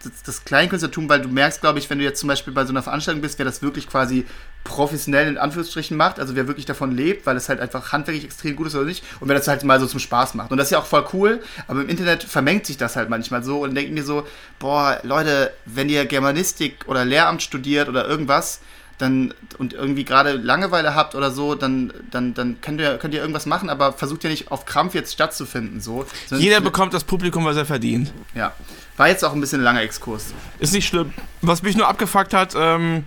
das, 0.03 0.23
das 0.25 0.45
Kleinkünstlertum, 0.45 1.09
weil 1.09 1.21
du 1.21 1.29
merkst, 1.29 1.61
glaube 1.61 1.79
ich, 1.79 1.89
wenn 1.91 1.99
du 1.99 2.05
jetzt 2.05 2.21
zum 2.21 2.29
Beispiel 2.29 2.53
bei 2.53 2.65
so 2.65 2.71
einer 2.71 2.83
Veranstaltung 2.83 3.23
bist, 3.23 3.39
wer 3.39 3.45
das 3.45 3.63
wirklich 3.63 3.89
quasi 3.89 4.27
professionell 4.65 5.29
in 5.29 5.39
Anführungsstrichen 5.39 5.97
macht, 5.97 6.21
also 6.21 6.37
wer 6.37 6.47
wirklich 6.47 6.67
davon 6.67 6.93
lebt, 6.95 7.27
weil 7.27 7.37
es 7.37 7.49
halt 7.49 7.61
einfach 7.61 7.93
handwerklich 7.93 8.25
extrem 8.25 8.57
gut 8.57 8.69
ist 8.69 8.75
oder 8.75 8.85
nicht, 8.85 9.05
und 9.21 9.29
wer 9.29 9.37
das 9.37 9.49
halt 9.49 9.65
mal 9.65 9.81
so 9.81 9.87
zum 9.87 10.01
Spaß 10.01 10.35
macht. 10.35 10.51
Und 10.51 10.59
das 10.59 10.69
ist 10.69 10.73
ja 10.73 10.79
auch 10.79 10.87
voll 10.87 11.05
cool, 11.13 11.43
aber 11.67 11.81
im 11.81 11.89
Internet 11.89 12.23
vermengt 12.25 12.67
sich 12.67 12.77
das 12.77 12.97
halt 12.97 13.09
manchmal 13.09 13.43
so 13.43 13.63
und 13.63 13.75
denke 13.75 13.93
mir 13.93 14.05
so, 14.05 14.27
boah, 14.59 15.01
Leute, 15.03 15.53
wenn 15.65 15.89
ihr 15.89 16.05
Germanistik 16.07 16.85
oder 16.87 17.05
Lehramt 17.05 17.43
studiert 17.43 17.89
oder 17.89 18.07
irgendwas, 18.07 18.61
dann 18.99 19.35
und 19.59 19.73
irgendwie 19.73 20.05
gerade 20.05 20.33
Langeweile 20.33 20.95
habt 20.95 21.15
oder 21.15 21.31
so, 21.31 21.55
dann, 21.55 21.93
dann, 22.11 22.35
dann 22.35 22.61
könnt 22.61 22.81
ihr, 22.81 22.99
könnt 22.99 23.15
ihr 23.15 23.21
irgendwas 23.21 23.47
machen, 23.47 23.69
aber 23.69 23.93
versucht 23.93 24.23
ja 24.25 24.31
nicht 24.31 24.51
auf 24.51 24.65
Krampf 24.65 24.95
jetzt 24.95 25.13
stattzufinden. 25.13 25.81
So. 25.81 26.07
Jeder 26.31 26.61
bekommt 26.61 26.95
das 26.95 27.05
Publikum, 27.05 27.45
was 27.45 27.57
er 27.57 27.67
verdient. 27.67 28.13
Ja. 28.35 28.53
War 29.03 29.09
jetzt 29.09 29.25
auch 29.25 29.33
ein 29.33 29.41
bisschen 29.41 29.63
ein 29.63 29.65
langer 29.65 29.83
Exkurs. 29.83 30.27
Ist 30.61 30.73
nicht 30.73 30.87
schlimm. 30.87 31.13
Was 31.41 31.61
mich 31.65 31.77
nur 31.77 31.89
abgefuckt 31.89 32.33
hat, 32.35 32.55
ähm, 32.57 33.03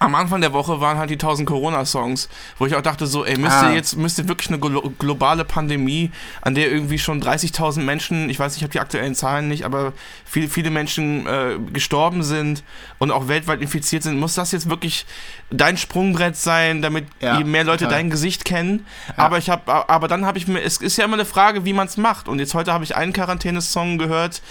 am 0.00 0.14
Anfang 0.14 0.42
der 0.42 0.52
Woche 0.52 0.82
waren 0.82 0.98
halt 0.98 1.08
die 1.08 1.16
1000 1.16 1.48
Corona-Songs, 1.48 2.28
wo 2.58 2.66
ich 2.66 2.74
auch 2.76 2.82
dachte 2.82 3.06
so, 3.06 3.24
ey, 3.24 3.38
müsst 3.38 3.56
Ah. 3.56 3.72
jetzt, 3.72 3.96
müsst 3.96 4.18
ihr 4.18 4.28
wirklich 4.28 4.48
eine 4.50 4.58
glo 4.58 4.92
globale 4.98 5.46
Pandemie, 5.46 6.10
an 6.42 6.54
der 6.54 6.70
irgendwie 6.70 6.98
schon 6.98 7.22
30.000 7.22 7.80
Menschen, 7.86 8.28
ich 8.28 8.38
weiß 8.38 8.52
nicht, 8.52 8.58
ich 8.58 8.62
habe 8.64 8.72
die 8.72 8.80
aktuellen 8.80 9.14
Zahlen 9.14 9.48
nicht, 9.48 9.64
aber 9.64 9.94
viel, 10.26 10.46
viele 10.50 10.68
Menschen 10.68 11.26
äh, 11.26 11.56
gestorben 11.72 12.22
sind 12.22 12.62
und 12.98 13.10
auch 13.10 13.28
weltweit 13.28 13.62
infiziert 13.62 14.02
sind, 14.02 14.20
muss 14.20 14.34
das 14.34 14.52
jetzt 14.52 14.68
wirklich 14.68 15.06
dein 15.50 15.78
Sprungbrett 15.78 16.36
sein, 16.36 16.82
damit 16.82 17.06
Ja, 17.20 17.40
mehr 17.40 17.64
Leute 17.64 17.84
total. 17.84 17.96
dein 17.98 18.10
Gesicht 18.10 18.44
kennen? 18.44 18.84
Ja. 19.16 19.24
Aber 19.24 19.38
ich 19.38 19.48
habe, 19.48 19.88
aber 19.88 20.06
dann 20.06 20.26
habe 20.26 20.36
ich 20.36 20.46
mir, 20.48 20.60
es 20.60 20.76
ist 20.82 20.98
ja 20.98 21.06
immer 21.06 21.14
eine 21.14 21.24
Frage, 21.24 21.64
wie 21.64 21.72
man 21.72 21.86
es 21.86 21.96
macht. 21.96 22.28
Und 22.28 22.40
jetzt 22.40 22.52
heute 22.52 22.74
habe 22.74 22.84
ich 22.84 22.94
einen 22.94 23.14
Quarantänesong 23.14 23.96
gehört, 23.96 24.42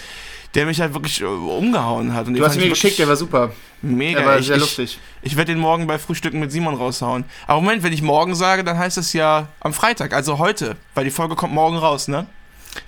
der 0.54 0.66
mich 0.66 0.80
halt 0.80 0.94
wirklich 0.94 1.20
äh, 1.20 1.24
umgehauen 1.24 2.14
hat. 2.14 2.26
Und 2.26 2.34
Du 2.34 2.42
hast 2.44 2.52
fand 2.52 2.60
mir 2.60 2.66
ich 2.66 2.72
geschickt, 2.74 2.98
der 2.98 3.08
war 3.08 3.16
super. 3.16 3.52
Mega. 3.82 4.20
Der 4.20 4.28
war 4.28 4.38
ich, 4.38 4.46
sehr 4.46 4.56
ich, 4.56 4.62
lustig. 4.62 4.98
ich 5.22 5.36
werde 5.36 5.52
den 5.52 5.60
morgen 5.60 5.86
bei 5.86 5.98
Frühstücken 5.98 6.40
mit 6.40 6.50
Simon 6.50 6.74
raushauen. 6.74 7.24
Aber 7.46 7.60
Moment, 7.60 7.82
wenn 7.82 7.92
ich 7.92 8.02
morgen 8.02 8.34
sage, 8.34 8.64
dann 8.64 8.78
heißt 8.78 8.98
es 8.98 9.12
ja 9.12 9.48
am 9.60 9.72
Freitag, 9.72 10.12
also 10.12 10.38
heute, 10.38 10.76
weil 10.94 11.04
die 11.04 11.10
Folge 11.10 11.34
kommt 11.36 11.52
morgen 11.54 11.76
raus, 11.76 12.08
ne? 12.08 12.26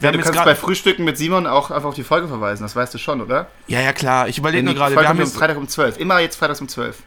Ja, 0.00 0.12
du 0.12 0.18
kannst 0.18 0.44
bei 0.44 0.54
Frühstücken 0.54 1.04
mit 1.04 1.16
Simon 1.18 1.46
auch 1.46 1.70
einfach 1.70 1.88
auf 1.88 1.94
die 1.94 2.04
Folge 2.04 2.28
verweisen, 2.28 2.62
das 2.62 2.76
weißt 2.76 2.92
du 2.94 2.98
schon, 2.98 3.20
oder? 3.20 3.48
ja, 3.66 3.80
ja, 3.80 3.92
klar. 3.92 4.28
Ich 4.28 4.38
überlege 4.38 4.62
nur 4.62 4.74
gerade. 4.74 4.94
Wir 4.94 5.08
haben 5.08 5.18
jetzt, 5.18 5.36
Freitag 5.36 5.56
um 5.56 5.66
12. 5.68 5.98
Immer 5.98 6.20
jetzt 6.20 6.36
freitags 6.36 6.60
um 6.60 6.68
12. 6.68 6.98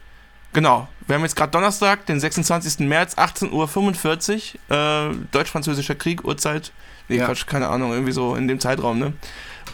genau. 0.52 0.88
Wir 1.06 1.16
haben 1.16 1.22
jetzt 1.22 1.36
gerade 1.36 1.50
Donnerstag, 1.52 2.06
den 2.06 2.18
26. 2.18 2.80
März, 2.88 3.14
18.45 3.18 4.54
Uhr. 4.70 5.10
Äh, 5.10 5.14
Deutsch-Französischer 5.32 5.94
Krieg, 5.94 6.24
Uhrzeit. 6.24 6.72
Nee, 7.08 7.18
Ja. 7.18 7.26
Quatsch, 7.26 7.46
keine 7.46 7.68
Ahnung, 7.68 7.92
irgendwie 7.92 8.12
so 8.12 8.34
in 8.36 8.48
dem 8.48 8.58
Zeitraum, 8.58 8.98
ne? 8.98 9.12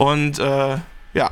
Und 0.01 0.39
äh, 0.39 0.79
ja. 1.13 1.31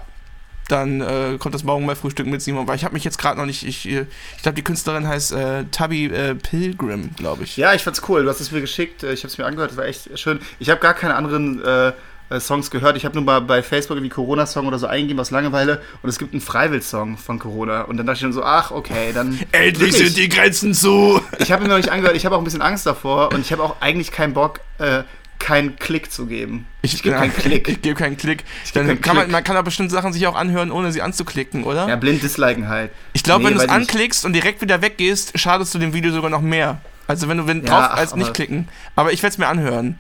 dann 0.69 1.01
äh, 1.01 1.39
kommt 1.39 1.55
das 1.55 1.65
morgen 1.65 1.87
bei 1.87 1.95
Frühstück 1.95 2.27
mit 2.27 2.43
Simon, 2.43 2.69
weil 2.69 2.77
ich 2.77 2.85
habe 2.85 2.93
mich 2.93 3.03
jetzt 3.03 3.17
gerade 3.17 3.39
noch 3.39 3.47
nicht, 3.47 3.67
ich, 3.67 3.89
äh, 3.89 4.05
ich 4.37 4.43
glaube 4.43 4.57
die 4.57 4.63
Künstlerin 4.63 5.09
heißt 5.09 5.33
äh, 5.33 5.65
Tubby 5.73 6.05
äh, 6.05 6.35
Pilgrim, 6.35 7.09
glaube 7.17 7.45
ich. 7.45 7.57
Ja, 7.57 7.73
ich 7.73 7.83
fand's 7.83 8.03
cool. 8.11 8.25
Du 8.25 8.29
hast 8.29 8.41
es 8.41 8.53
mir 8.53 8.61
geschickt. 8.61 9.05
Ich 9.05 9.21
habe 9.21 9.29
es 9.29 9.39
mir 9.39 9.47
angehört. 9.47 9.71
Das 9.71 9.79
war 9.79 9.87
echt 9.87 10.19
schön. 10.19 10.41
Ich 10.59 10.69
habe 10.69 10.81
gar 10.83 10.93
keine 10.93 11.15
anderen 11.15 11.65
äh, 11.65 11.93
äh, 12.29 12.41
Songs 12.41 12.71
gehört. 12.71 12.99
Ich 12.99 13.07
habe 13.07 13.15
nur 13.15 13.25
mal 13.25 13.41
bei 13.41 13.63
Facebook 13.63 13.97
irgendwie 13.97 14.11
Corona-Song 14.11 14.67
oder 14.67 14.79
so 14.79 14.87
eingegeben 14.87 15.19
aus 15.19 15.31
Langeweile 15.31 15.81
und 16.03 16.11
es 16.11 16.19
gibt 16.19 16.35
einen 16.35 16.43
Freiwill-Song 16.43 17.17
von 17.17 17.39
Corona. 17.39 17.85
Und 17.85 17.97
dann 17.97 18.05
dachte 18.05 18.19
ich 18.19 18.23
dann 18.25 18.35
so, 18.35 18.43
ach, 18.43 18.71
okay, 18.71 19.13
dann. 19.15 19.41
Endlich 19.53 19.97
sind 19.97 20.15
die 20.15 20.29
Grenzen 20.29 20.75
zu! 20.75 21.23
Ich 21.39 21.53
habe 21.53 21.65
ihn 21.65 21.71
noch 21.71 21.79
nicht 21.79 21.89
angehört. 21.89 22.17
Ich 22.17 22.27
habe 22.27 22.37
auch 22.37 22.41
ein 22.41 22.45
bisschen 22.45 22.61
Angst 22.61 22.85
davor 22.85 23.33
und 23.33 23.41
ich 23.41 23.51
habe 23.51 23.63
auch 23.63 23.81
eigentlich 23.81 24.13
keinen 24.13 24.35
Bock, 24.35 24.61
äh, 24.77 25.05
keinen 25.39 25.77
Klick 25.77 26.13
zu 26.13 26.27
geben. 26.27 26.67
Ich, 26.83 27.03
gebe 27.03 27.17
keinen 27.19 27.35
Klick. 27.35 27.69
Ich 27.69 27.83
gebe 27.83 27.95
keinen 27.95 28.17
Klick. 28.17 28.45
Dann 28.75 28.87
keinen 28.87 29.01
kann 29.01 29.17
man, 29.17 29.25
Klick. 29.27 29.33
man 29.33 29.45
kann 29.45 29.57
auch 29.57 29.63
bestimmt 29.65 29.91
Sachen 29.91 30.13
sich 30.13 30.27
auch 30.27 30.35
anhören, 30.37 30.71
ohne 30.71 30.93
sie 30.93 31.03
anzuklicken, 31.03 31.65
oder? 31.65 31.89
Ja, 31.89 31.97
blind 31.97 32.23
disliken 32.23 32.69
halt. 32.69 32.91
Ich 33.13 33.23
glaube, 33.23 33.45
Nee, 33.45 33.51
wenn 33.51 33.57
du 33.59 33.63
es 33.65 33.69
anklickst 33.69 34.25
und 34.25 34.33
direkt 34.33 34.61
wieder 34.61 34.83
weggehst, 34.83 35.39
schadest 35.39 35.75
du 35.75 35.79
dem 35.79 35.93
Video 35.93 36.13
sogar 36.13 36.31
noch 36.31 36.41
mehr. 36.43 36.81
Also 37.07 37.29
wenn 37.29 37.39
du 37.39 37.47
wenn 37.47 37.65
Ja, 37.65 37.71
drauf 37.71 37.89
ach, 37.93 37.97
als 37.97 38.15
nicht 38.15 38.35
klicken. 38.35 38.69
Aber 38.97 39.13
ich 39.13 39.23
werde 39.23 39.33
es 39.33 39.39
mir 39.39 39.47
anhören. 39.49 39.99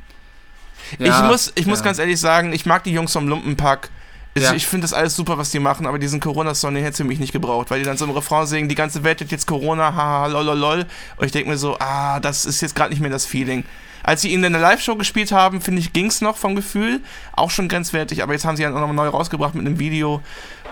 ich 0.98 1.06
Ja, 1.06 1.22
muss, 1.22 1.52
ich 1.54 1.66
muss 1.66 1.78
ja. 1.80 1.84
ganz 1.86 1.98
ehrlich 1.98 2.20
sagen, 2.20 2.52
ich 2.52 2.66
mag 2.66 2.84
die 2.84 2.92
Jungs 2.92 3.12
vom 3.12 3.28
Lumpenpack. 3.28 3.90
Ich, 4.34 4.42
Ja. 4.42 4.52
ich 4.52 4.66
finde 4.66 4.84
das 4.84 4.92
alles 4.92 5.16
super, 5.16 5.38
was 5.38 5.50
die 5.50 5.58
machen, 5.58 5.86
aber 5.86 5.98
diesen 5.98 6.20
Corona-Song, 6.20 6.74
den 6.74 6.84
hätte 6.84 6.98
für 6.98 7.04
mich 7.04 7.18
nicht 7.18 7.32
gebraucht, 7.32 7.70
weil 7.70 7.78
die 7.80 7.84
dann 7.86 7.96
so 7.96 8.04
im 8.04 8.10
Refrain 8.10 8.46
singen, 8.46 8.68
die 8.68 8.74
ganze 8.74 9.02
Welt 9.04 9.20
hat 9.20 9.30
jetzt 9.30 9.46
Corona, 9.46 9.94
haha, 9.94 10.26
lololol. 10.26 10.84
Und 11.16 11.26
ich 11.26 11.32
denke 11.32 11.48
mir 11.48 11.56
so, 11.56 11.76
ah, 11.80 12.20
das 12.20 12.44
ist 12.44 12.60
jetzt 12.60 12.74
gerade 12.76 12.90
nicht 12.90 13.00
mehr 13.00 13.10
das 13.10 13.24
Feeling. 13.24 13.64
Als 14.08 14.22
sie 14.22 14.28
ihn 14.32 14.42
in 14.42 14.52
der 14.54 14.62
Live-Show 14.62 14.96
gespielt 14.96 15.32
haben, 15.32 15.60
finde 15.60 15.80
ich, 15.80 15.92
ging 15.92 16.06
es 16.06 16.22
noch 16.22 16.38
vom 16.38 16.56
Gefühl, 16.56 17.00
auch 17.36 17.50
schon 17.50 17.68
grenzwertig, 17.68 18.22
aber 18.22 18.32
jetzt 18.32 18.46
haben 18.46 18.56
sie 18.56 18.62
ihn 18.62 18.72
auch 18.72 18.80
noch 18.80 18.90
neu 18.94 19.08
rausgebracht 19.08 19.54
mit 19.54 19.66
einem 19.66 19.78
Video 19.78 20.22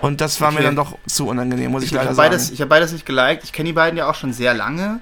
und 0.01 0.21
das 0.21 0.41
war 0.41 0.49
mir 0.49 0.57
Okay. 0.57 0.65
dann 0.65 0.75
doch 0.75 0.97
zu 1.05 1.27
unangenehm, 1.27 1.69
muss 1.69 1.83
ich, 1.83 1.89
Ich, 1.89 1.93
leider 1.93 2.07
habe 2.07 2.15
sagen. 2.15 2.29
beides, 2.31 2.49
ich 2.49 2.59
habe 2.61 2.69
beides 2.69 2.93
nicht 2.93 3.05
geliked. 3.05 3.43
Ich 3.43 3.53
kenne 3.53 3.67
die 3.67 3.73
beiden 3.73 3.95
ja 3.95 4.09
auch 4.09 4.15
schon 4.15 4.33
sehr 4.33 4.55
lange. 4.55 5.01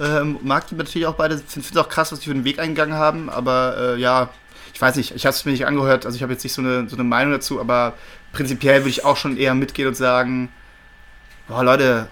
Ähm, 0.00 0.38
mag 0.42 0.68
die 0.68 0.76
natürlich 0.76 1.06
auch 1.08 1.14
beide. 1.16 1.38
Finde 1.38 1.68
es 1.68 1.76
auch 1.76 1.88
krass, 1.88 2.12
was 2.12 2.20
die 2.20 2.26
für 2.26 2.34
einen 2.34 2.44
Weg 2.44 2.60
eingegangen 2.60 2.94
haben. 2.94 3.28
Aber 3.28 3.76
äh, 3.96 4.00
ja, 4.00 4.28
ich 4.72 4.80
weiß 4.80 4.94
nicht. 4.94 5.14
Ich 5.16 5.26
habe 5.26 5.34
es 5.34 5.44
mir 5.44 5.50
nicht 5.50 5.66
angehört. 5.66 6.06
Also 6.06 6.14
ich 6.16 6.22
habe 6.22 6.32
jetzt 6.32 6.44
nicht 6.44 6.52
so 6.54 6.62
eine, 6.62 6.88
so 6.88 6.94
eine 6.96 7.04
Meinung 7.04 7.32
dazu. 7.32 7.60
Aber 7.60 7.94
prinzipiell 8.32 8.80
würde 8.82 8.90
ich 8.90 9.04
auch 9.04 9.16
schon 9.16 9.36
eher 9.36 9.54
mitgehen 9.54 9.88
und 9.88 9.96
sagen, 9.96 10.50
boah 11.48 11.62
Leute, 11.64 12.06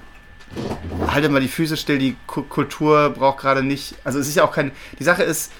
haltet 1.08 1.30
mal 1.32 1.40
die 1.40 1.48
Füße 1.48 1.76
still. 1.76 1.98
Die 1.98 2.16
Ku- 2.26 2.42
Kultur 2.42 3.10
braucht 3.10 3.38
gerade 3.38 3.62
nicht. 3.62 3.94
Also 4.04 4.18
es 4.18 4.28
ist 4.28 4.36
ja 4.36 4.44
auch 4.44 4.52
kein. 4.52 4.72
Die 4.98 5.04
Sache 5.04 5.22
ist. 5.22 5.52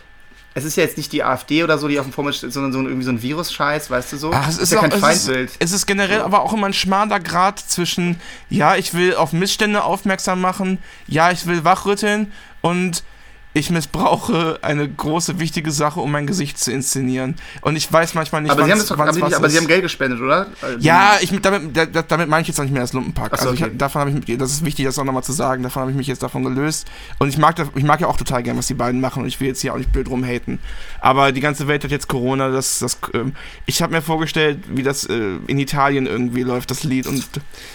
Es 0.53 0.65
ist 0.65 0.77
ja 0.77 0.83
jetzt 0.83 0.97
nicht 0.97 1.13
die 1.13 1.23
AfD 1.23 1.63
oder 1.63 1.79
so, 1.79 1.87
die 1.87 2.01
auf 2.01 2.07
dem 2.07 2.13
Vorbild 2.13 2.35
steht, 2.35 2.53
sondern 2.53 2.73
so 2.73 2.81
ein, 2.81 2.87
irgendwie 2.87 3.05
so 3.05 3.13
ein 3.13 3.23
Virus-Scheiß, 3.23 3.89
weißt 3.89 4.13
du 4.13 4.17
so? 4.17 4.33
Ach, 4.35 4.49
es 4.49 4.59
ist, 4.59 4.73
ja 4.73 4.79
auch, 4.79 4.83
kein 4.83 4.91
es, 4.91 4.97
ist, 4.97 5.27
Feindbild. 5.27 5.53
es 5.61 5.71
ist 5.71 5.87
generell 5.87 6.23
aber 6.23 6.43
auch 6.43 6.53
immer 6.53 6.67
ein 6.67 6.73
schmaler 6.73 7.21
Grad 7.21 7.61
zwischen, 7.61 8.21
ja, 8.49 8.75
ich 8.75 8.93
will 8.93 9.15
auf 9.15 9.33
Missstände 9.33 9.85
aufmerksam 9.85 10.41
machen, 10.41 10.79
ja, 11.07 11.31
ich 11.31 11.47
will 11.47 11.63
wachrütteln 11.63 12.33
und 12.63 13.05
ich 13.53 13.69
missbrauche 13.71 14.59
eine 14.63 14.89
große, 14.89 15.41
wichtige 15.41 15.73
Sache, 15.73 15.99
um 16.01 16.13
mein 16.13 16.27
Gesicht 16.27 16.57
zu 16.59 16.71
inszenieren. 16.73 17.35
Und 17.63 17.75
ich 17.75 17.93
weiß 17.93 18.15
manchmal 18.15 18.43
nicht, 18.43 18.53
aber 18.53 18.65
sie 18.65 18.71
haben, 18.71 18.79
das 18.79 18.87
doch, 18.89 18.99
aber, 18.99 19.13
sie, 19.13 19.21
was 19.21 19.35
aber 19.35 19.49
sie 19.51 19.59
haben 19.59 19.67
Geld 19.67 19.83
gespendet, 19.83 20.21
oder? 20.21 20.47
Ja, 20.79 21.15
ich, 21.21 21.31
damit, 21.41 21.77
da- 21.77 21.87
da- 21.87 22.03
damit 22.03 22.29
meine 22.29 22.43
ich 22.43 22.49
jetzt 22.49 22.61
auch 22.61 22.65
nicht 22.65 22.73
mehr 22.73 22.83
das 22.83 22.93
Lumpenpack. 22.93 23.37
So, 23.37 23.49
also 23.49 23.55
ich, 23.55 23.63
okay. 23.65 23.73
davon 23.77 24.01
habe 24.03 24.11
ich, 24.25 24.39
das 24.39 24.53
ist 24.53 24.65
wichtig, 24.65 24.85
das 24.87 24.99
auch 25.01 25.05
nochmal 25.05 25.25
zu 25.25 25.33
sagen, 25.33 25.65
davon 25.65 25.81
habe 25.83 25.91
ich 25.91 25.97
mich 25.97 26.07
jetzt 26.07 26.23
davon 26.23 26.45
gelöst. 26.45 26.87
Und 27.19 27.29
ich 27.29 27.39
mag, 27.39 27.57
das, 27.57 27.69
ich 27.75 27.83
mag 27.83 28.01
ja 28.01 28.07
auch 28.07 28.17
total 28.17 28.43
gern, 28.45 28.57
was 28.57 28.69
die 28.69 28.75
beiden 28.75 29.01
machen 29.01 29.23
und 29.23 29.29
ich 29.29 29.41
will 29.41 29.49
jetzt 29.49 29.61
hier 29.61 29.75
auch 29.75 29.79
nicht 29.79 29.91
blöd 29.91 30.09
rumhaten. 30.09 30.61
Aber 31.01 31.33
die 31.33 31.41
ganze 31.41 31.67
Welt 31.67 31.83
hat 31.83 31.91
jetzt 31.91 32.07
Corona, 32.09 32.51
das, 32.51 32.79
das, 32.79 32.99
ähm, 33.15 33.35
ich 33.67 33.83
habe 33.83 33.93
mir 33.93 34.03
vorgestellt, 34.03 34.61
wie 34.69 34.85
das 34.85 35.07
äh, 35.07 35.37
in 35.49 35.59
Italien 35.59 36.07
irgendwie 36.07 36.43
läuft, 36.43 36.71
das 36.71 36.85
Lied. 36.85 37.07
Und 37.09 37.17
ich 37.17 37.29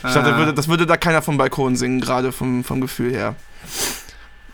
dachte, 0.04 0.34
Ah. 0.34 0.38
würde, 0.38 0.54
das 0.54 0.68
würde 0.70 0.86
da 0.86 0.96
keiner 0.96 1.22
vom 1.22 1.38
Balkon 1.38 1.76
singen, 1.76 2.00
gerade 2.00 2.32
vom, 2.32 2.64
vom 2.64 2.80
Gefühl 2.80 3.12
her. 3.12 3.36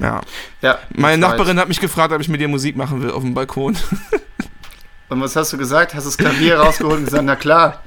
Ja. 0.02 0.22
Ja, 0.62 0.80
Meine 0.96 1.16
ich 1.18 1.22
weiß. 1.22 1.38
Nachbarin 1.38 1.60
hat 1.60 1.68
mich 1.68 1.80
gefragt, 1.80 2.12
ob 2.14 2.20
ich 2.22 2.28
mit 2.30 2.42
ihr 2.42 2.48
Musik 2.48 2.76
machen 2.76 3.02
will 3.02 3.12
auf 3.12 3.22
dem 3.24 3.34
Balkon. 3.34 3.78
Und 5.10 5.22
was 5.22 5.36
hast 5.36 5.52
du 5.54 5.58
gesagt? 5.58 5.94
Hast 5.94 6.06
du 6.06 6.10
das 6.10 6.18
Klavier 6.18 6.58
rausgeholt 6.60 7.00
und 7.00 7.06
gesagt, 7.06 7.24
na 7.26 7.36
klar. 7.36 7.82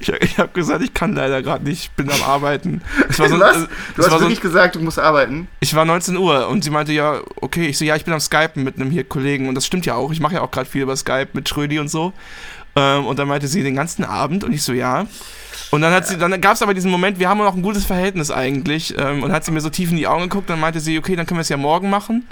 Ich, 0.00 0.08
ich 0.08 0.38
habe 0.38 0.48
gesagt, 0.54 0.82
ich 0.82 0.94
kann 0.94 1.14
leider 1.14 1.42
gerade 1.42 1.64
nicht, 1.64 1.82
ich 1.82 1.90
bin 1.90 2.10
am 2.10 2.22
Arbeiten. 2.22 2.80
So, 3.10 3.24
Was? 3.24 3.30
äh, 3.32 3.66
Du 3.94 4.02
hast 4.02 4.10
war 4.10 4.18
so, 4.18 4.20
wirklich 4.20 4.40
gesagt, 4.40 4.76
du 4.76 4.80
musst 4.80 4.98
arbeiten. 4.98 5.48
Ich 5.60 5.74
war 5.74 5.84
19 5.84 6.16
Uhr 6.16 6.48
und 6.48 6.64
sie 6.64 6.70
meinte 6.70 6.92
ja, 6.92 7.20
okay, 7.36 7.66
ich 7.66 7.76
so, 7.76 7.84
ja, 7.84 7.94
ich 7.94 8.04
bin 8.06 8.14
am 8.14 8.20
Skypen 8.20 8.64
mit 8.64 8.76
einem 8.76 8.90
hier 8.90 9.04
Kollegen 9.04 9.48
und 9.48 9.54
das 9.54 9.66
stimmt 9.66 9.84
ja 9.84 9.96
auch. 9.96 10.12
Ich 10.12 10.20
mache 10.20 10.34
ja 10.36 10.40
auch 10.40 10.50
gerade 10.50 10.68
viel 10.68 10.80
über 10.82 10.96
Skype 10.96 11.28
mit 11.34 11.46
Schrödi 11.46 11.78
und 11.78 11.88
so. 11.88 12.14
Ähm, 12.76 13.06
und 13.06 13.18
dann 13.18 13.28
meinte 13.28 13.48
sie 13.48 13.62
den 13.62 13.74
ganzen 13.76 14.04
Abend 14.04 14.44
und 14.44 14.52
ich 14.52 14.62
so, 14.62 14.72
ja. 14.72 15.06
Und 15.70 15.82
dann 15.82 15.92
hat 15.92 16.06
sie, 16.06 16.16
dann 16.18 16.40
gab 16.40 16.54
es 16.54 16.62
aber 16.62 16.74
diesen 16.74 16.90
Moment, 16.90 17.18
wir 17.18 17.28
haben 17.28 17.38
noch 17.38 17.54
ein 17.54 17.62
gutes 17.62 17.84
Verhältnis 17.84 18.30
eigentlich. 18.30 18.94
Ähm, 18.98 19.22
und 19.22 19.32
hat 19.32 19.44
sie 19.44 19.50
mir 19.52 19.60
so 19.60 19.70
tief 19.70 19.90
in 19.90 19.96
die 19.96 20.06
Augen 20.06 20.22
geguckt, 20.22 20.48
dann 20.50 20.60
meinte 20.60 20.80
sie, 20.80 20.98
okay, 20.98 21.16
dann 21.16 21.26
können 21.26 21.38
wir 21.38 21.42
es 21.42 21.48
ja 21.48 21.56
morgen 21.56 21.90
machen. 21.90 22.26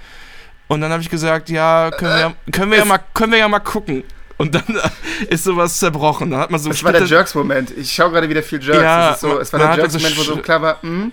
Und 0.68 0.80
dann 0.80 0.92
habe 0.92 1.02
ich 1.02 1.08
gesagt, 1.10 1.48
ja, 1.48 1.90
können 1.90 2.12
wir, 2.12 2.20
ja- 2.20 2.34
können 2.52 2.70
wir 2.70 2.78
ja 2.78 2.84
mal, 2.84 3.00
können 3.14 3.32
wir 3.32 3.38
ja 3.38 3.48
mal 3.48 3.60
gucken. 3.60 4.04
Und 4.36 4.54
dann 4.54 4.62
ist 5.28 5.42
sowas 5.44 5.78
zerbrochen. 5.78 6.30
Dann 6.30 6.40
hat 6.40 6.50
man 6.50 6.60
so 6.60 6.68
Das 6.68 6.84
war 6.84 6.92
der 6.92 7.04
Jerks-Moment. 7.04 7.72
Ich 7.76 7.92
schaue 7.92 8.10
gerade 8.10 8.28
wieder 8.28 8.42
viel 8.42 8.62
Jerks. 8.62 8.82
Ja, 8.82 9.10
ist 9.10 9.20
so, 9.20 9.40
es 9.40 9.52
war 9.52 9.58
der 9.60 9.76
Jerks-Moment, 9.76 10.16
wo 10.18 10.22
so 10.22 10.36
klar 10.36 10.62
war, 10.62 10.82
hm, 10.82 11.10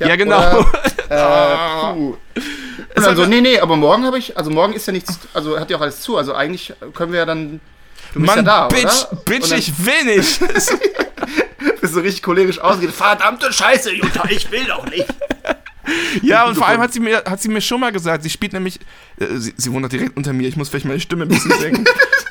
Ja, 0.00 0.16
genau. 0.16 0.38
Oder, 0.38 0.66
äh, 1.90 1.94
puh. 1.94 2.16
Und 2.96 3.04
dann 3.06 3.16
so, 3.16 3.26
nee, 3.26 3.40
nee, 3.40 3.60
aber 3.60 3.76
morgen 3.76 4.04
habe 4.04 4.18
ich, 4.18 4.36
also 4.36 4.50
morgen 4.50 4.72
ist 4.72 4.86
ja 4.86 4.92
nichts, 4.92 5.18
also 5.34 5.58
hat 5.60 5.70
ja 5.70 5.76
auch 5.76 5.82
alles 5.82 6.00
zu, 6.00 6.16
also 6.16 6.34
eigentlich 6.34 6.72
können 6.94 7.12
wir 7.12 7.20
ja 7.20 7.26
dann, 7.26 7.60
du 8.16 8.22
bist 8.22 8.36
Mann, 8.36 8.44
ja 8.44 8.68
da, 8.68 8.68
Bitch, 8.68 8.84
oder? 8.84 9.22
Bitch, 9.24 9.50
dann 9.50 9.58
ich 9.58 9.72
will 9.84 10.16
nicht. 10.16 10.40
bist 11.80 11.94
du 11.94 12.00
richtig 12.00 12.22
cholerisch 12.22 12.58
ausgeht, 12.58 12.90
verdammte 12.90 13.52
Scheiße, 13.52 13.94
Jutta, 13.94 14.28
ich 14.28 14.50
will 14.50 14.64
doch 14.64 14.84
nicht. 14.86 15.06
Ja, 16.22 16.46
und 16.46 16.56
vor 16.56 16.66
allem 16.66 16.80
hat 16.80 16.92
sie 16.92 17.00
mir, 17.00 17.22
hat 17.24 17.40
sie 17.40 17.48
mir 17.48 17.60
schon 17.60 17.80
mal 17.80 17.92
gesagt, 17.92 18.24
sie 18.24 18.30
spielt 18.30 18.52
nämlich, 18.52 18.80
äh, 19.20 19.36
sie, 19.36 19.54
sie 19.56 19.72
wohnt 19.72 19.84
doch 19.84 19.90
direkt 19.90 20.16
unter 20.16 20.32
mir, 20.32 20.48
ich 20.48 20.56
muss 20.56 20.68
vielleicht 20.68 20.86
meine 20.86 20.98
Stimme 20.98 21.24
ein 21.24 21.28
bisschen 21.28 21.52
senken. 21.60 21.84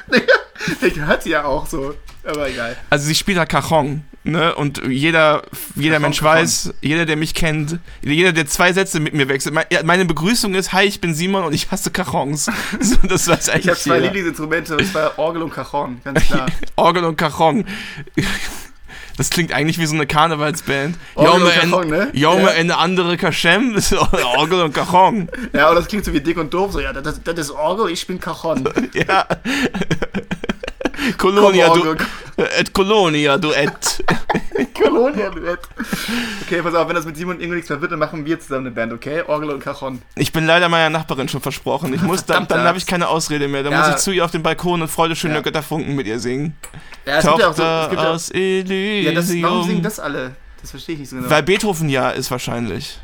hat 1.08 1.24
sie 1.24 1.32
ja 1.32 1.46
auch 1.46 1.68
so, 1.68 1.94
aber 2.24 2.50
egal. 2.50 2.76
Also 2.90 3.06
sie 3.08 3.16
spielt 3.16 3.38
da 3.38 3.46
Cajon, 3.46 4.04
ne? 4.24 4.56
Und 4.56 4.82
jeder, 4.88 5.44
jeder 5.76 5.96
Cajon, 5.96 6.02
Mensch 6.02 6.20
Cajon. 6.20 6.36
weiß, 6.36 6.74
jeder, 6.82 7.06
der 7.06 7.16
mich 7.16 7.34
kennt, 7.34 7.80
jeder, 8.02 8.32
der 8.34 8.46
zwei 8.48 8.74
Sätze 8.74 9.00
mit 9.00 9.14
mir 9.14 9.28
wechselt, 9.30 9.56
meine 9.84 10.06
Begrüßung 10.06 10.56
ist, 10.56 10.74
hi, 10.74 10.86
ich 10.86 11.02
bin 11.02 11.14
Simon 11.14 11.44
und 11.44 11.54
ich 11.54 11.72
hasse 11.72 11.92
Cajons. 11.92 12.50
So, 12.80 12.96
das 13.08 13.28
weiß 13.28 13.48
Ich 13.48 13.54
eigentlich 13.54 13.68
habe 13.70 13.80
zwei. 13.80 14.00
Lieblingsinstrumente, 14.00 14.78
und 14.78 14.86
zwar 14.86 15.18
Orgel 15.18 15.44
und 15.44 15.52
Cajon, 15.52 16.02
ganz 16.04 16.26
klar. 16.26 16.48
Orgel 16.76 17.04
und 17.06 17.18
Cajon. 17.18 17.66
Das 19.18 19.30
klingt 19.30 19.54
eigentlich 19.54 19.80
wie 19.80 19.86
so 19.86 19.96
eine 19.96 20.06
Karnevalsband. 20.08 20.98
Orgel 21.16 21.34
und 21.34 21.40
Jaume 21.40 21.52
Cajon, 21.52 21.90
ne? 21.90 22.10
Jaume 22.14 22.42
Ja. 22.44 22.50
eine 22.50 22.78
andere 22.78 23.16
ist 23.76 23.94
Orgel 23.94 24.62
und 24.62 24.74
Cajon. 24.74 25.30
Ja, 25.54 25.68
aber 25.68 25.76
das 25.76 25.88
klingt 25.88 26.04
so 26.04 26.12
wie 26.12 26.20
dick 26.20 26.38
und 26.38 26.54
doof, 26.54 26.74
so, 26.74 26.80
ja, 26.82 26.92
das, 26.92 27.24
das 27.24 27.40
ist 27.40 27.52
Orgel, 27.52 27.90
ich 27.92 28.06
bin 28.08 28.20
Cajon. 28.20 28.68
Ja. 28.94 29.26
Colonia, 31.18 31.70
du, 31.74 31.96
et 32.44 32.74
Colonia, 32.74 33.38
du 33.38 33.52
et. 33.52 34.04
Kolonia, 34.74 35.30
Duett. 35.30 35.60
Okay, 36.46 36.62
pass 36.62 36.74
auf, 36.76 36.88
wenn 36.88 36.96
das 36.96 37.06
mit 37.06 37.16
Simon 37.18 37.36
und 37.38 37.42
Ingo 37.42 37.56
nichts 37.56 37.70
mehr 37.70 37.80
wird, 37.82 37.92
dann 37.92 38.00
machen 38.00 38.26
wir 38.26 38.40
zusammen 38.40 38.68
eine 38.68 38.76
Band, 38.76 38.94
okay? 38.94 39.24
Orgel 39.26 39.50
und 39.52 39.60
Cajon. 39.62 40.02
Ich 40.16 40.32
bin 40.32 40.46
leider 40.46 40.70
meiner 40.70 40.90
Nachbarin 40.90 41.28
schon 41.30 41.42
versprochen. 41.42 41.94
Ich 41.94 42.02
muss, 42.02 42.26
dann, 42.26 42.48
dann 42.48 42.62
habe 42.62 42.78
ich 42.78 42.86
keine 42.86 43.08
Ausrede 43.08 43.48
mehr. 43.48 43.64
Dann 43.64 43.72
Ja. 43.74 43.80
muss 43.80 43.90
ich 43.90 43.96
zu 43.98 44.12
ihr 44.12 44.24
auf 44.26 44.32
den 44.32 44.44
Balkon 44.44 44.82
und 44.82 44.88
Freude 44.90 45.16
schöne 45.16 45.36
Ja. 45.36 45.42
Götterfunken 45.42 45.96
mit 45.96 46.08
ihr 46.08 46.20
singen. 46.20 46.56
Ja, 47.06 47.18
es 47.20 47.26
gibt 47.26 47.40
ja 47.40 47.50
auch 47.50 47.54
so, 47.56 47.64
es 47.64 47.68
Tochter 47.70 47.90
gibt 47.90 48.02
ja, 48.02 48.12
aus 48.12 48.30
Elysium. 48.32 49.06
ja 49.06 49.12
das, 49.14 49.42
warum 49.42 49.68
singen 49.68 49.82
das 49.84 50.00
alle? 50.00 50.36
Das 50.62 50.72
verstehe 50.72 50.94
ich 50.96 51.00
nicht 51.00 51.10
so 51.10 51.16
genau. 51.18 51.30
Weil 51.30 51.44
Beethoven 51.44 51.90
ja 51.90 52.10
ist 52.12 52.32
wahrscheinlich. 52.32 53.00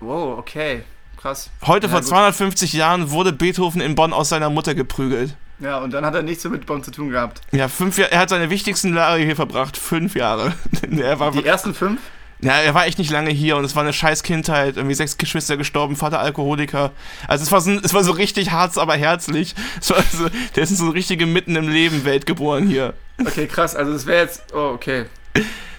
wow, 0.00 0.38
okay, 0.38 0.82
krass. 1.16 1.50
Heute 1.66 1.86
Ja, 1.86 1.90
vor 1.92 2.00
gut. 2.00 2.08
250 2.08 2.72
Jahren 2.72 3.10
wurde 3.10 3.32
Beethoven 3.32 3.80
in 3.80 3.94
Bonn 3.94 4.12
aus 4.12 4.28
seiner 4.28 4.50
Mutter 4.50 4.74
geprügelt. 4.74 5.34
Ja, 5.58 5.78
und 5.78 5.92
dann 5.92 6.04
hat 6.04 6.14
er 6.14 6.22
nichts 6.22 6.44
mehr 6.44 6.50
mit 6.52 6.66
Bonn 6.66 6.82
zu 6.84 6.90
tun 6.90 7.10
gehabt. 7.10 7.40
Ja, 7.50 7.68
fünf 7.68 7.96
Jahre, 7.96 8.12
er 8.12 8.20
hat 8.20 8.28
seine 8.28 8.50
wichtigsten 8.50 8.94
Jahre 8.94 9.18
hier 9.18 9.36
verbracht. 9.36 9.76
Fünf 9.76 10.14
Jahre. 10.14 10.52
er, 10.90 11.18
war, 11.18 11.30
Die 11.32 11.46
ersten 11.46 11.72
fünf? 11.74 12.00
ja, 12.42 12.52
er 12.60 12.74
war 12.74 12.86
echt 12.86 12.98
nicht 12.98 13.10
lange 13.10 13.30
hier 13.30 13.56
und 13.56 13.64
es 13.64 13.74
war 13.74 13.82
eine 13.82 13.94
scheiß 13.94 14.22
Kindheit. 14.22 14.76
Irgendwie 14.76 14.94
sechs 14.94 15.16
Geschwister 15.16 15.56
gestorben, 15.56 15.96
Vater 15.96 16.20
Alkoholiker. 16.20 16.92
Also 17.26 17.42
es 17.44 17.52
war 17.52 17.62
so, 17.62 17.70
es 17.72 17.94
war 17.94 18.04
so 18.04 18.12
richtig 18.12 18.50
hart, 18.50 18.76
aber 18.76 18.96
herzlich. 18.96 19.54
Es 19.80 19.88
war 19.88 20.02
so, 20.02 20.28
der 20.54 20.62
ist 20.62 20.70
in 20.70 20.76
so 20.76 20.84
eine 20.84 20.94
richtige 20.94 21.24
mitten 21.24 21.56
im 21.56 21.68
Leben 21.68 22.04
Welt 22.04 22.26
geboren 22.26 22.66
hier. 22.66 22.92
Okay, 23.18 23.46
krass, 23.46 23.74
also 23.74 23.94
das 23.94 24.04
wäre 24.04 24.22
jetzt, 24.24 24.52
oh, 24.54 24.72
okay. 24.74 25.06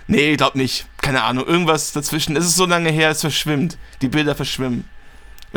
Nee, 0.07 0.35
glaub 0.37 0.55
nicht. 0.55 0.87
Keine 1.01 1.23
Ahnung. 1.23 1.45
Irgendwas 1.45 1.91
dazwischen. 1.91 2.35
Es 2.35 2.45
ist 2.45 2.55
so 2.55 2.65
lange 2.65 2.89
her, 2.89 3.09
es 3.11 3.21
verschwimmt. 3.21 3.77
Die 4.01 4.07
Bilder 4.07 4.35
verschwimmen. 4.35 4.85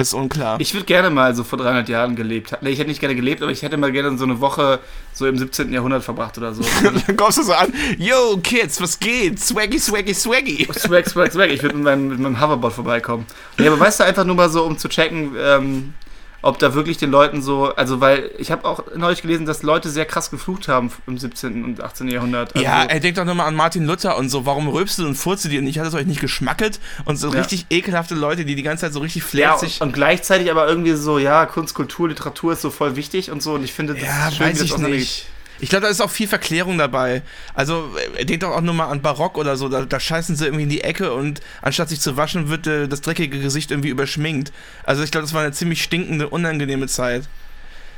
Ist 0.00 0.14
unklar. 0.14 0.58
Ich 0.60 0.72
würde 0.72 0.86
gerne 0.86 1.10
mal 1.10 1.34
so 1.34 1.44
vor 1.44 1.58
300 1.58 1.88
Jahren 1.88 2.16
gelebt. 2.16 2.56
Nee, 2.62 2.70
ich 2.70 2.78
hätte 2.78 2.88
nicht 2.88 3.00
gerne 3.00 3.14
gelebt, 3.14 3.42
aber 3.42 3.52
ich 3.52 3.62
hätte 3.62 3.76
mal 3.76 3.92
gerne 3.92 4.16
so 4.16 4.24
eine 4.24 4.40
Woche 4.40 4.78
so 5.12 5.26
im 5.26 5.36
17. 5.36 5.72
Jahrhundert 5.72 6.02
verbracht 6.02 6.38
oder 6.38 6.54
so. 6.54 6.64
dann 7.06 7.16
kommst 7.16 7.38
du 7.38 7.42
so 7.42 7.52
an. 7.52 7.72
Yo, 7.98 8.38
Kids, 8.42 8.80
was 8.80 8.98
geht? 8.98 9.38
Swaggy, 9.38 9.78
swaggy, 9.78 10.14
swaggy. 10.14 10.68
Swag, 10.72 11.06
swag, 11.06 11.32
swag. 11.32 11.50
Ich 11.50 11.62
würde 11.62 11.76
mit 11.76 11.84
meinem, 11.84 12.08
mit 12.08 12.18
meinem 12.18 12.40
Hoverboard 12.40 12.72
vorbeikommen. 12.72 13.26
Nee, 13.58 13.68
aber 13.68 13.78
weißt 13.78 14.00
du, 14.00 14.04
einfach 14.04 14.24
nur 14.24 14.36
mal 14.36 14.48
so, 14.48 14.64
um 14.64 14.78
zu 14.78 14.88
checken, 14.88 15.36
ähm, 15.38 15.94
ob 16.42 16.58
da 16.58 16.74
wirklich 16.74 16.96
den 16.98 17.10
Leuten 17.10 17.42
so, 17.42 17.74
also 17.74 18.00
weil 18.00 18.30
ich 18.38 18.50
habe 18.50 18.64
auch 18.64 18.82
neulich 18.96 19.22
gelesen, 19.22 19.46
dass 19.46 19.62
Leute 19.62 19.90
sehr 19.90 20.06
krass 20.06 20.30
geflucht 20.30 20.68
haben 20.68 20.90
im 21.06 21.18
17. 21.18 21.64
und 21.64 21.80
18. 21.82 22.08
Jahrhundert. 22.08 22.54
Also, 22.54 22.64
ja, 22.64 22.84
er 22.84 23.00
denkt 23.00 23.18
doch 23.18 23.24
nochmal 23.24 23.46
an 23.46 23.54
Martin 23.54 23.84
Luther 23.86 24.16
und 24.16 24.28
so, 24.28 24.46
warum 24.46 24.68
rülpst 24.68 24.98
du 24.98 25.06
und 25.06 25.14
furzt 25.14 25.44
du 25.44 25.48
dir 25.48 25.62
nicht? 25.62 25.78
Hat 25.78 25.86
es 25.86 25.94
euch 25.94 26.06
nicht 26.06 26.20
geschmackelt? 26.20 26.80
Und 27.04 27.16
so 27.16 27.32
Ja. 27.32 27.40
richtig 27.40 27.66
ekelhafte 27.70 28.14
Leute, 28.14 28.44
die 28.44 28.54
die 28.54 28.62
ganze 28.62 28.86
Zeit 28.86 28.92
so 28.92 29.00
richtig 29.00 29.22
ja, 29.22 29.28
flärzig... 29.28 29.80
und, 29.80 29.88
und 29.88 29.92
gleichzeitig 29.92 30.50
aber 30.50 30.66
irgendwie 30.68 30.92
so, 30.94 31.18
ja, 31.18 31.46
Kunst, 31.46 31.74
Kultur, 31.74 32.08
Literatur 32.08 32.52
ist 32.54 32.62
so 32.62 32.70
voll 32.70 32.96
wichtig 32.96 33.30
und 33.30 33.42
so 33.42 33.54
und 33.54 33.64
ich 33.64 33.72
finde 33.72 33.94
das 33.94 34.02
Ja, 34.02 34.28
ist 34.28 34.36
schön, 34.36 34.46
weiß 34.46 34.60
ich 34.62 34.78
nicht. 34.78 35.26
Ich 35.60 35.68
glaube, 35.68 35.82
da 35.84 35.88
ist 35.90 36.00
auch 36.00 36.10
viel 36.10 36.26
Verklärung 36.28 36.78
dabei. 36.78 37.22
Also, 37.54 37.90
äh, 38.16 38.24
denkt 38.24 38.42
doch 38.42 38.50
auch 38.50 38.60
nur 38.60 38.74
mal 38.74 38.86
an 38.86 39.02
Barock 39.02 39.36
oder 39.38 39.56
so. 39.56 39.68
Da, 39.68 39.84
da 39.84 40.00
scheißen 40.00 40.34
sie 40.36 40.44
irgendwie 40.46 40.62
in 40.64 40.70
die 40.70 40.80
Ecke 40.82 41.12
und 41.12 41.40
anstatt 41.62 41.88
sich 41.90 42.00
zu 42.00 42.16
waschen, 42.16 42.48
wird 42.48 42.66
äh, 42.66 42.88
das 42.88 43.00
dreckige 43.02 43.38
Gesicht 43.40 43.70
irgendwie 43.70 43.90
überschminkt. 43.90 44.52
Also, 44.84 45.02
ich 45.02 45.10
glaube, 45.10 45.26
das 45.26 45.34
war 45.34 45.42
eine 45.42 45.52
ziemlich 45.52 45.82
stinkende, 45.82 46.28
unangenehme 46.28 46.86
Zeit. 46.88 47.24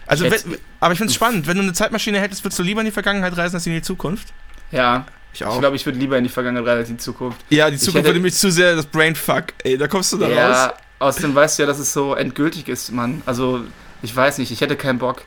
Also, 0.06 0.24
Jetzt- 0.24 0.50
wenn, 0.50 0.58
aber 0.80 0.92
ich 0.92 0.98
finde 0.98 1.10
es 1.10 1.14
spannend. 1.14 1.46
Wenn 1.46 1.56
du 1.56 1.62
eine 1.62 1.72
Zeitmaschine 1.72 2.20
hättest, 2.20 2.44
würdest 2.44 2.58
du 2.58 2.62
lieber 2.64 2.80
in 2.80 2.86
die 2.86 2.90
Vergangenheit 2.92 3.36
reisen 3.36 3.54
als 3.56 3.66
in 3.66 3.72
die 3.74 3.82
Zukunft? 3.82 4.28
Ja, 4.72 5.06
Ich 5.32 5.40
ich 5.42 5.58
glaube, 5.60 5.76
ich 5.76 5.86
würde 5.86 5.98
lieber 5.98 6.18
in 6.18 6.24
die 6.24 6.30
Vergangenheit 6.30 6.66
rein 6.68 6.78
als 6.78 6.88
in 6.90 6.96
die 6.96 7.02
Zukunft. 7.02 7.38
ja, 7.50 7.70
die 7.70 7.76
Zukunft 7.78 7.98
hätte- 7.98 8.08
würde 8.08 8.20
mich 8.20 8.34
zu 8.34 8.50
sehr 8.50 8.74
das 8.74 8.86
Brainfuck. 8.86 9.44
Ey, 9.62 9.78
da 9.78 9.86
kommst 9.86 10.12
du 10.12 10.18
da 10.18 10.26
raus. 10.26 10.34
Ja, 10.36 10.74
außerdem 10.98 11.34
weißt 11.34 11.58
du 11.58 11.62
ja, 11.62 11.66
dass 11.68 11.78
es 11.78 11.92
so 11.92 12.14
endgültig 12.14 12.68
ist, 12.68 12.90
Mann. 12.92 13.22
Also, 13.24 13.60
ich 14.02 14.14
weiß 14.14 14.38
nicht, 14.38 14.50
ich 14.50 14.60
hätte 14.60 14.74
keinen 14.76 14.98
Bock. 14.98 15.24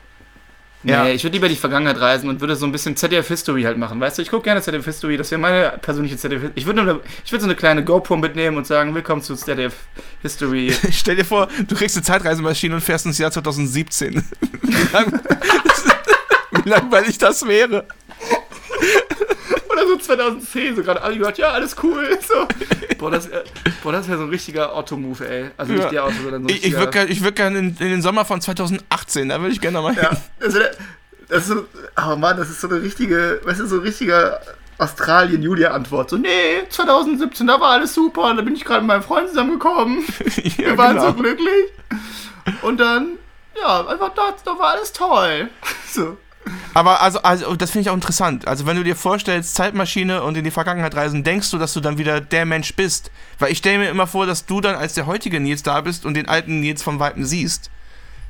Nee, 0.86 0.92
Ja. 0.92 1.08
ich 1.08 1.24
würde 1.24 1.34
lieber 1.34 1.48
die 1.48 1.56
Vergangenheit 1.56 2.00
reisen 2.00 2.28
und 2.30 2.40
würde 2.40 2.54
so 2.54 2.64
ein 2.64 2.70
bisschen 2.70 2.94
ZDF 2.94 3.26
History 3.26 3.64
halt 3.64 3.76
machen. 3.76 3.98
Weißt 4.00 4.18
du, 4.18 4.22
ich 4.22 4.30
gucke 4.30 4.44
gerne 4.44 4.62
ZDF 4.62 4.84
History, 4.84 5.16
das 5.16 5.32
wäre 5.32 5.40
meine 5.40 5.76
persönliche 5.82 6.16
ZDF 6.16 6.52
Ich 6.54 6.64
würde 6.64 7.00
ich 7.24 7.32
würde 7.32 7.42
so 7.42 7.48
eine 7.48 7.56
kleine 7.56 7.82
GoPro 7.82 8.16
mitnehmen 8.16 8.56
und 8.56 8.68
sagen, 8.68 8.94
willkommen 8.94 9.20
zu 9.20 9.34
ZDF 9.34 9.74
History. 10.22 10.72
Stell 10.92 11.16
dir 11.16 11.24
vor, 11.24 11.48
du 11.66 11.74
kriegst 11.74 11.96
eine 11.96 12.04
Zeitreisemaschine 12.04 12.76
und 12.76 12.82
fährst 12.82 13.04
ins 13.04 13.18
Jahr 13.18 13.32
2017. 13.32 14.14
Wie, 14.62 14.92
lang, 14.92 15.20
wie 16.64 16.68
langweilig 16.68 17.18
das 17.18 17.44
wäre. 17.48 17.84
Oder 19.76 19.86
so 19.88 19.96
2010, 19.98 20.76
so 20.76 20.82
gerade 20.82 21.02
alle 21.02 21.18
gehört, 21.18 21.36
ja, 21.38 21.50
alles 21.50 21.76
cool. 21.82 22.18
So. 22.26 22.46
Boah, 22.98 23.10
das, 23.10 23.26
äh, 23.26 23.44
boah, 23.82 23.92
das 23.92 24.08
wäre 24.08 24.16
so 24.18 24.24
ein 24.24 24.30
richtiger 24.30 24.74
Otto-Move, 24.74 25.28
ey. 25.28 25.50
Also 25.58 25.72
nicht 25.74 25.84
Ja. 25.84 25.90
der 25.90 26.04
Otto, 26.06 26.14
sondern 26.22 26.42
so 26.42 26.48
ein 26.48 26.54
Ich, 26.54 26.64
ich 26.64 26.72
würde 26.76 26.90
gerne 26.90 27.20
würd 27.20 27.36
gern 27.36 27.54
in, 27.56 27.68
in 27.78 27.90
den 27.90 28.02
Sommer 28.02 28.24
von 28.24 28.40
2018, 28.40 29.28
da 29.28 29.40
würde 29.40 29.52
ich 29.52 29.60
gerne 29.60 29.80
mal 29.82 29.92
hin. 29.94 30.02
Ja, 30.02 30.16
also 30.40 30.58
das 31.28 31.42
ist 31.42 31.48
so, 31.48 31.66
oh 32.02 32.16
Mann, 32.16 32.36
das 32.38 32.48
ist 32.48 32.60
so 32.60 32.68
eine 32.68 32.80
richtige, 32.80 33.40
weißt 33.44 33.60
du, 33.60 33.66
so 33.66 33.76
ein 33.76 33.82
richtiger 33.82 34.40
Australien-Julia-Antwort. 34.78 36.10
So, 36.10 36.16
nee, 36.16 36.62
2017, 36.68 37.46
da 37.46 37.60
war 37.60 37.72
alles 37.72 37.94
super, 37.94 38.34
da 38.34 38.42
bin 38.42 38.54
ich 38.56 38.64
gerade 38.64 38.80
mit 38.80 38.88
meinem 38.88 39.02
Freund 39.02 39.28
zusammengekommen. 39.28 40.04
Ja, 40.58 40.58
Wir 40.70 40.78
waren 40.78 40.96
genau. 40.96 41.08
so 41.08 41.14
glücklich. 41.14 41.66
Und 42.62 42.78
dann, 42.80 43.18
ja, 43.60 43.86
einfach 43.86 44.12
da, 44.14 44.34
da 44.44 44.58
war 44.58 44.72
alles 44.74 44.92
toll. 44.92 45.48
So. 45.92 46.16
Aber 46.74 47.02
also, 47.02 47.20
also 47.22 47.56
das 47.56 47.70
finde 47.70 47.82
ich 47.82 47.90
auch 47.90 47.94
interessant. 47.94 48.46
Also 48.46 48.66
wenn 48.66 48.76
du 48.76 48.84
dir 48.84 48.96
vorstellst, 48.96 49.54
Zeitmaschine 49.54 50.22
und 50.22 50.36
in 50.36 50.44
die 50.44 50.50
Vergangenheit 50.50 50.94
reisen, 50.94 51.24
denkst 51.24 51.50
du, 51.50 51.58
dass 51.58 51.72
du 51.72 51.80
dann 51.80 51.98
wieder 51.98 52.20
der 52.20 52.44
Mensch 52.44 52.74
bist? 52.74 53.10
Weil 53.38 53.52
ich 53.52 53.58
stelle 53.58 53.78
mir 53.78 53.90
immer 53.90 54.06
vor, 54.06 54.26
dass 54.26 54.46
du 54.46 54.60
dann 54.60 54.76
als 54.76 54.94
der 54.94 55.06
heutige 55.06 55.40
Nils 55.40 55.62
da 55.62 55.80
bist 55.80 56.04
und 56.04 56.14
den 56.14 56.28
alten 56.28 56.60
Nils 56.60 56.82
vom 56.82 56.98
Weitem 56.98 57.24
siehst. 57.24 57.70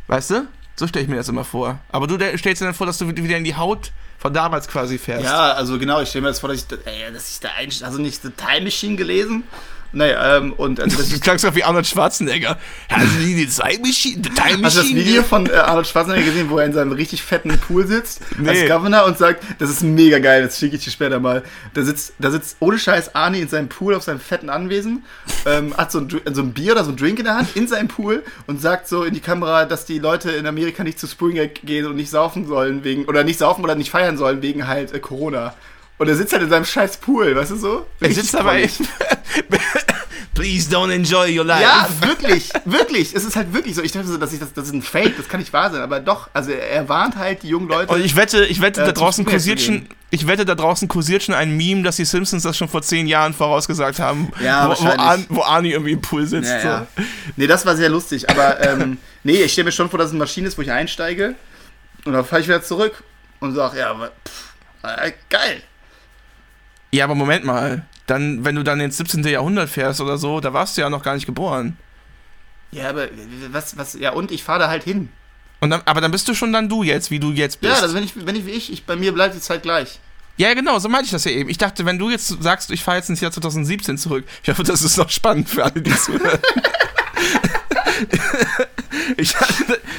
Weißt 0.06 0.30
du? 0.30 0.46
So 0.76 0.86
stelle 0.86 1.04
ich 1.04 1.08
mir 1.08 1.16
das 1.16 1.28
immer 1.28 1.44
vor. 1.44 1.78
Aber 1.88 2.06
du 2.06 2.16
stellst 2.36 2.60
dir 2.60 2.66
dann 2.66 2.74
vor, 2.74 2.86
dass 2.86 2.98
du 2.98 3.08
wieder 3.08 3.36
in 3.36 3.44
die 3.44 3.56
Haut 3.56 3.92
von 4.18 4.32
damals 4.32 4.68
quasi 4.68 4.98
fährst. 4.98 5.24
Ja, 5.24 5.52
also 5.52 5.78
genau, 5.78 6.00
ich 6.00 6.08
stelle 6.08 6.22
mir 6.22 6.28
das 6.28 6.40
vor, 6.40 6.48
dass 6.48 6.58
ich, 6.58 6.66
ey, 6.84 7.12
dass 7.12 7.30
ich 7.30 7.40
da 7.40 7.48
ein, 7.58 7.70
also 7.82 7.98
nicht 7.98 8.22
The 8.22 8.30
Time 8.30 8.62
Machine 8.62 8.96
gelesen. 8.96 9.44
Nee, 9.92 10.10
ähm, 10.10 10.52
und 10.54 10.80
also 10.80 10.96
das 10.98 11.08
Du 11.08 11.18
klangst 11.20 11.44
doch 11.44 11.54
wie 11.54 11.64
Arnold 11.64 11.86
Schwarzenegger. 11.86 12.58
Hast 12.90 13.06
du 13.16 13.20
die 13.24 13.46
Time 13.46 13.78
Machine? 13.80 14.22
The 14.22 14.30
Time 14.30 14.64
Hast 14.66 14.76
du 14.76 14.80
das? 14.82 14.90
Video 14.94 15.22
von 15.22 15.46
äh, 15.46 15.54
Arnold 15.54 15.86
Schwarzenegger 15.86 16.24
gesehen, 16.26 16.50
wo 16.50 16.58
er 16.58 16.66
in 16.66 16.72
seinem 16.72 16.92
richtig 16.92 17.22
fetten 17.22 17.56
Pool 17.58 17.86
sitzt 17.86 18.20
Nee. 18.38 18.50
als 18.50 18.68
Governor 18.70 19.06
und 19.06 19.16
sagt, 19.18 19.42
das 19.58 19.70
ist 19.70 19.82
mega 19.82 20.18
geil, 20.18 20.42
das 20.44 20.58
schicke 20.58 20.76
ich 20.76 20.84
dir 20.84 20.90
später 20.90 21.18
mal. 21.20 21.42
Da 21.74 21.82
sitzt, 21.82 22.12
da 22.18 22.30
sitzt 22.30 22.56
ohne 22.60 22.78
Scheiß 22.78 23.14
Arnie 23.14 23.40
in 23.40 23.48
seinem 23.48 23.68
Pool 23.68 23.94
auf 23.94 24.02
seinem 24.02 24.20
fetten 24.20 24.50
Anwesen, 24.50 25.04
ähm, 25.46 25.76
hat 25.76 25.92
so 25.92 26.00
ein, 26.00 26.08
so 26.32 26.42
ein 26.42 26.52
Bier 26.52 26.72
oder 26.72 26.84
so 26.84 26.90
ein 26.90 26.96
Drink 26.96 27.18
in 27.18 27.24
der 27.24 27.36
Hand 27.36 27.48
in 27.56 27.66
seinem 27.68 27.88
Pool 27.88 28.22
und 28.46 28.60
sagt 28.60 28.88
so 28.88 29.04
in 29.04 29.14
die 29.14 29.20
Kamera, 29.20 29.64
dass 29.64 29.84
die 29.86 29.98
Leute 29.98 30.30
in 30.32 30.46
Amerika 30.46 30.84
nicht 30.84 30.98
zu 30.98 31.06
Springer 31.06 31.46
gehen 31.46 31.86
und 31.86 31.96
nicht 31.96 32.10
saufen 32.10 32.46
sollen 32.46 32.84
wegen, 32.84 33.04
oder 33.06 33.24
nicht 33.24 33.38
saufen 33.38 33.64
oder 33.64 33.74
nicht 33.74 33.90
feiern 33.90 34.16
sollen 34.18 34.42
wegen 34.42 34.66
halt 34.66 34.92
äh, 34.92 34.98
Corona. 34.98 35.54
Und 35.98 36.08
er 36.08 36.16
sitzt 36.16 36.32
halt 36.32 36.42
in 36.42 36.50
seinem 36.50 36.64
scheiß 36.64 36.98
Pool, 36.98 37.34
weißt 37.34 37.52
du 37.52 37.56
so? 37.56 37.86
Er 38.00 38.12
sitzt 38.12 38.34
dabei. 38.34 38.68
Please 40.34 40.68
don't 40.68 40.92
enjoy 40.92 41.34
your 41.36 41.46
life. 41.46 41.62
Ja, 41.62 41.88
wirklich, 42.06 42.50
wirklich. 42.66 43.14
Es 43.14 43.24
ist 43.24 43.36
halt 43.36 43.54
wirklich 43.54 43.74
so. 43.74 43.82
Ich 43.82 43.92
dachte 43.92 44.06
so, 44.06 44.18
dass 44.18 44.34
ich 44.34 44.38
das, 44.38 44.52
das 44.52 44.66
ist 44.66 44.74
ein 44.74 44.82
Fake, 44.82 45.16
das 45.16 45.28
kann 45.28 45.40
nicht 45.40 45.50
wahr 45.54 45.70
sein, 45.70 45.80
aber 45.80 45.98
doch, 45.98 46.28
also 46.34 46.50
er, 46.50 46.86
warnt 46.90 47.16
halt 47.16 47.42
die 47.42 47.48
jungen 47.48 47.68
Leute. 47.68 47.90
Und 47.94 48.04
ich 48.04 48.16
wette, 48.16 48.44
ich 48.44 48.60
wette, 48.60 48.82
Äh, 48.82 48.86
da 48.86 48.92
draußen 48.92 49.24
kursiert 49.24 49.62
schon, 49.62 49.88
ich 50.10 50.26
wette, 50.26 50.44
da 50.44 50.54
draußen 50.54 50.88
kursiert 50.88 51.22
schon 51.22 51.34
ein 51.34 51.56
Meme, 51.56 51.82
dass 51.82 51.96
die 51.96 52.04
Simpsons 52.04 52.42
das 52.42 52.54
schon 52.58 52.68
vor 52.68 52.82
zehn 52.82 53.06
Jahren 53.06 53.32
vorausgesagt 53.32 53.98
haben. 53.98 54.30
Ja, 54.44 54.68
wo, 54.68 54.84
wo. 54.84 54.88
Ar 54.90 55.18
wo 55.30 55.42
Arnie 55.42 55.70
irgendwie 55.70 55.92
im 55.92 56.02
Pool 56.02 56.26
sitzt. 56.26 56.50
ja, 56.50 56.60
so. 56.60 56.68
ja. 56.68 56.86
Nee, 57.36 57.46
das 57.46 57.64
war 57.64 57.74
sehr 57.74 57.88
lustig, 57.88 58.28
aber 58.28 58.60
ähm, 58.60 58.98
nee, 59.24 59.42
ich 59.42 59.52
stelle 59.52 59.64
mir 59.66 59.72
schon 59.72 59.88
vor, 59.88 59.98
dass 59.98 60.08
es 60.08 60.12
eine 60.12 60.18
Maschine 60.18 60.48
ist, 60.48 60.58
wo 60.58 60.62
ich 60.62 60.70
einsteige 60.70 61.34
und 62.04 62.12
dann 62.12 62.26
fahre 62.26 62.42
ich 62.42 62.48
wieder 62.48 62.62
zurück 62.62 63.02
und 63.40 63.54
sage, 63.54 63.78
ja, 63.78 63.94
pff, 63.94 64.52
äh, 64.82 65.12
geil. 65.30 65.62
Ja, 66.92 67.04
aber 67.04 67.14
Moment 67.14 67.44
mal. 67.44 67.84
Dann, 68.06 68.44
wenn 68.44 68.54
du 68.54 68.62
dann 68.62 68.80
ins 68.80 68.96
17. 68.98 69.24
Jahrhundert 69.24 69.68
fährst 69.68 70.00
oder 70.00 70.16
so, 70.16 70.40
da 70.40 70.52
warst 70.52 70.76
du 70.76 70.80
ja 70.80 70.90
noch 70.90 71.02
gar 71.02 71.14
nicht 71.14 71.26
geboren. 71.26 71.76
Ja, 72.70 72.90
aber 72.90 73.08
was, 73.50 73.76
was, 73.76 73.94
ja, 73.94 74.12
und 74.12 74.30
ich 74.30 74.44
fahre 74.44 74.60
da 74.60 74.68
halt 74.68 74.84
hin. 74.84 75.08
Und 75.60 75.70
dann, 75.70 75.82
aber 75.86 76.00
dann 76.00 76.10
bist 76.10 76.28
du 76.28 76.34
schon 76.34 76.52
dann 76.52 76.68
du 76.68 76.82
jetzt, 76.82 77.10
wie 77.10 77.18
du 77.18 77.32
jetzt 77.32 77.60
bist. 77.60 77.74
Ja, 77.74 77.80
das, 77.80 77.94
wenn, 77.94 78.04
ich, 78.04 78.12
wenn 78.14 78.36
ich 78.36 78.46
wie 78.46 78.50
ich, 78.50 78.72
ich, 78.72 78.84
bei 78.84 78.96
mir 78.96 79.12
bleibt 79.12 79.34
die 79.34 79.40
Zeit 79.40 79.62
gleich. 79.62 79.98
ja, 80.36 80.52
genau, 80.54 80.78
so 80.78 80.88
meinte 80.88 81.06
ich 81.06 81.10
das 81.10 81.24
ja 81.24 81.32
eben. 81.32 81.48
Ich 81.48 81.58
dachte, 81.58 81.86
wenn 81.86 81.98
du 81.98 82.10
jetzt 82.10 82.28
sagst, 82.42 82.70
ich 82.70 82.84
fahre 82.84 82.98
jetzt 82.98 83.08
ins 83.08 83.20
Jahr 83.20 83.32
2017 83.32 83.98
zurück, 83.98 84.24
ich 84.42 84.48
hoffe, 84.48 84.62
das 84.62 84.82
ist 84.82 84.98
noch 84.98 85.10
spannend 85.10 85.48
für 85.48 85.64
alle, 85.64 85.80
die 85.80 85.96
zuhören. 85.96 86.38
ich, 89.16 89.34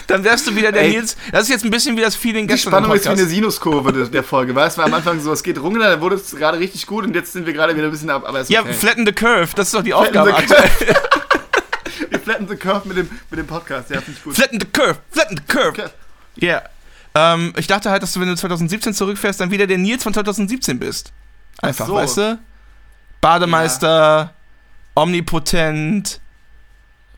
dann 0.07 0.23
wärst 0.23 0.47
du 0.47 0.55
wieder 0.55 0.71
der 0.71 0.83
Ey. 0.83 0.89
Nils. 0.91 1.15
Das 1.31 1.43
ist 1.43 1.49
jetzt 1.49 1.65
ein 1.65 1.71
bisschen 1.71 1.95
wie 1.97 2.01
das 2.01 2.15
Feeling 2.15 2.47
Die 2.47 2.53
gestern 2.53 2.71
Spannung 2.71 2.91
im 2.91 2.97
ist 2.97 3.05
wie 3.05 3.09
eine. 3.09 3.25
Sinuskurve 3.25 3.93
der, 3.93 4.05
der 4.07 4.23
Folge, 4.23 4.53
weißt 4.55 4.77
du? 4.77 4.79
War 4.79 4.87
am 4.87 4.93
Anfang 4.93 5.19
so, 5.19 5.31
es 5.31 5.43
geht 5.43 5.59
runter, 5.59 5.79
dann 5.89 6.01
wurde 6.01 6.15
es 6.15 6.35
gerade 6.35 6.59
richtig 6.59 6.85
gut 6.87 7.05
und 7.05 7.13
jetzt 7.15 7.33
sind 7.33 7.45
wir 7.45 7.53
gerade 7.53 7.75
wieder 7.75 7.85
ein 7.85 7.91
bisschen 7.91 8.09
ab, 8.09 8.23
aber 8.27 8.41
ist 8.41 8.49
Ja, 8.49 8.61
okay. 8.61 8.73
flatten 8.73 9.05
the 9.05 9.11
curve, 9.13 9.49
das 9.55 9.67
ist 9.67 9.73
doch 9.73 9.83
die 9.83 9.91
Flatten 9.91 10.17
Aufgabe 10.17 10.35
aktuell. 10.35 10.69
Wir 12.09 12.19
flatten 12.19 12.47
the 12.47 12.55
curve 12.55 12.87
mit 12.87 12.97
dem, 12.97 13.09
mit 13.29 13.39
dem 13.39 13.47
Podcast, 13.47 13.89
ja, 13.89 13.99
finde 14.01 14.17
ich 14.17 14.23
gut. 14.23 14.35
Flatten 14.35 14.59
the 14.59 14.67
curve, 14.67 14.97
flatten 15.11 15.37
the 15.37 15.43
curve. 15.47 15.69
Okay. 15.69 15.87
Ja. 16.35 16.61
Ähm, 17.15 17.53
ich 17.57 17.67
dachte 17.67 17.89
halt, 17.89 18.03
dass 18.03 18.13
du, 18.13 18.19
wenn 18.19 18.27
du 18.27 18.35
2017 18.35 18.93
zurückfährst, 18.93 19.39
dann 19.41 19.49
wieder 19.51 19.65
der 19.67 19.77
Nils 19.77 20.03
von 20.03 20.13
2017 20.13 20.77
bist. 20.79 21.11
Einfach, 21.61 21.85
Ach 21.85 21.89
so. 21.89 21.95
weißt 21.95 22.17
du? 22.17 22.39
Bademeister, 23.21 24.33
omnipotent, 24.95 26.19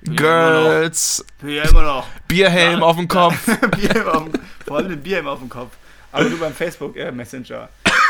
Girls, 0.04 1.26
Ja, 1.44 1.64
immer 1.64 1.82
noch. 1.82 2.08
Bierhelm 2.28 2.80
Ja. 2.80 2.86
auf 2.86 2.96
dem 2.96 3.08
Kopf. 3.08 3.36
Bier 3.78 4.16
auf 4.16 4.24
dem, 4.26 4.34
vor 4.66 4.78
allem 4.78 4.92
ein 4.92 5.02
Bier 5.02 5.26
auf 5.28 5.40
dem 5.40 5.50
Kopf. 5.50 5.72
Aber 6.12 6.26
du 6.26 6.38
beim 6.40 6.54
Facebook 6.54 6.96
äh, 6.98 7.12
Messenger. 7.12 7.70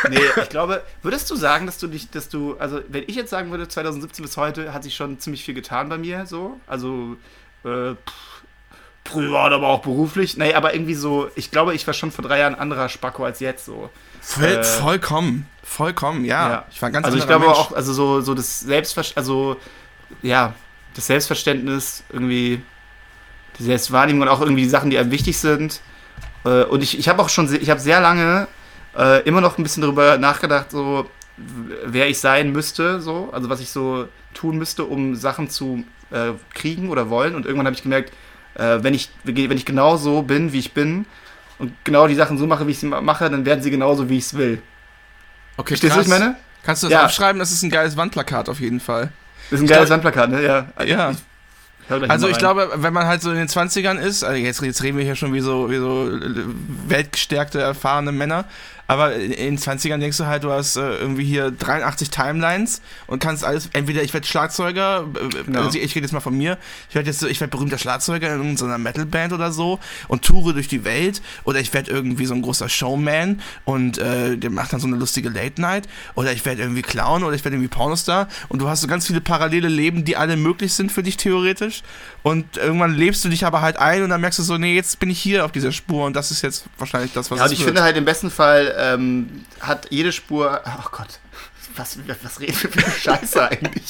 Nee, 0.10 0.20
ich 0.42 0.50
glaube, 0.50 0.82
würdest 1.02 1.30
du 1.30 1.36
sagen, 1.36 1.66
dass 1.66 1.78
du 1.78 1.88
dich, 1.88 2.10
dass 2.10 2.30
du, 2.30 2.56
also 2.58 2.80
wenn 2.88 3.04
ich 3.08 3.16
jetzt 3.16 3.30
sagen 3.32 3.52
würde, 3.52 3.68
2017 3.68 4.24
bis 4.24 4.38
heute 4.38 4.74
hat 4.74 4.84
sich 4.84 4.96
schon 4.96 5.20
ziemlich 5.20 5.44
viel 5.44 5.54
getan 5.54 5.90
bei 5.90 5.98
mir, 5.98 6.26
so, 6.26 6.58
also 6.68 7.18
äh, 7.66 7.96
privat, 9.04 9.52
aber 9.52 9.68
auch 9.68 9.82
beruflich. 9.82 10.38
Nee, 10.38 10.54
aber 10.54 10.74
irgendwie 10.74 10.94
so, 10.94 11.30
ich 11.36 11.52
glaube, 11.52 11.74
ich 11.74 11.86
war 11.88 11.94
schon 11.94 12.12
vor 12.12 12.24
drei 12.24 12.40
Jahren 12.40 12.56
ein 12.56 12.62
anderer 12.62 12.88
Spacko 12.88 13.26
als 13.26 13.40
jetzt, 13.42 13.66
so. 13.66 13.90
Voll, 14.22 14.46
Äh, 14.46 14.64
vollkommen. 14.64 15.46
Vollkommen, 15.64 16.24
ja. 16.24 16.50
Ja. 16.50 16.66
Ich 16.72 16.82
war 16.82 16.92
ganz 16.92 17.06
Also 17.06 17.18
ich 17.18 17.28
glaube 17.28 17.46
Mensch. 17.46 17.58
auch, 17.58 17.72
also 17.74 17.92
so, 17.94 18.22
so 18.22 18.34
das 18.34 18.60
Selbstverständnis, 18.62 19.18
also 19.18 19.58
ja, 20.22 20.54
das 20.94 21.08
Selbstverständnis, 21.08 22.04
irgendwie 22.10 22.62
die 23.58 23.64
Selbstwahrnehmung 23.64 24.24
und 24.24 24.28
auch 24.28 24.42
irgendwie 24.42 24.64
die 24.64 24.70
Sachen, 24.70 24.90
die 24.90 24.98
einem 24.98 25.12
wichtig 25.12 25.38
sind. 25.38 25.82
Äh, 26.46 26.64
Und 26.64 26.82
ich, 26.84 26.98
ich 26.98 27.10
habe 27.10 27.22
auch 27.22 27.30
schon, 27.30 27.54
ich 27.54 27.70
habe 27.70 27.80
sehr 27.80 28.00
lange 28.00 28.48
äh, 28.98 29.22
immer 29.24 29.42
noch 29.42 29.58
ein 29.58 29.64
bisschen 29.64 29.82
darüber 29.82 30.18
nachgedacht, 30.18 30.72
so 30.72 31.10
wer 31.86 32.10
ich 32.10 32.20
sein 32.20 32.52
müsste, 32.52 33.00
so, 33.02 33.30
also 33.32 33.50
was 33.50 33.60
ich 33.62 33.70
so 33.70 34.08
tun 34.34 34.58
müsste, 34.58 34.84
um 34.86 35.16
Sachen 35.16 35.50
zu 35.50 35.84
äh, 36.12 36.32
kriegen 36.54 36.90
oder 36.90 37.10
wollen. 37.10 37.36
Und 37.36 37.46
irgendwann 37.46 37.66
habe 37.68 37.76
ich 37.76 37.84
gemerkt, 37.84 38.12
äh, 38.56 38.80
wenn 38.82 38.94
ich 38.94 39.10
wenn 39.24 39.58
ich 39.58 39.66
genau 39.66 39.96
so 39.98 40.22
bin, 40.22 40.52
wie 40.54 40.60
ich 40.60 40.74
bin 40.74 41.06
und 41.60 41.72
genau 41.86 42.08
die 42.08 42.16
Sachen 42.16 42.38
so 42.38 42.46
mache, 42.48 42.68
wie 42.68 42.72
ich 42.72 42.80
sie 42.80 42.88
ma- 42.88 43.02
mache, 43.02 43.30
dann 43.30 43.46
werden 43.46 43.62
sie 43.62 43.72
genauso, 43.72 44.10
wie 44.10 44.18
ich 44.18 44.26
es 44.26 44.34
will. 44.34 44.62
Okay, 45.58 45.70
Verstehst 45.70 45.94
du, 45.96 46.00
was 46.00 46.06
ich 46.08 46.12
meine? 46.12 46.36
Kannst 46.64 46.84
du 46.84 46.88
das 46.88 46.94
Ja. 46.94 47.06
aufschreiben? 47.06 47.40
Das 47.40 47.52
ist 47.52 47.64
ein 47.64 47.70
geiles 47.70 47.96
Wandplakat 47.96 48.50
auf 48.50 48.60
jeden 48.60 48.80
Fall. 48.80 49.12
Das 49.50 49.60
ist 49.60 49.62
ein 49.62 49.66
Ich 49.66 49.72
geiles 49.72 49.90
Sandplakat, 49.90 50.30
ne? 50.30 50.44
Ja. 50.44 50.66
Ja. 50.84 51.12
Ich 51.12 52.10
Also 52.10 52.28
ich 52.28 52.38
glaube, 52.38 52.70
wenn 52.76 52.94
man 52.94 53.08
halt 53.08 53.22
so 53.22 53.32
in 53.32 53.38
den 53.38 53.48
20ern 53.48 53.98
ist, 53.98 54.24
also 54.24 54.36
jetzt, 54.36 54.62
jetzt 54.62 54.84
reden 54.84 54.98
wir 54.98 55.04
hier 55.04 55.16
schon 55.16 55.34
wie 55.34 55.40
so, 55.40 55.72
wie 55.72 55.78
so 55.78 56.08
äh, 56.08 56.46
weltgestärkte, 56.88 57.60
erfahrene 57.60 58.12
Männer, 58.12 58.46
Aber 58.90 59.16
in 59.16 59.32
den 59.32 59.58
20ern 59.60 60.00
denkst 60.00 60.18
du 60.18 60.26
halt, 60.26 60.44
du 60.44 60.52
hast 60.52 60.76
äh, 60.76 60.96
irgendwie 60.98 61.24
hier 61.24 61.52
83 61.52 62.10
Timelines 62.10 62.82
und 63.06 63.20
kannst 63.22 63.46
alles, 63.46 63.70
entweder 63.74 64.02
ich 64.02 64.14
werde 64.16 64.26
Schlagzeuger, 64.26 65.06
äh, 65.14 65.44
Genau. 65.46 65.62
also 65.62 65.78
ich 65.78 65.94
rede 65.96 66.06
jetzt 66.06 66.12
mal 66.12 66.20
von 66.22 66.36
mir, 66.36 66.58
ich 66.90 66.96
werde 66.96 67.08
jetzt, 67.08 67.20
so- 67.20 67.28
ich 67.28 67.40
werde 67.40 67.52
berühmter 67.52 67.78
Schlagzeuger 67.78 68.34
in 68.34 68.58
so 68.58 68.66
einer 68.66 68.80
Metalband 68.80 69.32
oder 69.32 69.52
so 69.52 69.80
und 70.08 70.24
toure 70.26 70.54
durch 70.54 70.68
die 70.68 70.84
Welt 70.86 71.22
oder 71.44 71.60
ich 71.60 71.72
werde 71.74 71.92
irgendwie 71.92 72.26
so 72.26 72.34
ein 72.34 72.42
großer 72.42 72.68
Showman 72.68 73.42
und 73.64 74.00
äh, 74.00 74.36
der 74.38 74.50
macht 74.50 74.74
dann 74.74 74.80
so 74.80 74.88
eine 74.88 74.96
lustige 74.98 75.30
Late 75.30 75.62
Night 75.62 75.88
oder 76.16 76.32
ich 76.32 76.44
werde 76.46 76.64
irgendwie 76.64 76.82
Clown 76.82 77.24
oder 77.24 77.36
ich 77.36 77.46
werde 77.46 77.58
irgendwie 77.58 77.70
Pornostar 77.70 78.28
und 78.48 78.60
du 78.60 78.68
hast 78.70 78.82
so 78.82 78.88
ganz 78.88 79.06
viele 79.06 79.22
parallele 79.22 79.68
Leben, 79.68 80.04
die 80.04 80.18
alle 80.18 80.36
möglich 80.36 80.74
sind 80.74 80.92
für 80.92 81.04
dich 81.04 81.16
theoretisch 81.16 81.84
und 82.24 82.58
irgendwann 82.58 82.96
lebst 82.96 83.24
du 83.24 83.30
dich 83.30 83.46
aber 83.46 83.62
halt 83.62 83.78
ein 83.78 84.02
und 84.02 84.10
dann 84.10 84.20
merkst 84.22 84.40
du 84.40 84.44
so, 84.44 84.58
nee, 84.58 84.74
jetzt 84.76 85.00
bin 85.00 85.12
ich 85.12 85.20
hier 85.22 85.46
auf 85.46 85.52
dieser 85.52 85.72
Spur 85.72 86.06
und 86.08 86.16
das 86.16 86.32
ist 86.32 86.42
jetzt 86.42 86.66
wahrscheinlich 86.80 87.14
das, 87.14 87.30
was 87.30 87.38
Ja, 87.38 87.46
und 87.46 87.52
ich 87.52 87.60
wird. 87.60 87.68
finde 87.68 87.84
halt 87.84 87.96
im 87.96 88.06
besten 88.06 88.32
Fall 88.32 88.74
ähm, 88.80 89.46
hat 89.60 89.88
jede 89.92 90.12
Spur. 90.12 90.62
Ach 90.64 90.92
Gott. 90.92 91.20
Was, 91.80 91.98
was 92.24 92.40
reden 92.42 92.56
wir 92.62 92.70
für 92.72 92.86
eine 92.86 92.92
Scheiße 92.94 93.50
eigentlich? 93.50 93.84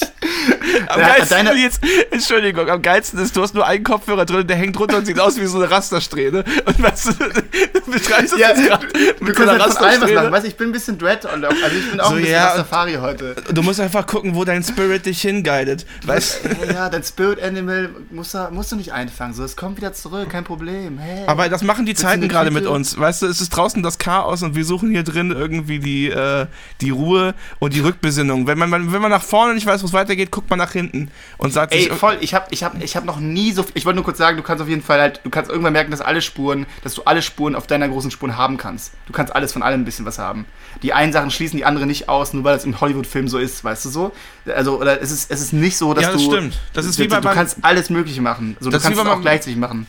Am 0.89 0.99
Ja, 0.99 1.07
geilsten 1.07 1.45
deine- 1.45 1.59
jetzt, 1.59 1.81
Entschuldigung, 2.11 2.69
am 2.69 2.81
geilsten 2.83 3.19
ist, 3.19 3.35
du 3.35 3.41
hast 3.41 3.55
nur 3.55 3.65
einen 3.65 3.83
Kopfhörer 3.83 4.25
drin, 4.25 4.45
der 4.45 4.57
hängt 4.57 4.79
runter 4.79 4.97
und 4.97 5.05
sieht 5.05 5.19
aus 5.19 5.39
wie 5.39 5.45
so 5.47 5.57
eine 5.57 5.71
Rastersträhne. 5.71 6.43
Und 6.65 6.81
weißt 6.81 7.07
du, 7.07 7.91
beschreibst 7.91 8.33
das 8.33 8.39
Ja, 8.39 8.49
jetzt 8.49 8.67
gerade 8.67 8.87
mit 9.19 9.35
so 9.35 9.41
einer. 9.41 9.59
Rastersträhne. 9.59 10.31
Weißt 10.31 10.43
du, 10.43 10.49
ich 10.49 10.55
bin 10.57 10.69
ein 10.69 10.71
bisschen 10.71 10.97
Dread 10.99 11.25
und 11.25 11.43
also 11.43 11.57
ich 11.75 11.89
bin 11.89 11.99
auch 11.99 12.05
So, 12.09 12.11
ein 12.15 12.17
bisschen 12.21 12.33
ja, 12.33 12.45
Rastafari 12.49 12.93
heute. 13.01 13.35
Du 13.51 13.63
musst 13.63 13.79
einfach 13.79 14.05
gucken, 14.05 14.35
wo 14.35 14.45
dein 14.45 14.63
Spirit 14.63 15.07
dich 15.07 15.21
hinguidet. 15.21 15.85
Weißt 16.05 16.41
Ja, 16.67 16.73
ja, 16.73 16.89
dein 16.89 17.03
Spirit 17.03 17.41
Animal 17.41 17.89
musst 18.11 18.35
du, 18.35 18.47
musst 18.51 18.71
du 18.71 18.75
nicht 18.75 18.93
einfangen. 18.93 19.33
So, 19.33 19.43
es 19.43 19.55
kommt 19.55 19.77
wieder 19.77 19.93
zurück, 19.93 20.29
kein 20.29 20.43
Problem. 20.43 20.99
Hey. 20.99 21.23
Aber 21.25 21.49
das 21.49 21.63
machen 21.63 21.87
die 21.87 21.95
Zeiten 21.95 22.27
gerade 22.27 22.51
mit 22.51 22.67
uns. 22.67 22.97
Weißt 22.99 23.23
du, 23.23 23.25
es 23.25 23.41
ist 23.41 23.49
draußen 23.49 23.81
das 23.81 23.97
Chaos 23.97 24.43
und 24.43 24.53
wir 24.55 24.63
suchen 24.65 24.91
hier 24.91 25.03
drin 25.03 25.31
irgendwie 25.31 25.79
die, 25.79 26.09
äh, 26.09 26.45
die 26.81 26.91
Ruhe 26.91 27.33
und 27.57 27.73
die 27.73 27.78
Rückbesinnung. 27.81 28.47
Wenn 28.47 28.57
man, 28.57 28.71
wenn 28.91 29.01
man 29.01 29.11
nach 29.11 29.23
vorne 29.23 29.53
nicht 29.53 29.65
weiß, 29.65 29.81
wo 29.81 29.87
es 29.87 29.93
weitergeht, 29.93 30.31
guckt 30.31 30.49
man 30.49 30.59
nach 30.59 30.71
hinten 30.71 31.09
und 31.37 31.53
sagt 31.53 31.73
Ey, 31.73 31.83
sich, 31.83 31.93
voll, 31.93 32.17
ich 32.21 32.33
hab, 32.33 32.51
ich 32.51 32.63
hab, 32.63 32.81
ich 32.81 32.95
hab 32.95 33.05
noch 33.05 33.19
nie 33.19 33.51
so 33.51 33.63
viel, 33.63 33.71
ich 33.75 33.85
wollte 33.85 33.95
nur 33.95 34.05
kurz 34.05 34.17
sagen, 34.17 34.37
du 34.37 34.43
kannst 34.43 34.61
auf 34.61 34.69
jeden 34.69 34.81
Fall 34.81 34.99
halt, 34.99 35.21
du 35.23 35.29
kannst 35.29 35.49
irgendwann 35.49 35.73
merken, 35.73 35.91
dass 35.91 36.01
alle 36.01 36.21
Spuren, 36.21 36.65
dass 36.83 36.93
du 36.95 37.03
alle 37.03 37.21
Spuren 37.21 37.55
auf 37.55 37.67
deiner 37.67 37.87
großen 37.87 38.11
Spur 38.11 38.35
haben 38.37 38.57
kannst. 38.57 38.93
Du 39.07 39.13
kannst 39.13 39.35
alles 39.35 39.53
von 39.53 39.63
allem 39.63 39.81
ein 39.81 39.85
bisschen 39.85 40.05
was 40.05 40.19
haben. 40.19 40.45
Die 40.83 40.93
einen 40.93 41.11
Sachen 41.13 41.31
schließen 41.31 41.57
die 41.57 41.65
anderen 41.65 41.87
nicht 41.87 42.09
aus, 42.09 42.33
nur 42.33 42.43
weil 42.43 42.55
es 42.55 42.65
im 42.65 42.79
Hollywood-Film 42.79 43.27
so 43.27 43.37
ist, 43.37 43.63
weißt 43.63 43.85
du 43.85 43.89
so? 43.89 44.11
Also, 44.45 44.79
oder 44.79 45.01
es 45.01 45.11
ist, 45.11 45.31
es 45.31 45.41
ist 45.41 45.53
nicht 45.53 45.77
so, 45.77 45.93
dass 45.93 46.03
Ja, 46.03 46.11
das 46.11 46.21
du. 46.23 46.31
stimmt. 46.31 46.59
Das 46.73 46.85
ist 46.85 46.99
wie 46.99 47.07
du, 47.07 47.15
bei 47.15 47.21
du 47.21 47.29
kannst 47.29 47.57
alles 47.61 47.89
Mögliche 47.89 48.21
machen. 48.21 48.55
So, 48.59 48.65
du 48.69 48.71
Das 48.71 48.83
wie 48.83 48.93
kannst 48.93 49.01
es 49.03 49.07
auch 49.07 49.21
gleichzeitig 49.21 49.57
machen. 49.57 49.87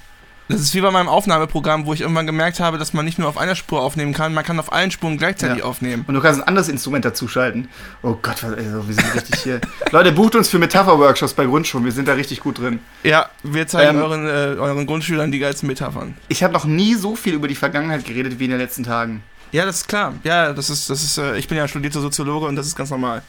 Das 0.51 0.61
ist 0.61 0.75
wie 0.75 0.81
bei 0.81 0.91
meinem 0.91 1.09
Aufnahmeprogramm, 1.09 1.87
wo 1.87 1.95
ich 1.95 2.01
irgendwann 2.01 2.27
gemerkt 2.27 2.59
habe, 2.61 2.77
dass 2.77 2.93
man 2.93 3.05
nicht 3.05 3.19
nur 3.19 3.29
auf 3.29 3.39
einer 3.39 3.55
Spur 3.55 3.81
aufnehmen 3.81 4.13
kann, 4.13 4.35
man 4.35 4.45
kann 4.45 4.59
auf 4.59 4.73
allen 4.73 4.91
Spuren 4.91 5.17
gleichzeitig 5.17 5.59
Ja. 5.59 5.65
aufnehmen. 5.65 6.05
Und 6.09 6.15
du 6.15 6.21
kannst 6.21 6.41
ein 6.41 6.49
anderes 6.49 6.69
Instrument 6.69 7.05
dazuschalten. 7.05 7.69
Oh 8.03 8.17
Gott, 8.21 8.43
also, 8.43 8.87
wir 8.89 8.95
sind 8.95 9.15
richtig 9.15 9.41
hier. 9.41 9.61
Leute, 9.93 10.13
bucht 10.13 10.35
uns 10.35 10.49
für 10.49 10.59
Metapher-Workshops 10.59 11.35
bei 11.35 11.45
Grundschulen, 11.47 11.85
wir 11.85 11.93
sind 11.93 12.09
da 12.09 12.15
richtig 12.15 12.41
gut 12.41 12.59
drin. 12.59 12.81
Ja, 13.05 13.31
wir 13.43 13.67
zeigen 13.69 13.97
Ähm, 13.99 14.03
euren, 14.03 14.27
äh, 14.27 14.59
euren 14.59 14.87
Grundschülern 14.87 15.31
die 15.31 15.39
geilsten 15.39 15.67
Metaphern. 15.69 16.17
Ich 16.29 16.43
habe 16.43 16.53
noch 16.53 16.65
nie 16.65 16.95
so 16.97 17.15
viel 17.17 17.35
über 17.35 17.47
die 17.49 17.55
Vergangenheit 17.55 18.05
geredet 18.05 18.39
wie 18.39 18.45
in 18.47 18.51
den 18.51 18.59
letzten 18.61 18.83
Tagen. 18.83 19.23
Ja, 19.53 19.65
das 19.65 19.79
ist 19.79 19.89
klar. 19.89 20.15
Ja, 20.25 20.53
das 20.53 20.69
ist, 20.71 20.91
das 20.91 21.03
ist, 21.03 21.19
äh, 21.19 21.37
ich 21.39 21.49
bin 21.49 21.59
ja 21.59 21.67
studierter 21.69 22.01
Soziologe 22.01 22.47
und 22.47 22.57
das 22.57 22.67
ist 22.67 22.77
ganz 22.77 22.91
normal. 22.91 23.23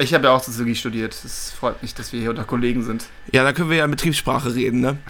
Ich 0.00 0.14
habe 0.14 0.24
ja 0.24 0.30
auch 0.32 0.42
Soziologie 0.44 0.76
studiert. 0.76 1.12
Es 1.24 1.50
freut 1.50 1.82
mich, 1.82 1.92
dass 1.94 2.12
wir 2.12 2.20
hier 2.20 2.30
unter 2.30 2.44
Kollegen 2.44 2.84
sind. 2.84 3.06
Ja, 3.32 3.42
da 3.42 3.52
können 3.52 3.68
wir 3.68 3.78
ja 3.78 3.84
in 3.84 3.90
Betriebssprache 3.90 4.54
reden, 4.54 4.80
ne? 4.80 4.96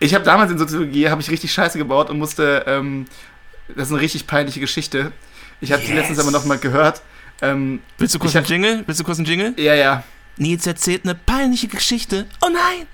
Ich 0.00 0.14
habe 0.14 0.24
damals 0.24 0.50
in 0.52 0.58
Soziologie 0.58 1.08
habe 1.08 1.20
ich 1.20 1.30
richtig 1.30 1.52
Scheiße 1.52 1.78
gebaut 1.78 2.10
und 2.10 2.18
musste. 2.18 2.64
Ähm, 2.66 3.06
das 3.74 3.88
ist 3.88 3.92
eine 3.92 4.00
richtig 4.00 4.26
peinliche 4.26 4.60
Geschichte. 4.60 5.12
Ich 5.60 5.72
habe 5.72 5.82
die 5.82 5.88
Yes. 5.88 5.96
letztens 5.96 6.18
aber 6.20 6.30
noch 6.30 6.44
mal 6.44 6.58
gehört. 6.58 7.02
Ähm, 7.42 7.80
Willst 7.98 8.14
du 8.14 8.18
kurz 8.18 8.34
einen 8.36 8.46
Jingle? 8.46 8.82
Willst 8.86 9.00
du 9.00 9.04
kurz 9.04 9.18
einen 9.18 9.26
Jingle? 9.26 9.54
ja, 9.56 9.74
ja. 9.74 10.04
Nils 10.36 10.66
erzählt 10.68 11.02
eine 11.04 11.16
peinliche 11.16 11.66
Geschichte. 11.66 12.26
Oh 12.40 12.48
nein! 12.48 12.86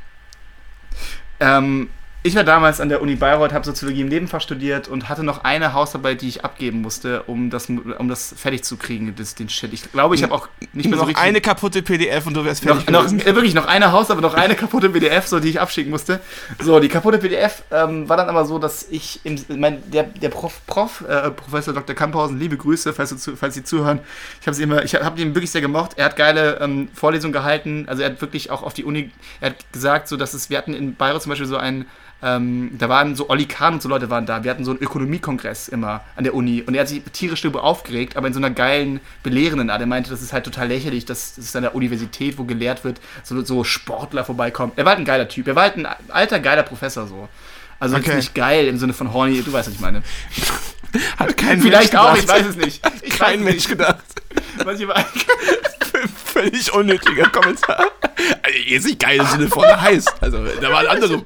Ähm, 1.41 1.91
ich 2.27 2.35
war 2.35 2.43
damals 2.43 2.81
an 2.81 2.89
der 2.89 3.03
Uni 3.03 3.17
Bayreuth, 3.17 3.53
habe 3.53 3.67
Soziologie 3.67 4.01
im 4.01 4.09
Nebenfach 4.09 4.41
studiert 4.41 4.89
und 4.89 5.11
hatte 5.11 5.23
noch 5.23 5.45
eine 5.45 5.75
Hausarbeit, 5.75 6.23
die 6.23 6.29
ich 6.29 6.43
abgeben 6.43 6.81
musste, 6.81 7.23
um 7.25 7.51
das, 7.51 7.69
um 7.69 8.09
das 8.09 8.35
fertig 8.35 8.65
zu 8.65 8.79
kriegen, 8.79 9.15
das, 9.15 9.35
den 9.35 9.51
Shit. 9.51 9.75
Ich 9.75 9.93
glaube, 9.93 10.15
ich 10.15 10.23
habe 10.23 10.33
auch 10.33 10.49
nicht 10.73 10.89
mehr 10.89 10.97
so 10.97 11.03
noch 11.03 11.09
richtig... 11.09 11.23
eine 11.23 11.43
kaputte 11.43 11.83
PDF 11.83 12.27
und 12.27 12.33
du 12.33 12.43
wärst 12.47 12.63
fertig 12.63 12.89
noch, 12.89 13.13
noch, 13.13 13.13
äh, 13.13 13.35
wirklich 13.35 13.53
noch 13.53 13.67
eine 13.67 13.93
Hausarbeit, 13.93 14.23
noch 14.23 14.33
eine 14.33 14.55
kaputte 14.55 14.89
PDF, 14.89 15.27
so, 15.27 15.39
die 15.39 15.51
ich 15.51 15.61
abschicken 15.61 15.91
musste. 15.91 16.19
So, 16.63 16.81
die 16.81 16.89
kaputte 16.89 17.19
PDF 17.19 17.63
ähm, 17.71 18.09
war 18.09 18.17
dann 18.17 18.31
aber 18.31 18.47
so, 18.47 18.59
dass 18.59 18.87
ich, 18.91 19.21
im, 19.25 19.37
mein, 19.59 19.83
der, 19.91 20.05
der 20.05 20.31
Prof, 20.31 20.63
Prof 20.67 21.05
äh, 21.07 21.31
Professor 21.31 21.75
Dr. 21.75 21.95
Kamphausen, 21.95 22.41
liebe 22.41 22.57
Grüße, 22.57 22.95
falls, 22.95 23.11
du 23.23 23.37
falls 23.37 23.55
Sie 23.55 23.65
zuhören. 23.65 24.01
Ich 24.41 24.47
habe 24.47 24.63
immer, 24.63 24.83
ich 24.83 24.95
habe 24.95 25.21
ihn 25.21 25.35
wirklich 25.35 25.51
sehr 25.51 25.61
gemocht. 25.61 25.91
Er 25.97 26.07
hat 26.07 26.17
geile 26.17 26.59
ähm, 26.63 26.89
Vorlesungen 26.95 27.35
gehalten, 27.35 27.85
also 27.87 28.03
er 28.03 28.13
hat 28.13 28.23
wirklich 28.23 28.51
auch 28.51 28.63
auf 28.63 28.73
die 28.73 28.85
Uni, 28.85 29.11
er 29.43 29.51
hat 29.51 29.73
gesagt, 29.73 30.09
so, 30.09 30.17
dass 30.17 30.33
es, 30.33 30.49
wir 30.49 30.57
hatten 30.57 30.73
in 30.73 30.95
Bayreuth 30.95 31.21
zum 31.21 31.29
Beispiel 31.29 31.47
so 31.47 31.59
einen, 31.59 31.85
ähm, 32.25 32.71
da 32.79 32.89
waren 32.89 33.15
so 33.15 33.29
Olli 33.29 33.45
Kahn 33.45 33.75
und 33.75 33.83
so 33.83 33.89
Leute 33.89 34.09
waren 34.09 34.25
da. 34.25 34.43
Wir 34.45 34.51
hatten 34.51 34.65
so 34.65 34.71
einen 34.71 34.81
Ökonomiekongress 34.81 35.69
immer 35.69 36.01
an 36.17 36.25
der 36.25 36.35
Uni 36.35 36.63
und 36.67 36.75
er 36.75 36.81
hat 36.81 36.89
sich 36.89 37.03
tierisch 37.13 37.43
darüber 37.43 37.63
aufgeregt, 37.65 38.17
aber 38.17 38.27
in 38.29 38.33
so 38.33 38.41
einer 38.41 38.51
geilen, 38.51 39.01
belehrenden 39.23 39.69
Art. 39.69 39.81
Er 39.83 39.87
meinte, 39.87 40.09
das 40.11 40.23
ist 40.23 40.33
halt 40.33 40.45
total 40.45 40.69
lächerlich, 40.69 41.05
dass 41.05 41.37
es 41.37 41.55
an 41.55 41.63
der 41.63 41.75
Universität, 41.75 42.39
wo 42.39 42.45
gelehrt 42.45 42.83
wird, 42.83 43.01
so, 43.23 43.45
so 43.45 43.63
Sportler 43.63 44.25
vorbeikommen. 44.25 44.73
Er 44.77 44.85
war 44.87 44.93
halt 44.93 45.01
ein 45.01 45.05
geiler 45.05 45.29
Typ. 45.29 45.47
Er 45.49 45.55
war 45.55 45.65
halt 45.65 45.77
ein 45.77 45.87
alter, 46.09 46.41
geiler 46.41 46.63
Professor 46.63 47.07
so. 47.07 47.29
Also 47.79 47.97
Okay. 47.97 48.15
nicht 48.17 48.35
geil 48.35 48.69
im 48.69 48.79
Sinne 48.79 48.95
von 48.95 49.13
horny, 49.13 49.43
du 49.43 49.53
weißt, 49.53 49.69
was 49.69 49.75
ich 49.75 49.81
meine. 49.81 50.03
Hat 51.19 51.37
kein 51.37 51.61
Vielleicht 51.61 51.93
Mensch 51.93 52.05
auch, 52.05 52.15
ich 52.15 52.21
gedacht. 52.23 52.39
weiß 52.41 52.47
es 52.47 52.57
nicht. 52.57 52.81
Ich 53.03 53.19
Kein 53.19 53.41
Mensch 53.43 53.57
nicht. 53.57 53.69
gedacht. 53.69 54.05
Was 54.65 54.79
ich 54.81 54.89
aber- 54.89 55.05
Völlig 56.35 56.73
unnötiger 56.75 57.29
Kommentar. 57.29 57.87
Also, 58.43 58.59
jetzt 58.67 58.87
nicht 58.87 58.99
geil 58.99 59.21
im 59.21 59.27
Sinne 59.27 59.49
von 59.49 59.65
heiß. 59.65 60.05
Also, 60.21 60.45
da 60.61 60.73
waren 60.73 60.87
andere. 60.89 61.25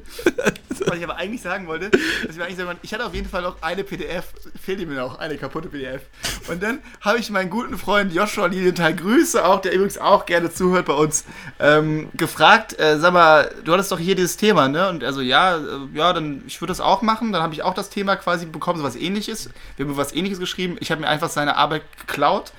Was 0.87 0.99
ich 0.99 1.05
aber 1.05 1.17
eigentlich 1.17 1.41
sagen 1.41 1.67
wollte, 1.67 1.91
dass 1.91 2.37
ich, 2.37 2.43
eigentlich 2.43 2.57
sagen 2.57 2.69
wollte, 2.69 2.81
ich 2.83 2.93
hatte 2.93 3.07
auf 3.07 3.15
jeden 3.15 3.29
Fall 3.29 3.41
noch 3.41 3.63
eine 3.63 3.85
PDF, 3.85 4.27
fehlt 4.61 4.87
mir 4.87 4.95
noch 4.97 5.19
eine 5.19 5.39
kaputte 5.39 5.69
PDF. 5.69 6.03
Und 6.49 6.63
dann 6.63 6.81
habe 7.01 7.19
ich 7.19 7.31
meinen 7.31 7.49
guten 7.49 7.79
Freund 7.79 8.13
Joshua 8.13 8.47
Lilienthal, 8.47 8.95
Grüße 8.95 9.45
auch, 9.45 9.63
der 9.63 9.73
übrigens 9.73 9.97
auch 9.97 10.27
gerne 10.27 10.53
zuhört 10.53 10.85
bei 10.87 10.93
uns, 10.93 11.25
ähm, 11.59 12.11
gefragt, 12.15 12.79
äh, 12.79 12.99
sag 12.99 13.15
mal, 13.15 13.51
du 13.65 13.73
hattest 13.73 13.91
doch 13.91 13.99
hier 13.99 14.15
dieses 14.15 14.37
Thema, 14.37 14.69
ne? 14.69 14.91
Und 14.91 15.05
also 15.05 15.23
ja, 15.23 15.57
äh, 15.57 15.61
ja, 15.95 16.13
dann 16.13 16.43
ich 16.47 16.61
würde 16.61 16.71
das 16.71 16.81
auch 16.81 17.01
machen. 17.01 17.33
Dann 17.33 17.43
habe 17.43 17.55
ich 17.55 17.63
auch 17.63 17.75
das 17.75 17.89
Thema 17.89 18.17
quasi 18.17 18.45
bekommen, 18.45 18.79
so 18.79 18.85
was 18.85 18.97
ähnliches. 18.97 19.49
Wir 19.77 19.87
haben 19.87 19.97
was 19.97 20.15
ähnliches 20.15 20.39
geschrieben. 20.39 20.77
Ich 20.81 20.91
habe 20.91 21.01
mir 21.01 21.09
einfach 21.09 21.31
seine 21.31 21.57
Arbeit 21.57 21.83
geklaut, 21.99 22.53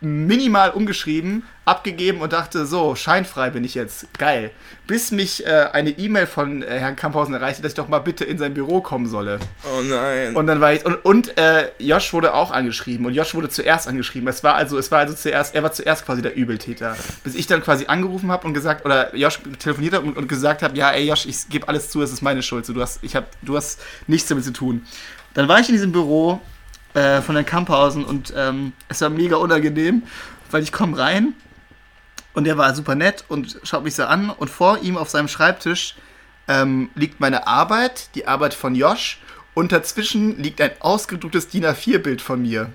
minimal 0.00 0.70
umgeschrieben, 0.70 1.44
abgegeben 1.64 2.20
und 2.20 2.32
dachte, 2.32 2.66
so, 2.66 2.96
scheinfrei 2.96 3.50
bin 3.50 3.62
ich 3.62 3.74
jetzt. 3.74 4.12
Geil. 4.18 4.50
Bis 4.88 5.12
mich 5.12 5.46
äh, 5.46 5.68
eine 5.72 5.90
E-Mail 5.90 6.26
von 6.26 6.62
äh, 6.62 6.78
Herrn 6.80 6.96
Kamphausen 6.96 7.34
erreichte, 7.34 7.62
dass 7.62 7.72
ich 7.72 7.76
doch 7.76 7.88
mal 7.88 8.00
bitte 8.00 8.24
in 8.24 8.36
sein 8.36 8.52
Büro 8.52 8.80
kommen 8.80 9.06
solle. 9.06 9.38
Oh 9.64 9.80
nein. 9.82 10.34
Und 10.34 10.48
dann 10.48 10.60
war 10.60 10.72
ich. 10.72 10.84
Und, 10.84 10.96
und 11.04 11.38
äh, 11.38 11.70
Josh 11.78 12.12
wurde 12.12 12.34
auch 12.34 12.50
angeschrieben. 12.50 13.06
Und 13.06 13.14
Josh 13.14 13.34
wurde 13.34 13.48
zuerst 13.48 13.86
angeschrieben. 13.86 14.28
Es 14.28 14.42
war 14.42 14.56
also, 14.56 14.76
es 14.76 14.90
war 14.90 15.00
also 15.00 15.14
zuerst, 15.14 15.54
er 15.54 15.62
war 15.62 15.72
zuerst 15.72 16.04
quasi 16.04 16.20
der 16.20 16.34
Übeltäter. 16.34 16.96
Bis 17.22 17.36
ich 17.36 17.46
dann 17.46 17.62
quasi 17.62 17.86
angerufen 17.86 18.32
habe 18.32 18.44
und 18.46 18.54
gesagt, 18.54 18.84
oder 18.84 19.14
Josh 19.14 19.38
telefoniert 19.60 19.94
hat 19.94 20.02
und, 20.02 20.16
und 20.16 20.28
gesagt 20.28 20.62
habe, 20.62 20.76
ja, 20.76 20.90
ey 20.90 21.06
Josh, 21.06 21.26
ich 21.26 21.48
gebe 21.48 21.68
alles 21.68 21.90
zu, 21.90 22.02
es 22.02 22.12
ist 22.12 22.22
meine 22.22 22.42
Schuld. 22.42 22.66
So, 22.66 22.72
du 22.72 22.80
hast, 22.80 22.98
ich 23.02 23.14
hab, 23.14 23.28
du 23.42 23.56
hast 23.56 23.80
nichts 24.08 24.28
damit 24.28 24.44
zu 24.44 24.52
tun. 24.52 24.84
Dann 25.34 25.46
war 25.46 25.60
ich 25.60 25.68
in 25.68 25.76
diesem 25.76 25.92
Büro 25.92 26.40
äh, 26.94 27.20
von 27.20 27.36
Herrn 27.36 27.46
Kamphausen 27.46 28.04
und 28.04 28.34
ähm, 28.36 28.72
es 28.88 29.00
war 29.00 29.10
mega 29.10 29.36
unangenehm, 29.36 30.02
weil 30.50 30.64
ich 30.64 30.72
komme 30.72 30.98
rein 30.98 31.34
und 32.34 32.46
er 32.46 32.56
war 32.58 32.74
super 32.74 32.94
nett 32.94 33.24
und 33.28 33.58
schaut 33.62 33.84
mich 33.84 33.94
so 33.94 34.04
an. 34.04 34.30
Und 34.30 34.48
vor 34.48 34.78
ihm 34.78 34.96
auf 34.96 35.10
seinem 35.10 35.28
Schreibtisch 35.28 35.96
ähm, 36.48 36.90
liegt 36.94 37.20
meine 37.20 37.46
Arbeit, 37.46 38.14
die 38.14 38.26
Arbeit 38.26 38.54
von 38.54 38.74
Josh. 38.74 39.20
Und 39.54 39.72
dazwischen 39.72 40.38
liegt 40.42 40.60
ein 40.60 40.70
ausgedrucktes 40.80 41.48
DIN 41.48 41.66
A4-Bild 41.66 42.22
von 42.22 42.40
mir. 42.40 42.70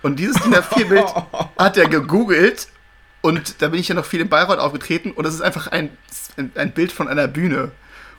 Und 0.00 0.18
dieses 0.18 0.40
DIN 0.42 0.54
A4-Bild 0.54 1.04
hat 1.58 1.76
er 1.76 1.88
gegoogelt. 1.88 2.68
Und 3.20 3.60
da 3.60 3.68
bin 3.68 3.80
ich 3.80 3.88
ja 3.88 3.94
noch 3.94 4.06
viel 4.06 4.20
in 4.20 4.28
Bayreuth 4.28 4.58
aufgetreten. 4.58 5.12
Und 5.12 5.24
das 5.24 5.34
ist 5.34 5.42
einfach 5.42 5.66
ein, 5.68 5.90
ein 6.54 6.72
Bild 6.72 6.90
von 6.90 7.06
einer 7.06 7.28
Bühne, 7.28 7.70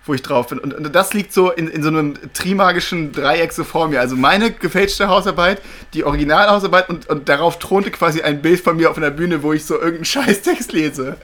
wo 0.06 0.14
ich 0.14 0.22
drauf 0.22 0.47
bin. 0.47 0.60
Und, 0.60 0.74
und 0.74 0.93
das 0.93 1.14
liegt 1.14 1.34
so 1.34 1.51
in, 1.51 1.68
in 1.68 1.82
so 1.82 1.89
einem 1.89 2.18
trimagischen 2.34 3.12
Dreieck 3.12 3.54
so 3.54 3.64
vor 3.64 3.88
mir. 3.88 4.01
Also 4.01 4.16
meine 4.16 4.51
gefälschte 4.51 5.08
Hausarbeit, 5.08 5.62
die 5.93 6.04
Originalhausarbeit 6.04 6.89
und, 6.89 7.10
und 7.10 7.30
darauf 7.30 7.60
thronte 7.60 7.91
quasi 7.91 8.22
ein 8.22 8.41
Bild 8.41 8.60
von 8.60 8.78
mir 8.78 8.89
auf 8.89 8.97
einer 8.97 9.12
Bühne, 9.12 9.43
wo 9.43 9.54
ich 9.54 9.66
so 9.66 9.76
irgendeinen 9.76 10.06
Scheißtext 10.06 10.74
lese. 10.74 11.18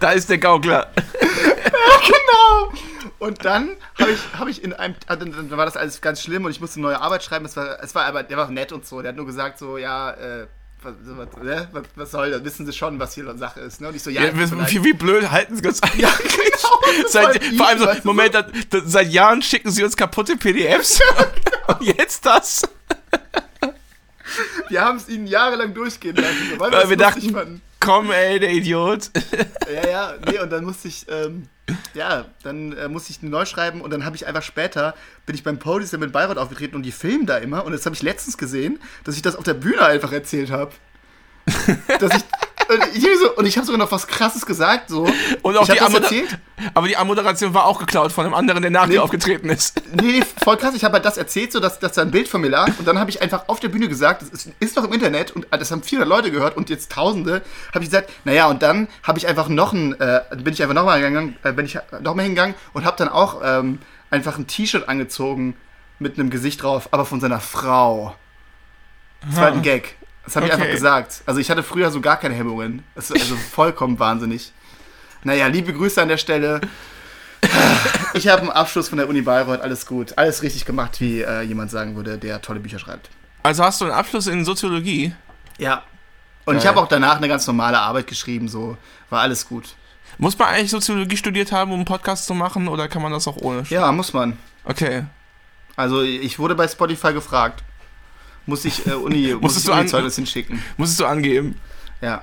Da 0.00 0.12
ist 0.12 0.30
der 0.30 0.38
Gaukler. 0.38 0.90
genau. 1.20 2.72
Und 3.18 3.44
dann 3.44 3.70
habe 3.98 4.10
ich, 4.10 4.20
hab 4.38 4.48
ich 4.48 4.62
in 4.62 4.72
einem, 4.72 4.96
ah, 5.06 5.16
dann, 5.16 5.50
war 5.50 5.64
das 5.64 5.76
alles 5.76 6.00
ganz 6.00 6.20
schlimm 6.20 6.44
und 6.44 6.50
ich 6.50 6.60
musste 6.60 6.78
eine 6.78 6.88
neue 6.88 7.00
Arbeit 7.00 7.22
schreiben. 7.22 7.44
Es 7.44 7.56
war, 7.56 7.82
es 7.82 7.94
war 7.94 8.04
aber, 8.04 8.22
der 8.22 8.36
war 8.36 8.50
nett 8.50 8.72
und 8.72 8.84
so. 8.84 9.00
Der 9.00 9.10
hat 9.10 9.16
nur 9.16 9.26
gesagt 9.26 9.58
so, 9.58 9.78
ja, 9.78 10.10
äh, 10.10 10.46
was, 10.84 11.42
ne? 11.42 11.68
was, 11.72 11.82
was 11.96 12.10
soll 12.10 12.30
das? 12.30 12.44
Wissen 12.44 12.66
Sie 12.66 12.72
schon, 12.72 12.98
was 12.98 13.14
hier 13.14 13.24
Sache 13.38 13.60
ist? 13.60 13.80
Ne? 13.80 13.88
Und 13.88 13.96
ich 13.96 14.02
so, 14.02 14.10
ja, 14.10 14.24
Ja, 14.24 14.32
wie, 14.36 14.84
wie 14.84 14.92
blöd 14.92 15.30
halten 15.30 15.56
sie 15.56 15.66
uns 15.66 15.82
an? 15.82 15.90
ja 15.96 16.10
genau. 16.18 17.08
Seit, 17.08 17.42
Voll 17.44 17.56
vor 17.56 17.66
allem 17.68 17.78
so, 17.78 17.88
Moment, 18.04 18.34
da, 18.34 18.42
da, 18.42 18.80
seit 18.84 19.10
Jahren 19.10 19.42
schicken 19.42 19.70
sie 19.70 19.82
uns 19.82 19.96
kaputte 19.96 20.36
PDFs. 20.36 21.00
Und 21.66 21.82
jetzt 21.82 22.24
das? 22.26 22.62
wir 24.68 24.80
haben 24.80 24.96
es 24.98 25.08
ihnen 25.08 25.26
jahrelang 25.26 25.74
durchgehen 25.74 26.16
lassen, 26.16 26.58
weil, 26.58 26.72
Weil 26.72 26.88
wir 26.90 26.96
das 26.96 27.14
dachten- 27.14 27.32
fanden. 27.32 27.62
Komm, 27.80 28.10
ey, 28.10 28.38
der 28.40 28.50
Idiot. 28.50 29.10
Ja, 29.72 29.88
ja, 29.88 30.14
nee, 30.30 30.38
und 30.38 30.50
dann 30.50 30.64
musste 30.64 30.88
ich, 30.88 31.06
ähm, 31.08 31.48
ja, 31.94 32.26
dann 32.42 32.72
äh, 32.72 32.86
musste 32.88 33.10
ich 33.10 33.22
neu 33.22 33.46
schreiben 33.46 33.80
und 33.80 33.90
dann 33.90 34.04
habe 34.04 34.14
ich 34.14 34.26
einfach 34.26 34.42
später, 34.42 34.94
bin 35.24 35.34
ich 35.34 35.42
beim 35.42 35.58
Podium 35.58 36.00
mit 36.00 36.12
Bayreuth 36.12 36.36
aufgetreten 36.36 36.76
und 36.76 36.82
die 36.82 36.92
filmen 36.92 37.24
da 37.24 37.38
immer 37.38 37.64
und 37.64 37.72
das 37.72 37.86
habe 37.86 37.94
ich 37.94 38.02
letztens 38.02 38.36
gesehen, 38.36 38.78
dass 39.04 39.16
ich 39.16 39.22
das 39.22 39.36
auf 39.36 39.44
der 39.44 39.54
Bühne 39.54 39.80
einfach 39.80 40.12
erzählt 40.12 40.50
habe. 40.50 40.72
dass 41.98 42.14
ich, 42.14 42.24
und 42.74 42.96
ich, 42.96 43.02
so, 43.18 43.36
und 43.36 43.46
ich 43.46 43.56
habe 43.56 43.66
sogar 43.66 43.78
noch 43.78 43.90
was 43.92 44.06
Krasses 44.06 44.44
gesagt, 44.46 44.90
so. 44.90 45.06
Und 45.42 45.56
auch 45.56 45.66
die 45.66 45.78
erzählt. 45.78 46.38
Aber 46.72 46.86
die 46.86 46.96
Ammoderation 46.96 47.52
war 47.54 47.66
auch 47.66 47.78
geklaut 47.78 48.12
von 48.12 48.24
einem 48.24 48.34
anderen, 48.34 48.62
der 48.62 48.70
nach 48.70 48.86
Nee. 48.86 48.94
dir 48.94 49.02
aufgetreten 49.02 49.48
ist. 49.50 49.80
Nee, 49.92 50.22
voll 50.42 50.56
krass. 50.56 50.74
Ich 50.74 50.84
habe 50.84 50.94
halt 50.94 51.04
das 51.04 51.16
erzählt, 51.16 51.52
so 51.52 51.60
dass, 51.60 51.78
dass 51.78 51.92
da 51.92 52.02
ein 52.02 52.10
Bild 52.10 52.28
von 52.28 52.40
mir 52.40 52.48
lag. 52.48 52.68
Und 52.78 52.86
dann 52.86 52.98
habe 52.98 53.10
ich 53.10 53.20
einfach 53.22 53.48
auf 53.48 53.60
der 53.60 53.68
Bühne 53.68 53.88
gesagt, 53.88 54.22
das 54.22 54.28
ist, 54.30 54.50
ist 54.60 54.76
doch 54.76 54.84
im 54.84 54.92
Internet 54.92 55.32
und 55.32 55.46
das 55.50 55.70
haben 55.70 55.82
400 55.82 56.08
Leute 56.08 56.30
gehört 56.30 56.56
und 56.56 56.70
jetzt 56.70 56.92
Tausende. 56.92 57.42
Habe 57.74 57.84
ich 57.84 57.90
gesagt, 57.90 58.10
naja, 58.24 58.46
und 58.46 58.62
dann 58.62 58.88
habe 59.02 59.18
ich 59.18 59.26
einfach 59.26 59.48
noch 59.48 59.72
ein, 59.72 59.98
äh, 60.00 60.20
bin 60.36 60.52
ich 60.52 60.62
einfach 60.62 60.74
nochmal 60.74 61.00
gegangen, 61.00 61.36
äh, 61.42 61.52
bin 61.52 61.66
ich 61.66 61.78
noch 62.00 62.14
mal 62.14 62.22
hingegangen 62.22 62.54
und 62.72 62.84
habe 62.84 62.96
dann 62.96 63.08
auch 63.08 63.40
ähm, 63.44 63.78
einfach 64.10 64.38
ein 64.38 64.46
T-Shirt 64.46 64.88
angezogen 64.88 65.56
mit 65.98 66.18
einem 66.18 66.30
Gesicht 66.30 66.62
drauf, 66.62 66.88
aber 66.92 67.04
von 67.04 67.20
seiner 67.20 67.40
Frau. 67.40 68.14
Das 69.26 69.36
war 69.36 69.44
halt 69.44 69.54
ein 69.54 69.62
Gag. 69.62 69.96
Das 70.24 70.36
habe 70.36 70.46
ich 70.46 70.52
Okay. 70.52 70.62
einfach 70.62 70.72
gesagt. 70.74 71.22
Also 71.26 71.40
ich 71.40 71.50
hatte 71.50 71.62
früher 71.62 71.90
so 71.90 72.00
gar 72.00 72.16
keine 72.16 72.34
Hemmungen. 72.34 72.82
Das 72.94 73.10
ist 73.10 73.20
also 73.20 73.36
vollkommen 73.52 73.98
wahnsinnig. 73.98 74.52
Naja, 75.22 75.46
liebe 75.46 75.72
Grüße 75.72 76.00
an 76.02 76.08
der 76.08 76.16
Stelle. 76.18 76.60
Ich 78.14 78.28
habe 78.28 78.42
einen 78.42 78.50
Abschluss 78.50 78.88
von 78.88 78.98
der 78.98 79.08
Uni 79.08 79.20
Bayreuth, 79.22 79.60
alles 79.60 79.86
gut. 79.86 80.16
Alles 80.16 80.42
richtig 80.42 80.64
gemacht, 80.64 81.00
wie 81.00 81.20
äh, 81.22 81.42
jemand 81.42 81.70
sagen 81.70 81.94
würde, 81.96 82.16
der 82.18 82.40
tolle 82.40 82.60
Bücher 82.60 82.78
schreibt. 82.78 83.10
Also 83.42 83.62
hast 83.64 83.80
du 83.80 83.84
einen 83.86 83.94
Abschluss 83.94 84.26
in 84.26 84.44
Soziologie? 84.44 85.14
Ja. 85.58 85.82
Und 86.46 86.56
ich 86.56 86.62
Geil. 86.62 86.70
habe 86.72 86.80
auch 86.80 86.88
danach 86.88 87.16
eine 87.16 87.28
ganz 87.28 87.46
normale 87.46 87.78
Arbeit 87.78 88.06
geschrieben, 88.06 88.48
so 88.48 88.76
war 89.10 89.20
alles 89.22 89.46
gut. 89.48 89.74
Muss 90.18 90.38
man 90.38 90.48
eigentlich 90.48 90.70
Soziologie 90.70 91.16
studiert 91.16 91.52
haben, 91.52 91.70
um 91.72 91.78
einen 91.78 91.84
Podcast 91.86 92.26
zu 92.26 92.34
machen, 92.34 92.68
oder 92.68 92.88
kann 92.88 93.02
man 93.02 93.12
das 93.12 93.26
auch 93.26 93.36
ohne? 93.38 93.64
Ja, 93.68 93.90
muss 93.92 94.12
man. 94.12 94.38
Okay. 94.64 95.04
Also 95.76 96.02
ich 96.02 96.38
wurde 96.38 96.54
bei 96.54 96.68
Spotify 96.68 97.12
gefragt. 97.12 97.62
Muss 98.46 98.64
ich 98.64 98.86
äh, 98.86 98.92
Uni, 98.92 99.34
muss 99.40 99.56
ich 99.56 99.64
du 99.64 99.72
an- 99.72 99.80
Uni-Zeugnis 99.80 100.16
hinschicken. 100.16 100.62
Musstest 100.76 101.00
du 101.00 101.06
angeben. 101.06 101.58
Ja. 102.00 102.22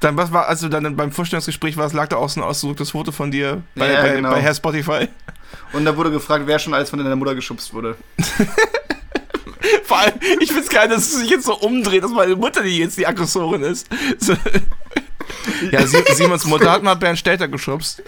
Dann 0.00 0.16
was 0.16 0.32
war, 0.32 0.46
also 0.46 0.68
dann 0.68 0.94
beim 0.96 1.10
Vorstellungsgespräch 1.10 1.76
war, 1.76 1.84
es 1.86 1.92
lag 1.92 2.06
da 2.08 2.16
auch 2.16 2.28
so 2.28 2.40
ein 2.40 2.44
ausgedrucktes 2.44 2.92
Foto 2.92 3.10
von 3.10 3.30
dir 3.32 3.62
bei, 3.74 3.90
Ja, 3.92 4.02
bei, 4.02 4.14
genau. 4.14 4.30
bei 4.30 4.40
Herr 4.40 4.54
Spotify. 4.54 5.08
Und 5.72 5.84
da 5.84 5.96
wurde 5.96 6.10
gefragt, 6.12 6.44
wer 6.46 6.58
schon 6.60 6.72
alles 6.72 6.90
von 6.90 6.98
deiner 7.00 7.16
Mutter 7.16 7.34
geschubst 7.34 7.74
wurde. 7.74 7.96
Vor 9.84 9.98
allem, 9.98 10.14
ich 10.40 10.52
find's 10.52 10.68
geil, 10.68 10.88
dass 10.88 10.98
es 10.98 11.18
sich 11.18 11.30
jetzt 11.30 11.46
so 11.46 11.56
umdreht, 11.58 12.04
dass 12.04 12.12
meine 12.12 12.36
Mutter 12.36 12.62
die 12.62 12.78
jetzt 12.78 12.96
die 12.96 13.06
Aggressorin 13.08 13.62
ist. 13.62 13.88
So. 14.18 14.34
Ja, 15.72 15.84
Simons 16.14 16.44
Mutter 16.44 16.70
hat 16.70 16.82
mal 16.84 16.94
Bernd 16.94 17.18
Stelter 17.18 17.48
geschubst. 17.48 18.00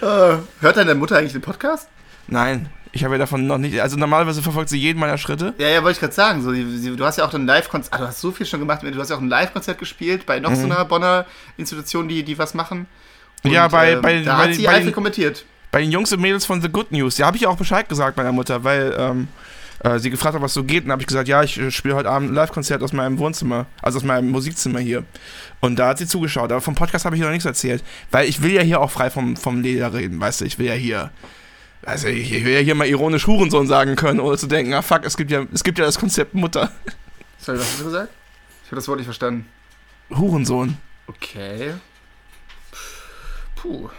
Äh, 0.00 0.36
hört 0.60 0.76
deine 0.76 0.94
Mutter 0.94 1.16
eigentlich 1.18 1.32
den 1.32 1.42
Podcast? 1.42 1.88
Nein, 2.28 2.68
ich 2.94 3.04
habe 3.04 3.14
ja 3.14 3.18
davon 3.18 3.46
noch 3.46 3.58
nicht. 3.58 3.78
Also 3.80 3.96
normalerweise 3.96 4.40
verfolgt 4.42 4.68
sie 4.70 4.78
jeden 4.78 4.98
meiner 5.00 5.18
Schritte. 5.18 5.52
Ja, 5.58 5.68
ja, 5.68 5.82
wollte 5.82 5.96
ich 5.96 6.00
gerade 6.00 6.12
sagen. 6.14 6.42
So, 6.42 6.52
du 6.52 7.04
hast 7.04 7.18
ja 7.18 7.26
auch 7.26 7.34
ein 7.34 7.46
Live-Konzert, 7.46 7.92
ah, 7.94 7.98
du 7.98 8.06
hast 8.06 8.20
so 8.20 8.30
viel 8.32 8.46
schon 8.46 8.60
gemacht. 8.60 8.82
Du 8.82 8.98
hast 9.00 9.10
ja 9.10 9.16
auch 9.16 9.20
ein 9.20 9.28
Live-Konzert 9.28 9.78
gespielt 9.78 10.24
bei 10.26 10.40
noch 10.40 10.54
so 10.54 10.64
einer 10.64 10.84
Bonner 10.84 11.26
Institution, 11.56 12.08
die, 12.08 12.22
die 12.22 12.38
was 12.38 12.54
machen. 12.54 12.86
Mhm. 13.42 13.50
Ja, 13.50 13.68
bei- 13.68 13.92
ähm, 13.92 14.02
bei- 14.02 14.22
da 14.22 14.36
bei- 14.38 14.44
hat 14.48 14.54
sie 14.54 14.64
bei 14.64 14.80
den- 14.80 14.92
kommentiert. 14.92 15.44
Bei 15.70 15.80
den 15.80 15.90
Jungs 15.90 16.12
und 16.12 16.20
Mädels 16.20 16.46
von 16.46 16.62
The 16.62 16.68
Good 16.68 16.92
News. 16.92 17.18
Ja, 17.18 17.26
habe 17.26 17.36
ich 17.36 17.46
auch 17.48 17.56
Bescheid 17.56 17.88
gesagt 17.88 18.16
meiner 18.16 18.30
Mutter, 18.30 18.62
weil 18.62 18.94
ähm, 18.96 19.26
äh, 19.82 19.98
sie 19.98 20.08
gefragt 20.08 20.36
hat, 20.36 20.40
was 20.40 20.54
so 20.54 20.62
geht. 20.62 20.84
Und 20.84 20.92
habe 20.92 21.02
ich 21.02 21.08
gesagt, 21.08 21.26
ja, 21.26 21.42
ich 21.42 21.58
äh, 21.58 21.70
spiele 21.72 21.96
heute 21.96 22.08
Abend 22.08 22.30
ein 22.30 22.34
Live-Konzert 22.34 22.80
aus 22.82 22.92
meinem 22.92 23.18
Wohnzimmer, 23.18 23.66
also 23.82 23.98
aus 23.98 24.04
meinem 24.04 24.30
Musikzimmer 24.30 24.78
hier. 24.78 25.02
Und 25.60 25.76
da 25.80 25.88
hat 25.88 25.98
sie 25.98 26.06
zugeschaut. 26.06 26.52
Aber 26.52 26.60
vom 26.60 26.76
Podcast 26.76 27.04
habe 27.06 27.16
ich 27.16 27.22
noch 27.22 27.30
nichts 27.30 27.44
erzählt. 27.44 27.82
Weil 28.12 28.28
ich 28.28 28.40
will 28.40 28.52
ja 28.52 28.62
hier 28.62 28.80
auch 28.80 28.90
frei 28.92 29.10
vom, 29.10 29.36
vom 29.36 29.62
Leder 29.62 29.92
reden, 29.92 30.20
weißt 30.20 30.42
du. 30.42 30.44
Ich 30.44 30.60
will 30.60 30.66
ja 30.66 30.74
hier. 30.74 31.10
Also 31.86 32.08
ich, 32.08 32.32
ich 32.32 32.44
will 32.44 32.54
ja 32.54 32.60
hier 32.60 32.74
mal 32.74 32.86
ironisch 32.86 33.26
Hurensohn 33.26 33.66
sagen 33.66 33.96
können, 33.96 34.20
ohne 34.20 34.38
zu 34.38 34.46
denken, 34.46 34.72
ah 34.72 34.82
fuck, 34.82 35.04
es 35.04 35.16
gibt 35.16 35.30
ja, 35.30 35.44
es 35.52 35.62
gibt 35.64 35.78
ja 35.78 35.84
das 35.84 35.98
Konzept 35.98 36.34
Mutter. 36.34 36.72
Sorry, 37.38 37.58
was 37.58 37.66
hast 37.66 37.80
du 37.80 37.84
gesagt? 37.84 38.12
Ich 38.64 38.70
habe 38.70 38.76
das 38.76 38.88
Wort 38.88 38.98
nicht 38.98 39.06
verstanden. 39.06 39.46
Hurensohn. 40.10 40.78
Okay. 41.06 41.74
Puh. 43.56 43.90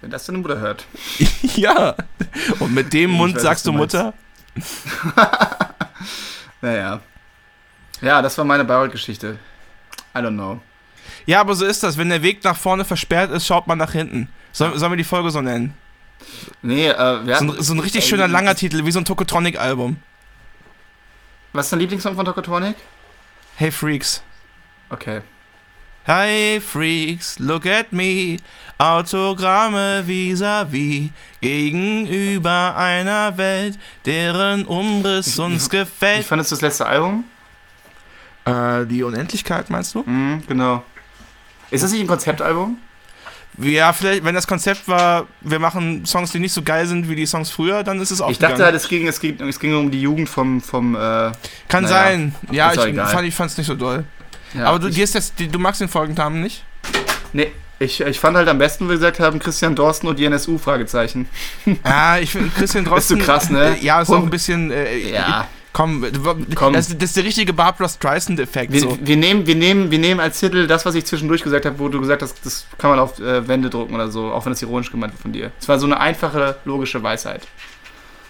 Wenn 0.00 0.10
das 0.10 0.26
deine 0.26 0.38
Mutter 0.38 0.58
hört. 0.58 0.84
ja. 1.42 1.94
Und 2.58 2.74
mit 2.74 2.92
dem 2.92 3.12
Ich 3.12 3.16
Mund 3.16 3.36
weiß, 3.36 3.42
sagst 3.42 3.66
du 3.66 3.72
du. 3.72 3.78
Mutter? 3.78 4.14
Naja. 6.60 7.00
Ja, 8.00 8.22
das 8.22 8.38
war 8.38 8.44
meine 8.44 8.64
Bayreuth-Geschichte. 8.64 9.36
I 10.14 10.18
don't 10.18 10.34
know. 10.34 10.60
Ja, 11.26 11.40
aber 11.40 11.54
so 11.56 11.64
ist 11.66 11.82
das. 11.82 11.98
Wenn 11.98 12.08
der 12.08 12.22
Weg 12.22 12.44
nach 12.44 12.56
vorne 12.56 12.84
versperrt 12.84 13.32
ist, 13.32 13.46
schaut 13.46 13.66
man 13.66 13.78
nach 13.78 13.92
hinten. 13.92 14.28
Soll, 14.52 14.78
sollen 14.78 14.92
wir 14.92 14.96
die 14.96 15.02
Folge 15.04 15.30
so 15.30 15.40
nennen? 15.40 15.74
Nee, 16.62 16.88
äh, 16.88 17.26
wir 17.26 17.36
So 17.36 17.44
ein, 17.44 17.62
so 17.62 17.74
ein 17.74 17.78
richtig 17.80 18.06
schöner 18.06 18.28
langer 18.28 18.54
Titel, 18.54 18.84
wie 18.84 18.92
so 18.92 18.98
ein 19.00 19.04
Tokotronic-Album. 19.04 19.96
Was 21.52 21.66
ist 21.66 21.72
dein 21.72 21.80
Lieblingssong 21.80 22.14
von 22.14 22.24
Tokotronic? 22.24 22.76
Hey 23.56 23.70
Freaks. 23.70 24.22
Okay. 24.88 25.20
Hey 26.04 26.60
Freaks, 26.60 27.38
look 27.38 27.66
at 27.66 27.92
me. 27.92 28.38
Autogramme 28.78 30.02
vis-à-vis. 30.06 31.10
Gegenüber 31.40 32.74
einer 32.76 33.36
Welt, 33.36 33.78
deren 34.04 34.64
Umriss 34.64 35.38
uns 35.38 35.66
Wie 35.70 35.78
gefällt. 35.78 36.24
fandest 36.26 36.50
du 36.50 36.56
das 36.56 36.62
letzte 36.62 36.86
Album? 36.86 37.24
Äh, 38.44 38.86
die 38.86 39.02
Unendlichkeit, 39.04 39.70
meinst 39.70 39.94
du? 39.94 40.02
Mhm, 40.04 40.42
genau. 40.48 40.82
Ist 41.70 41.84
das 41.84 41.92
nicht 41.92 42.00
ein 42.00 42.06
Konzeptalbum? 42.08 42.78
Ja, 43.58 43.92
vielleicht, 43.92 44.24
wenn 44.24 44.34
das 44.34 44.46
Konzept 44.46 44.88
war, 44.88 45.26
wir 45.42 45.58
machen 45.58 46.06
Songs, 46.06 46.32
die 46.32 46.38
nicht 46.38 46.52
so 46.54 46.62
geil 46.62 46.86
sind 46.86 47.08
wie 47.08 47.14
die 47.16 47.26
Songs 47.26 47.50
früher, 47.50 47.82
dann 47.84 48.00
ist 48.00 48.10
es 48.10 48.20
auch 48.22 48.30
Ich 48.30 48.38
dachte 48.38 48.64
halt, 48.64 48.74
es 48.74 48.88
ging, 48.88 49.06
es 49.06 49.20
ging, 49.20 49.38
es 49.46 49.60
ging 49.60 49.74
um 49.76 49.90
die 49.90 50.00
Jugend 50.00 50.28
vom, 50.28 50.60
vom 50.62 50.94
äh, 50.94 51.32
Kann 51.68 51.86
sein. 51.86 52.34
Ja, 52.50 52.72
ich 52.72 52.80
fand 52.80 53.28
ich 53.28 53.34
fand's 53.34 53.58
nicht 53.58 53.66
so 53.66 53.74
doll. 53.74 54.04
ja, 54.54 54.64
Aber 54.64 54.78
du, 54.78 54.88
ich, 54.88 55.32
die, 55.38 55.48
du 55.48 55.58
magst 55.58 55.80
den 55.82 55.88
Folgentamen 55.88 56.40
nicht? 56.40 56.64
nee, 57.34 57.52
ich, 57.78 58.00
ich 58.00 58.18
fand 58.20 58.36
halt 58.36 58.48
am 58.48 58.58
besten, 58.58 58.84
wie 58.86 58.90
wir 58.90 58.94
gesagt 58.96 59.20
haben, 59.20 59.38
Christian 59.38 59.74
Dorsten 59.74 60.06
und 60.06 60.18
die 60.18 60.24
NSU, 60.24 60.56
Fragezeichen. 60.56 61.28
Ja, 61.84 62.18
ich 62.18 62.30
finde 62.30 62.50
Christian 62.56 62.84
Drosten. 62.86 63.18
Ist 63.18 63.26
so 63.26 63.32
krass, 63.32 63.50
ne? 63.50 63.76
äh, 63.76 63.84
Ja, 63.84 64.00
ist 64.00 64.08
auch 64.08 64.18
Und- 64.18 64.24
ein 64.24 64.30
bisschen. 64.30 64.70
Äh, 64.70 64.96
Ja. 65.12 65.46
Komm, 65.72 66.04
Komm. 66.54 66.74
Das, 66.74 66.88
das 66.88 67.10
ist 67.10 67.16
der 67.16 67.24
richtige 67.24 67.54
Barbara 67.54 67.88
Streisand-Effekt. 67.88 68.72
Wir, 68.72 68.80
So. 68.80 68.98
wir, 69.00 69.16
nehmen, 69.16 69.46
wir, 69.46 69.54
nehmen, 69.54 69.90
wir 69.90 69.98
nehmen 69.98 70.20
als 70.20 70.38
Titel 70.38 70.66
das, 70.66 70.84
was 70.84 70.94
ich 70.94 71.06
zwischendurch 71.06 71.42
gesagt 71.42 71.64
habe, 71.64 71.78
wo 71.78 71.88
du 71.88 71.98
gesagt 71.98 72.20
hast, 72.20 72.44
das 72.44 72.66
kann 72.76 72.90
man 72.90 72.98
auf 72.98 73.18
äh, 73.18 73.48
Wände 73.48 73.70
drucken 73.70 73.94
oder 73.94 74.10
so, 74.10 74.32
auch 74.32 74.44
wenn 74.44 74.52
das 74.52 74.60
ironisch 74.60 74.90
gemeint 74.90 75.14
wird 75.14 75.22
von 75.22 75.32
dir. 75.32 75.50
Es 75.58 75.68
war 75.68 75.78
so 75.78 75.86
eine 75.86 75.98
einfache, 75.98 76.58
logische 76.66 77.02
Weisheit. 77.02 77.46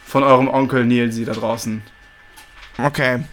Von 0.07 0.23
eurem 0.23 0.47
Onkel 0.49 0.85
Nilsi 0.85 1.25
da 1.25 1.33
draußen. 1.33 1.83
Okay, 2.79 3.25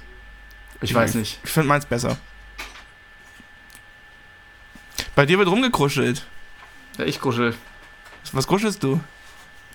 Ich 0.81 0.93
weiß 0.93 1.13
nicht. 1.15 1.39
ich 1.43 1.51
finde 1.51 1.67
meins 1.69 1.85
besser. 1.85 2.17
Bei 5.15 5.25
dir 5.25 5.37
wird 5.37 5.49
rumgekruschelt. 5.49 6.25
Ja, 6.97 7.05
ich 7.05 7.19
kuschel. 7.19 7.53
Was 8.31 8.47
kuschelst 8.47 8.83
du? 8.83 8.99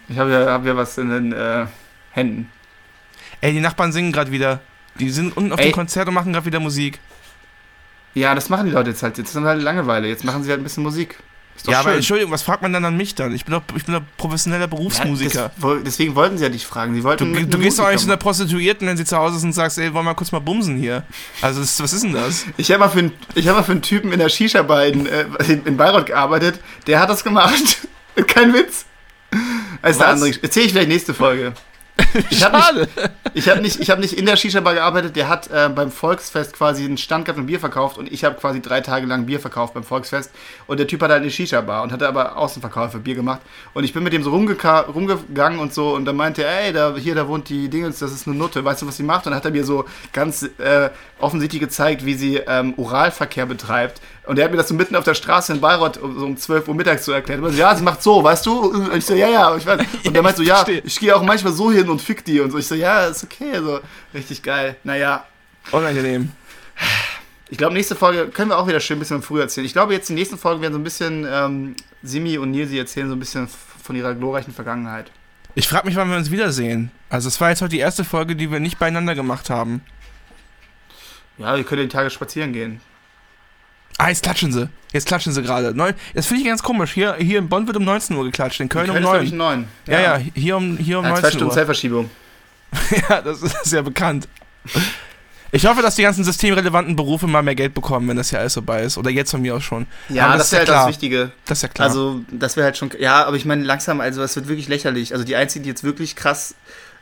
Ich 0.09 0.19
habe 0.19 0.33
ja, 0.33 0.47
hab 0.53 0.65
ja 0.67 0.77
was 0.77 0.99
in 0.99 1.11
den 1.11 1.33
äh, 1.33 1.67
Händen. 2.11 2.51
Ey, 3.45 3.53
die 3.53 3.61
Nachbarn 3.61 3.93
singen 3.93 4.11
gerade 4.11 4.31
wieder. 4.31 4.61
Die 4.99 5.11
sind 5.11 5.37
unten 5.37 5.53
auf 5.53 5.61
Ey. 5.61 5.67
dem 5.71 5.73
Konzert 5.75 6.09
und 6.09 6.15
machen 6.15 6.33
gerade 6.33 6.47
wieder 6.47 6.61
Musik. 6.61 6.99
Ja, 8.15 8.35
das 8.35 8.49
machen 8.49 8.67
die 8.67 8.73
Leute 8.73 8.91
jetzt 8.91 9.03
halt. 9.03 9.19
Jetzt 9.19 9.33
sind 9.33 9.45
halt 9.45 9.61
Langeweile. 9.61 10.09
Jetzt 10.09 10.25
machen 10.25 10.43
sie 10.45 10.51
halt 10.51 10.61
ein 10.61 10.65
bisschen 10.65 10.83
Musik. 10.83 11.19
Ist 11.57 11.67
doch 11.67 11.73
Ja, 11.73 11.81
aber 11.81 11.91
schön. 11.91 11.97
Entschuldigung, 11.99 12.33
was 12.33 12.43
fragt 12.43 12.63
man 12.63 12.73
dann 12.73 12.85
an 12.85 12.97
mich 12.97 13.15
dann? 13.15 13.35
Ich 13.35 13.45
bin 13.45 13.53
doch, 13.53 13.63
ich 13.77 13.85
bin 13.85 13.95
doch 13.95 14.03
professioneller 14.17 14.67
Berufsmusiker. 14.67 15.51
Ja, 15.61 15.69
das, 15.75 15.83
deswegen 15.85 16.15
wollten 16.15 16.39
sie 16.39 16.45
ja 16.45 16.49
dich 16.49 16.65
fragen. 16.67 16.95
Sie 16.95 17.05
wollten 17.05 17.35
Du, 17.35 17.47
du 17.47 17.59
gehst 17.59 17.79
doch 17.79 17.85
eigentlich 17.85 18.01
zu 18.01 18.07
einer 18.07 18.17
Prostituierten, 18.17 18.89
wenn 18.89 18.97
sie 18.97 19.05
zu 19.05 19.17
Hause 19.17 19.37
ist 19.37 19.45
und 19.45 19.53
sagst, 19.53 19.77
ey, 19.79 19.93
wollen 19.93 20.07
wir 20.07 20.15
kurz 20.15 20.33
mal 20.33 20.39
bumsen 20.39 20.77
hier. 20.79 21.03
Also, 21.43 21.61
das, 21.61 21.81
was 21.83 21.93
ist 21.93 22.05
denn 22.05 22.15
das? 22.15 22.47
Ich 22.57 22.71
habe 22.71 22.81
mal, 22.81 22.89
für 22.89 23.01
einen- 23.01 23.13
ich 23.35 23.47
hab 23.47 23.57
mal 23.57 23.63
für 23.63 23.73
einen 23.73 23.83
Typen 23.83 24.11
in 24.13 24.21
der 24.21 24.29
Shisha-Bar 24.31 24.87
in, 24.87 25.07
äh, 25.07 25.27
in, 25.49 25.65
in 25.67 25.77
Bayreuth 25.77 26.07
gearbeitet, 26.07 26.61
der 26.87 26.99
hat 27.01 27.11
das 27.11 27.23
gemacht. 27.23 27.79
Kein 28.27 28.55
Witz. 28.55 28.87
Was? 29.83 30.01
andere 30.01 30.31
Erzähle 30.43 30.67
ich 30.67 30.73
vielleicht 30.73 30.89
nächste 30.89 31.13
Folge. 31.15 31.53
Ich 32.31 32.45
habe 32.45 32.57
nicht, 32.57 32.89
ich 33.35 33.49
hab 33.49 33.61
nicht, 33.61 33.81
ich 33.81 33.91
hab 33.91 33.99
nicht 33.99 34.15
in 34.15 34.27
der 34.27 34.37
Shisha-Bar 34.37 34.75
gearbeitet, 34.75 35.17
der 35.17 35.29
hat 35.29 35.49
äh, 35.51 35.69
beim 35.69 35.91
Volksfest 35.91 36.53
quasi 36.53 36.85
einen 36.85 36.99
Stand 36.99 37.25
gehabt 37.25 37.39
und 37.39 37.47
Bier 37.47 37.61
verkauft 37.61 37.99
und 37.99 38.13
ich 38.13 38.25
habe 38.25 38.37
quasi 38.37 38.61
drei 38.61 38.81
Tage 38.81 39.07
lang 39.07 39.27
Bier 39.27 39.41
verkauft 39.41 39.75
beim 39.75 39.85
Volksfest 39.85 40.31
und 40.67 40.79
der 40.79 40.87
Typ 40.87 41.03
hat 41.03 41.11
halt 41.11 41.23
eine 41.23 41.31
Shisha-Bar 41.31 41.83
und 41.83 41.93
hatte 41.93 42.09
aber 42.09 42.37
Außenverkauf 42.37 42.93
für 42.93 42.99
Bier 42.99 43.15
gemacht 43.15 43.41
und 43.75 43.85
ich 43.85 43.93
bin 43.93 44.03
mit 44.03 44.13
dem 44.13 44.23
so 44.23 44.31
rumgegangen 44.31 45.59
und 45.59 45.75
so 45.75 45.95
und 45.95 46.05
dann 46.05 46.17
meinte 46.17 46.45
er, 46.45 46.65
ey, 46.65 46.73
da, 46.73 46.95
hier, 46.97 47.15
da 47.15 47.29
wohnt 47.29 47.49
die 47.49 47.69
Dingens, 47.69 47.99
das 47.99 48.13
ist 48.13 48.27
eine 48.27 48.37
Nutte, 48.37 48.65
weißt 48.65 48.83
du, 48.83 48.87
was 48.87 48.97
sie 48.97 49.03
macht? 49.03 49.27
Und 49.27 49.31
dann 49.31 49.37
hat 49.37 49.45
er 49.45 49.53
mir 49.53 49.65
so 49.65 49.85
ganz 50.13 50.43
äh, 50.59 50.91
offensichtlich 51.19 51.61
gezeigt, 51.61 52.05
wie 52.05 52.15
sie 52.15 52.37
ähm, 52.37 52.75
Oralverkehr 52.77 53.47
betreibt 53.47 54.01
und 54.27 54.39
er 54.39 54.47
hat 54.47 54.53
mir 54.53 54.57
das 54.57 54.69
so 54.69 54.75
mitten 54.75 54.97
auf 54.97 55.05
der 55.05 55.15
Straße 55.15 55.53
in 55.53 55.61
Bayreuth 55.61 55.99
um, 55.99 56.19
so 56.19 56.25
um 56.25 56.37
12 56.37 56.69
Uhr 56.69 56.75
mittags 56.75 57.05
so 57.05 57.13
erklärt. 57.13 57.43
Und 57.43 57.53
so, 57.53 57.59
ja, 57.59 57.75
sie 57.75 57.83
macht 57.83 58.03
so, 58.03 58.25
weißt 58.25 58.47
du? 58.47 58.59
Und 58.71 58.97
ich 58.97 59.05
so, 59.05 59.15
ja, 59.15 59.29
ja. 59.29 59.51
Und, 59.51 59.59
ich 59.59 59.67
weiß. 59.67 59.81
und 60.07 60.15
der 60.15 60.23
meint 60.23 60.37
so, 60.37 60.43
ja, 60.43 60.65
ich 60.83 60.99
gehe 60.99 61.15
auch 61.15 61.23
manchmal 61.23 61.53
so 61.53 61.71
hin 61.71 61.84
hin 61.85 61.91
und 61.91 62.03
fick 62.03 62.25
die 62.25 62.41
und 62.41 62.51
so. 62.51 62.59
Ich 62.59 62.67
so, 62.67 62.75
ja, 62.75 63.07
ist 63.07 63.25
okay, 63.25 63.53
also 63.53 63.81
richtig 64.13 64.43
geil. 64.43 64.77
Naja, 64.85 65.27
Unangenehm. 65.71 66.33
ich 67.49 67.59
glaube, 67.59 67.75
nächste 67.75 67.95
Folge 67.95 68.29
können 68.29 68.51
wir 68.51 68.59
auch 68.59 68.67
wieder 68.67 68.81
schön 68.81 68.97
ein 68.97 69.01
bisschen 69.01 69.23
früher 69.23 69.43
erzählen. 69.43 69.67
Ich 69.67 69.73
glaube, 69.73 69.93
jetzt 69.93 70.09
die 70.09 70.15
nächsten 70.15 70.39
Folgen 70.39 70.63
werden 70.63 70.73
so 70.73 70.79
ein 70.79 70.85
bisschen, 70.85 71.27
ähm, 71.29 71.77
Simi 72.03 72.39
und 72.39 72.51
Nilsi 72.51 72.79
erzählen 72.79 73.09
so 73.09 73.15
ein 73.15 73.21
bisschen 73.21 73.49
von 73.49 73.97
ihrer 73.97 74.15
glorreichen 74.15 74.53
Vergangenheit. 74.53 75.11
Ich 75.55 75.69
frage 75.69 75.87
mich, 75.87 75.97
wann 75.97 76.11
wir 76.11 76.17
uns 76.17 76.31
wiedersehen. 76.31 76.91
Also 77.09 77.29
es 77.29 77.41
war 77.41 77.51
jetzt 77.51 77.63
heute 77.63 77.71
die 77.71 77.79
erste 77.79 78.05
Folge, 78.05 78.35
die 78.35 78.51
wir 78.51 78.61
nicht 78.61 78.79
beieinander 78.79 79.15
gemacht 79.15 79.51
haben. 79.51 79.83
Ja, 81.39 81.57
wir 81.57 81.65
können 81.65 81.83
die 81.83 81.89
Tage 81.89 82.11
spazieren 82.11 82.53
gehen. 82.53 82.81
Ah, 83.99 84.09
jetzt 84.09 84.23
klatschen 84.23 84.53
sie. 84.53 84.69
Jetzt 84.93 85.07
klatschen 85.07 85.33
sie 85.33 85.43
gerade. 85.43 85.73
Neun- 85.75 85.95
Das 86.15 86.27
finde 86.27 86.43
ich 86.43 86.49
ganz 86.49 86.63
komisch. 86.63 86.93
Hier, 86.93 87.15
hier 87.19 87.39
in 87.39 87.49
Bonn 87.49 87.67
wird 87.67 87.77
um 87.77 87.85
19 87.85 88.17
Uhr 88.17 88.25
geklatscht, 88.25 88.61
in 88.61 88.69
Köln, 88.69 88.87
Köln 88.87 88.99
um 88.99 89.05
ist, 89.05 89.11
glaub 89.11 89.23
ich, 89.23 89.33
9. 89.33 89.39
neun. 89.61 89.69
Ja, 89.87 90.01
ja, 90.01 90.21
hier 90.35 90.57
um, 90.57 90.77
hier 90.77 90.99
um 90.99 91.05
Ja, 91.05 91.11
zwei 91.15 91.21
19 91.23 91.31
Stunden 91.31 91.47
Uhr. 91.49 91.55
Zeitverschiebung. 91.55 92.11
Ja, 93.09 93.21
das 93.23 93.41
ist 93.43 93.73
ja 93.73 93.83
bekannt. 93.83 94.27
Ich 95.53 95.65
hoffe, 95.67 95.83
dass 95.83 95.95
die 95.95 96.03
ganzen 96.03 96.25
systemrelevanten 96.25 96.97
Berufe 96.97 97.29
mal 97.29 97.43
mehr 97.43 97.55
Geld 97.55 97.75
bekommen, 97.75 98.09
wenn 98.09 98.17
das 98.17 98.33
ja 98.33 98.41
alles 98.41 98.55
vorbei 98.55 98.83
ist. 98.83 98.99
Oder 98.99 99.11
jetzt 99.11 99.31
von 99.31 99.41
mir 99.41 99.55
aus 99.55 99.63
schon. 99.63 99.87
Ja, 100.09 100.25
Aber 100.27 100.39
das, 100.39 100.39
das 100.39 100.47
ist 100.49 100.53
wäre 100.53 100.59
ja 100.59 100.59
halt 100.59 100.67
klar. 100.69 100.87
das 100.87 100.89
Wichtige. 100.95 101.33
Das 101.47 101.59
ist 101.59 101.63
ja 101.63 101.69
klar. 101.69 101.89
Also, 101.89 102.21
das 102.33 102.57
wäre 102.57 102.65
halt 102.65 102.77
schon. 102.77 102.91
Ja, 102.99 103.25
aber 103.25 103.37
ich 103.37 103.45
meine, 103.45 103.63
langsam, 103.63 104.01
also, 104.01 104.21
das 104.21 104.35
wird 104.35 104.49
wirklich 104.49 104.67
lächerlich. 104.67 105.13
Also, 105.13 105.25
die 105.25 105.37
einzigen, 105.37 105.63
die 105.63 105.69
jetzt 105.69 105.85
wirklich 105.85 106.17
krass. 106.17 106.57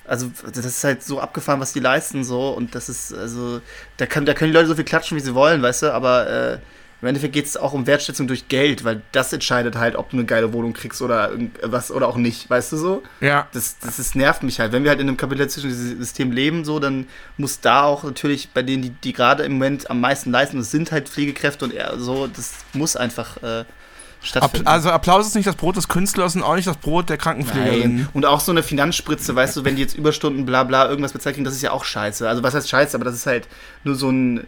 Also, 0.05 0.31
das 0.53 0.67
ist 0.67 0.85
halt 0.85 1.03
so 1.03 1.21
abgefahren, 1.21 1.61
was 1.61 1.73
die 1.73 1.81
leisten, 1.81 2.25
so. 2.25 2.51
Und 2.51 2.75
das 2.75 2.91
ist, 2.91 3.15
also, 3.15 3.63
da, 3.97 4.05
kann, 4.05 4.27
da 4.27 4.35
können 4.35 4.51
die 4.53 4.57
Leute 4.59 4.69
so 4.69 4.75
viel 4.75 4.85
klatschen, 4.85 5.17
wie 5.17 5.23
sie 5.23 5.35
wollen, 5.35 5.63
weißt 5.63 5.83
du, 5.85 5.95
aber 5.95 6.29
äh, 6.29 6.59
im 7.03 7.09
Endeffekt 7.09 7.35
geht 7.35 7.47
es 7.47 7.57
auch 7.57 7.73
um 7.73 7.89
Wertschätzung 7.89 8.29
durch 8.29 8.47
Geld, 8.47 8.85
weil 8.85 9.03
das 9.11 9.33
entscheidet 9.33 9.77
halt, 9.77 9.97
ob 9.97 10.11
du 10.11 10.17
eine 10.17 10.25
geile 10.25 10.53
Wohnung 10.53 10.73
kriegst 10.73 11.03
oder 11.03 11.31
irgendwas 11.33 11.91
oder 11.91 12.07
auch 12.07 12.17
nicht, 12.17 12.49
weißt 12.49 12.73
du 12.73 12.77
so? 12.77 13.03
ja. 13.21 13.49
Das, 13.53 13.79
das, 13.81 13.97
das 13.97 14.15
nervt 14.15 14.45
mich 14.45 14.61
halt. 14.61 14.71
Wenn 14.71 14.85
wir 14.85 14.91
halt 14.91 15.01
in 15.01 15.09
einem 15.09 15.17
kapitalistischen 15.17 15.73
System 15.73 16.31
leben, 16.31 16.65
so, 16.65 16.79
dann 16.79 17.09
muss 17.37 17.61
da 17.61 17.83
auch 17.83 18.05
natürlich 18.05 18.51
bei 18.51 18.63
denen, 18.63 18.83
die, 18.83 18.91
die 18.91 19.13
gerade 19.13 19.43
im 19.43 19.55
Moment 19.55 19.91
am 19.91 20.01
meisten 20.01 20.31
leisten, 20.31 20.59
das 20.59 20.71
sind 20.71 20.93
halt 20.93 21.09
Pflegekräfte 21.09 21.65
und 21.65 21.75
so, 21.97 22.29
das 22.29 22.53
muss 22.73 22.95
einfach 22.95 23.43
äh, 23.43 23.65
also 24.65 24.91
Applaus 24.91 25.27
ist 25.27 25.35
nicht 25.35 25.49
das 25.49 25.57
Brot 25.57 25.77
des 25.77 25.89
Künstlers 25.89 26.37
und 26.37 26.43
auch 26.43 26.55
nicht 26.55 26.69
das 26.69 26.77
Brot 26.77 27.09
der 27.09 27.17
Krankenpflegerin. 27.17 27.97
Nein. 27.97 28.09
Und 28.13 28.25
auch 28.25 28.41
so 28.41 28.53
eine 28.53 28.63
Finanzspritze, 28.63 29.35
weißt 29.35 29.57
du, 29.57 29.65
wenn 29.65 29.77
die 29.77 29.83
jetzt 29.83 29.97
Überstunden, 29.97 30.47
bla 30.47 30.63
bla, 30.63 30.89
irgendwas 30.89 31.13
bezahlt 31.13 31.35
kriegen, 31.35 31.45
das 31.45 31.55
ist 31.55 31.63
ja 31.63 31.73
auch 31.73 31.85
scheiße. 31.85 32.29
Also 32.29 32.43
was 32.43 32.55
heißt 32.55 32.69
scheiße, 32.69 32.97
aber 32.97 33.05
das 33.05 33.15
ist 33.15 33.27
halt 33.27 33.49
nur 33.85 33.95
so 33.95 34.11
ein. 34.11 34.47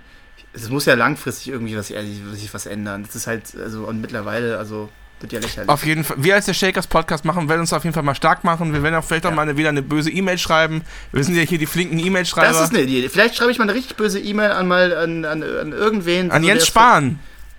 Es 0.54 0.68
muss 0.70 0.84
ja 0.86 0.94
langfristig 0.94 1.48
irgendwie 1.48 1.76
was, 1.76 1.88
sich 1.88 2.54
was 2.54 2.66
ändern. 2.66 3.04
Das 3.04 3.16
ist 3.16 3.26
halt, 3.26 3.42
also 3.60 3.84
und 3.84 4.00
mittlerweile, 4.00 4.56
also 4.58 4.88
wird 5.20 5.32
ja 5.32 5.40
lächerlich. 5.40 5.68
Auf 5.68 5.84
jeden 5.84 6.04
Fall. 6.04 6.16
Wir 6.20 6.34
als 6.36 6.46
der 6.46 6.54
Shakers 6.54 6.86
Podcast 6.86 7.24
machen, 7.24 7.48
werden 7.48 7.60
uns 7.60 7.72
auf 7.72 7.82
jeden 7.84 7.94
Fall 7.94 8.02
mal 8.02 8.14
stark 8.14 8.44
machen. 8.44 8.72
Wir 8.72 8.82
werden 8.82 8.94
auch 8.94 9.04
vielleicht 9.04 9.26
auch 9.26 9.30
Ja. 9.30 9.36
mal 9.36 9.42
eine, 9.42 9.56
wieder 9.56 9.68
eine 9.70 9.82
böse 9.82 10.10
E-Mail 10.10 10.38
schreiben. 10.38 10.82
Wir 11.12 11.24
sind 11.24 11.34
ja 11.34 11.42
hier 11.42 11.58
die 11.58 11.66
flinken 11.66 11.98
E-Mail-Schreiber. 11.98 12.52
das 12.52 12.68
ist 12.68 12.70
eine 12.74 12.82
Idee. 12.82 13.08
Vielleicht 13.08 13.36
schreibe 13.36 13.50
ich 13.50 13.58
mal 13.58 13.64
eine 13.64 13.74
richtig 13.74 13.96
böse 13.96 14.20
E-Mail 14.20 14.52
an 14.52 14.68
mal 14.68 14.96
an, 14.96 15.24
an, 15.24 15.42
an 15.42 15.72
irgendwen. 15.72 16.30
An 16.30 16.42
so 16.42 16.48
Jens 16.48 16.60
der- 16.62 16.66
Spahn. 16.66 17.18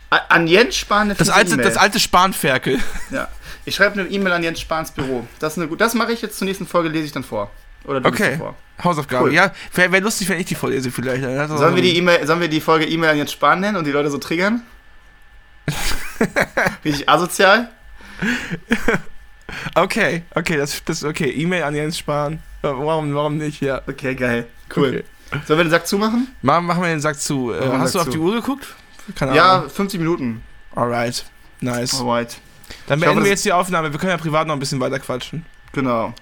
An- 0.09 0.19
An 0.29 0.47
Jens 0.47 0.75
Spahn 0.77 1.01
eine 1.07 1.15
Das 1.15 1.29
alte, 1.29 1.53
E-Mail. 1.53 1.65
das 1.65 1.77
alte 1.77 1.99
Spanferkel. 1.99 2.79
Ja. 3.11 3.27
Ich 3.65 3.75
schreibe 3.75 3.99
eine 3.99 4.09
E-Mail 4.09 4.31
an 4.33 4.43
Jens 4.43 4.59
Spahns 4.61 4.91
Büro. 4.91 5.25
Das, 5.39 5.57
ist 5.57 5.63
eine, 5.63 5.75
das 5.75 5.95
mache 5.95 6.11
ich 6.13 6.21
jetzt 6.21 6.37
zur 6.37 6.45
nächsten 6.45 6.67
Folge, 6.67 6.89
lese 6.89 7.05
ich 7.05 7.11
dann 7.11 7.23
vor. 7.23 7.49
Oder 7.87 8.01
du 8.01 8.09
Okay. 8.09 8.37
vor. 8.37 8.55
Hausaufgabe. 8.83 9.25
Cool. 9.27 9.33
Ja, 9.33 9.51
wäre 9.73 9.91
wär 9.91 10.01
lustig, 10.01 10.27
wenn 10.29 10.39
ich 10.39 10.47
die 10.47 10.55
vorlese 10.55 10.91
vielleicht. 10.91 11.23
Er 11.23 11.47
Sollen 11.47 11.59
so 11.71 11.75
wir, 11.75 11.81
die 11.81 11.97
E-Mail, 11.97 12.25
sollen 12.27 12.41
wir 12.41 12.49
die 12.49 12.59
Folge 12.59 12.85
E-Mail 12.85 13.11
an 13.11 13.17
Jens 13.17 13.31
Spahn 13.31 13.61
nennen 13.61 13.77
und 13.77 13.85
die 13.87 13.91
Leute 13.91 14.09
so 14.09 14.17
triggern? 14.17 14.63
Richtig 16.83 17.07
asozial? 17.09 17.69
Okay, 19.75 20.23
okay, 20.33 20.57
das, 20.57 20.81
ist 20.87 21.03
okay. 21.03 21.29
E-Mail 21.29 21.63
an 21.63 21.75
Jens 21.75 21.97
Spahn. 21.99 22.39
Warum, 22.63 23.13
warum 23.13 23.37
nicht? 23.37 23.61
Ja. 23.61 23.81
Okay, 23.87 24.15
geil. 24.15 24.47
Cool. 24.75 25.03
Okay. 25.31 25.41
Sollen 25.45 25.59
wir 25.59 25.63
den 25.65 25.69
Sack 25.71 25.85
zumachen? 25.87 26.27
Machen, 26.41 26.65
machen 26.65 26.81
wir 26.81 26.89
den 26.89 26.99
Sack 26.99 27.19
zu. 27.19 27.51
Äh, 27.53 27.59
hast 27.77 27.93
du 27.93 27.99
Sack 27.99 28.07
auf 28.07 28.13
zu. 28.13 28.17
die 28.17 28.17
Uhr 28.17 28.33
geguckt? 28.33 28.67
Keine 29.15 29.35
Ja, 29.35 29.57
Ahnung. 29.57 29.69
50 29.69 29.99
Minuten. 29.99 30.43
Alright. 30.73 31.25
Nice. 31.61 31.99
Alright. 31.99 32.37
Dann 32.87 32.99
beenden 32.99 33.17
hoffe, 33.17 33.25
wir 33.25 33.31
jetzt 33.31 33.45
die 33.45 33.53
Aufnahme. 33.53 33.91
Wir 33.91 33.99
können 33.99 34.11
ja 34.11 34.17
privat 34.17 34.47
noch 34.47 34.55
ein 34.55 34.59
bisschen 34.59 34.79
weiter 34.79 34.99
quatschen. 34.99 35.45
Genau. 35.73 36.13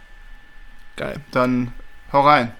Geil. 0.95 1.17
Dann 1.31 1.73
hau 2.11 2.21
rein. 2.21 2.51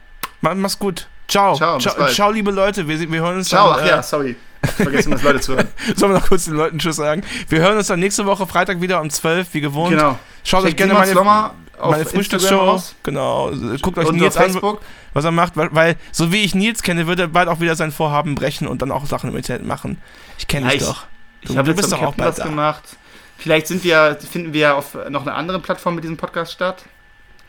Mach, 0.42 0.56
mach's 0.56 0.78
gut. 0.80 1.08
Ciao. 1.28 1.56
Ciao, 1.56 1.76
bis 1.76 1.84
ciao, 1.86 1.96
bald. 1.98 2.14
ciao, 2.14 2.32
liebe 2.32 2.52
Leute. 2.52 2.88
Wir, 2.88 3.00
wir 3.12 3.22
hören 3.22 3.38
uns 3.38 3.50
Ciao. 3.50 3.74
dann. 3.74 3.82
Ach 3.84 3.88
ja, 3.88 4.04
sorry. 4.04 4.36
Vergessen 4.64 5.12
wir 5.12 5.16
das 5.18 5.24
Leute 5.24 5.40
zu 5.42 5.56
hören. 5.56 5.68
Sollen 5.96 6.14
wir 6.14 6.20
noch 6.20 6.28
kurz 6.28 6.46
den 6.46 6.54
Leuten 6.56 6.80
Tschüss 6.80 6.96
sagen? 6.96 7.24
Wir 7.50 7.60
hören 7.60 7.78
uns 7.78 7.88
dann 7.88 8.00
nächste 8.00 8.26
Woche 8.26 8.48
Freitag 8.48 8.82
wieder 8.82 9.02
um 9.02 9.10
12, 9.10 9.54
wie 9.54 9.62
gewohnt. 9.62 9.92
Genau. 9.92 10.18
Schaut 10.44 10.64
euch 10.64 10.76
gerne 10.76 10.94
meine, 10.94 11.14
meine 11.16 11.52
Instagram 11.80 12.06
Frühstücksshow. 12.06 12.60
aus. 12.60 12.96
Genau. 13.04 13.52
Guckt 13.82 13.98
euch 13.98 14.08
Und 14.08 14.16
Nils 14.18 14.36
auf 14.38 14.44
an, 14.44 14.52
Facebook. 14.52 14.82
was 15.14 15.26
er 15.26 15.32
macht, 15.32 15.58
weil, 15.58 15.70
weil 15.74 15.96
so 16.12 16.32
wie 16.32 16.44
ich 16.44 16.56
Nils 16.56 16.82
kenne, 16.82 17.08
wird 17.08 17.20
er 17.20 17.28
bald 17.28 17.50
auch 17.50 17.60
wieder 17.60 17.76
sein 17.76 17.92
Vorhaben 17.92 18.36
brechen 18.36 18.68
und 18.68 18.82
dann 18.82 18.92
auch 18.92 19.06
Sachen 19.06 19.30
im 19.32 19.36
Internet 19.36 19.66
machen. 19.66 20.02
Ich 20.38 20.48
kenne 20.48 20.68
Ja, 20.68 20.72
dich 20.74 20.82
ich- 20.82 20.88
doch. 20.88 21.06
Ich 21.42 21.50
Du- 21.50 21.58
habe 21.58 21.66
du 21.66 21.72
jetzt 21.72 21.82
bist 21.82 21.92
doch 21.94 22.02
auch 22.02 22.16
bald 22.16 22.30
was 22.30 22.36
da. 22.38 22.46
gemacht. 22.46 22.84
Vielleicht 23.38 23.68
sind 23.68 23.84
wir, 23.84 24.18
finden 24.32 24.54
wir 24.54 24.76
auf 24.78 24.98
noch 25.10 25.24
einer 25.24 25.36
anderen 25.36 25.62
Plattform 25.62 25.96
mit 25.96 26.06
diesem 26.06 26.16
Podcast 26.16 26.54
statt, 26.54 26.86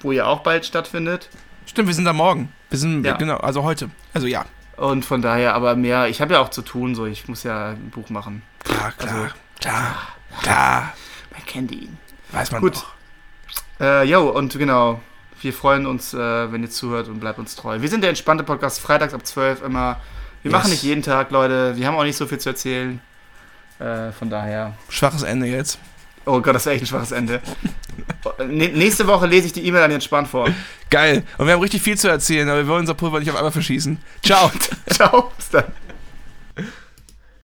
wo 0.04 0.12
ihr 0.12 0.26
auch 0.28 0.40
bald 0.40 0.64
stattfindet. 0.64 1.28
Stimmt, 1.66 1.88
wir 1.88 1.94
sind 1.94 2.04
da 2.04 2.12
morgen. 2.12 2.52
Wir 2.70 2.78
sind, 2.78 3.04
Ja. 3.04 3.16
genau, 3.16 3.38
also 3.38 3.62
heute. 3.64 3.90
Also 4.12 4.26
ja. 4.26 4.44
Und 4.76 5.04
von 5.04 5.22
daher 5.22 5.54
aber 5.54 5.74
mehr, 5.76 6.08
ich 6.08 6.20
habe 6.20 6.34
ja 6.34 6.40
auch 6.40 6.50
zu 6.50 6.62
tun, 6.62 6.94
so 6.94 7.06
ich 7.06 7.26
muss 7.28 7.42
ja 7.42 7.70
ein 7.70 7.90
Buch 7.90 8.10
machen. 8.10 8.42
Klar, 8.64 8.92
klar, 8.92 9.14
Also- 9.14 9.34
klar, 9.60 9.96
klar. 10.42 10.92
Man 11.32 11.44
kennt 11.46 11.72
ihn. 11.72 11.96
Weiß 12.32 12.50
man 12.52 12.60
Gut. 12.60 12.84
Äh, 13.80 14.04
jo, 14.04 14.28
und 14.30 14.56
genau, 14.58 15.00
wir 15.40 15.52
freuen 15.52 15.86
uns, 15.86 16.12
äh, 16.14 16.52
wenn 16.52 16.62
ihr 16.62 16.70
zuhört 16.70 17.08
und 17.08 17.18
bleibt 17.20 17.38
uns 17.38 17.56
treu. 17.56 17.80
Wir 17.80 17.88
sind 17.88 18.02
der 18.02 18.10
entspannte 18.10 18.44
Podcast, 18.44 18.80
freitags 18.80 19.14
ab 19.14 19.24
12 19.26 19.62
immer. 19.62 20.00
Wir 20.42 20.50
Yes. 20.50 20.58
machen 20.60 20.70
nicht 20.70 20.82
jeden 20.82 21.02
Tag, 21.02 21.30
Leute. 21.30 21.76
Wir 21.76 21.86
haben 21.86 21.96
auch 21.96 22.04
nicht 22.04 22.16
so 22.16 22.26
viel 22.26 22.38
zu 22.38 22.50
erzählen. 22.50 23.00
Äh, 23.78 24.12
von 24.12 24.28
daher. 24.30 24.74
Schwaches 24.88 25.22
Ende 25.22 25.46
jetzt. 25.46 25.78
Oh 26.26 26.40
Gott, 26.40 26.54
das 26.54 26.64
wäre 26.66 26.74
echt 26.76 26.84
ein 26.84 26.86
schwaches 26.86 27.12
Ende. 27.12 27.40
Nä- 28.38 28.72
nächste 28.74 29.06
Woche 29.06 29.26
lese 29.26 29.46
ich 29.46 29.52
die 29.52 29.66
E-Mail 29.66 29.82
an 29.82 29.90
Jens 29.90 30.04
Spahn 30.04 30.26
vor. 30.26 30.48
Geil. 30.90 31.22
Und 31.38 31.46
wir 31.46 31.54
haben 31.54 31.60
richtig 31.60 31.82
viel 31.82 31.98
zu 31.98 32.08
erzählen, 32.08 32.48
aber 32.48 32.58
wir 32.58 32.68
wollen 32.68 32.80
unser 32.80 32.94
Pulver 32.94 33.18
nicht 33.20 33.30
auf 33.30 33.36
einmal 33.36 33.52
verschießen. 33.52 33.98
Ciao. 34.22 34.50
Ciao, 34.90 35.30
bis 35.36 35.50
dann. 35.50 35.64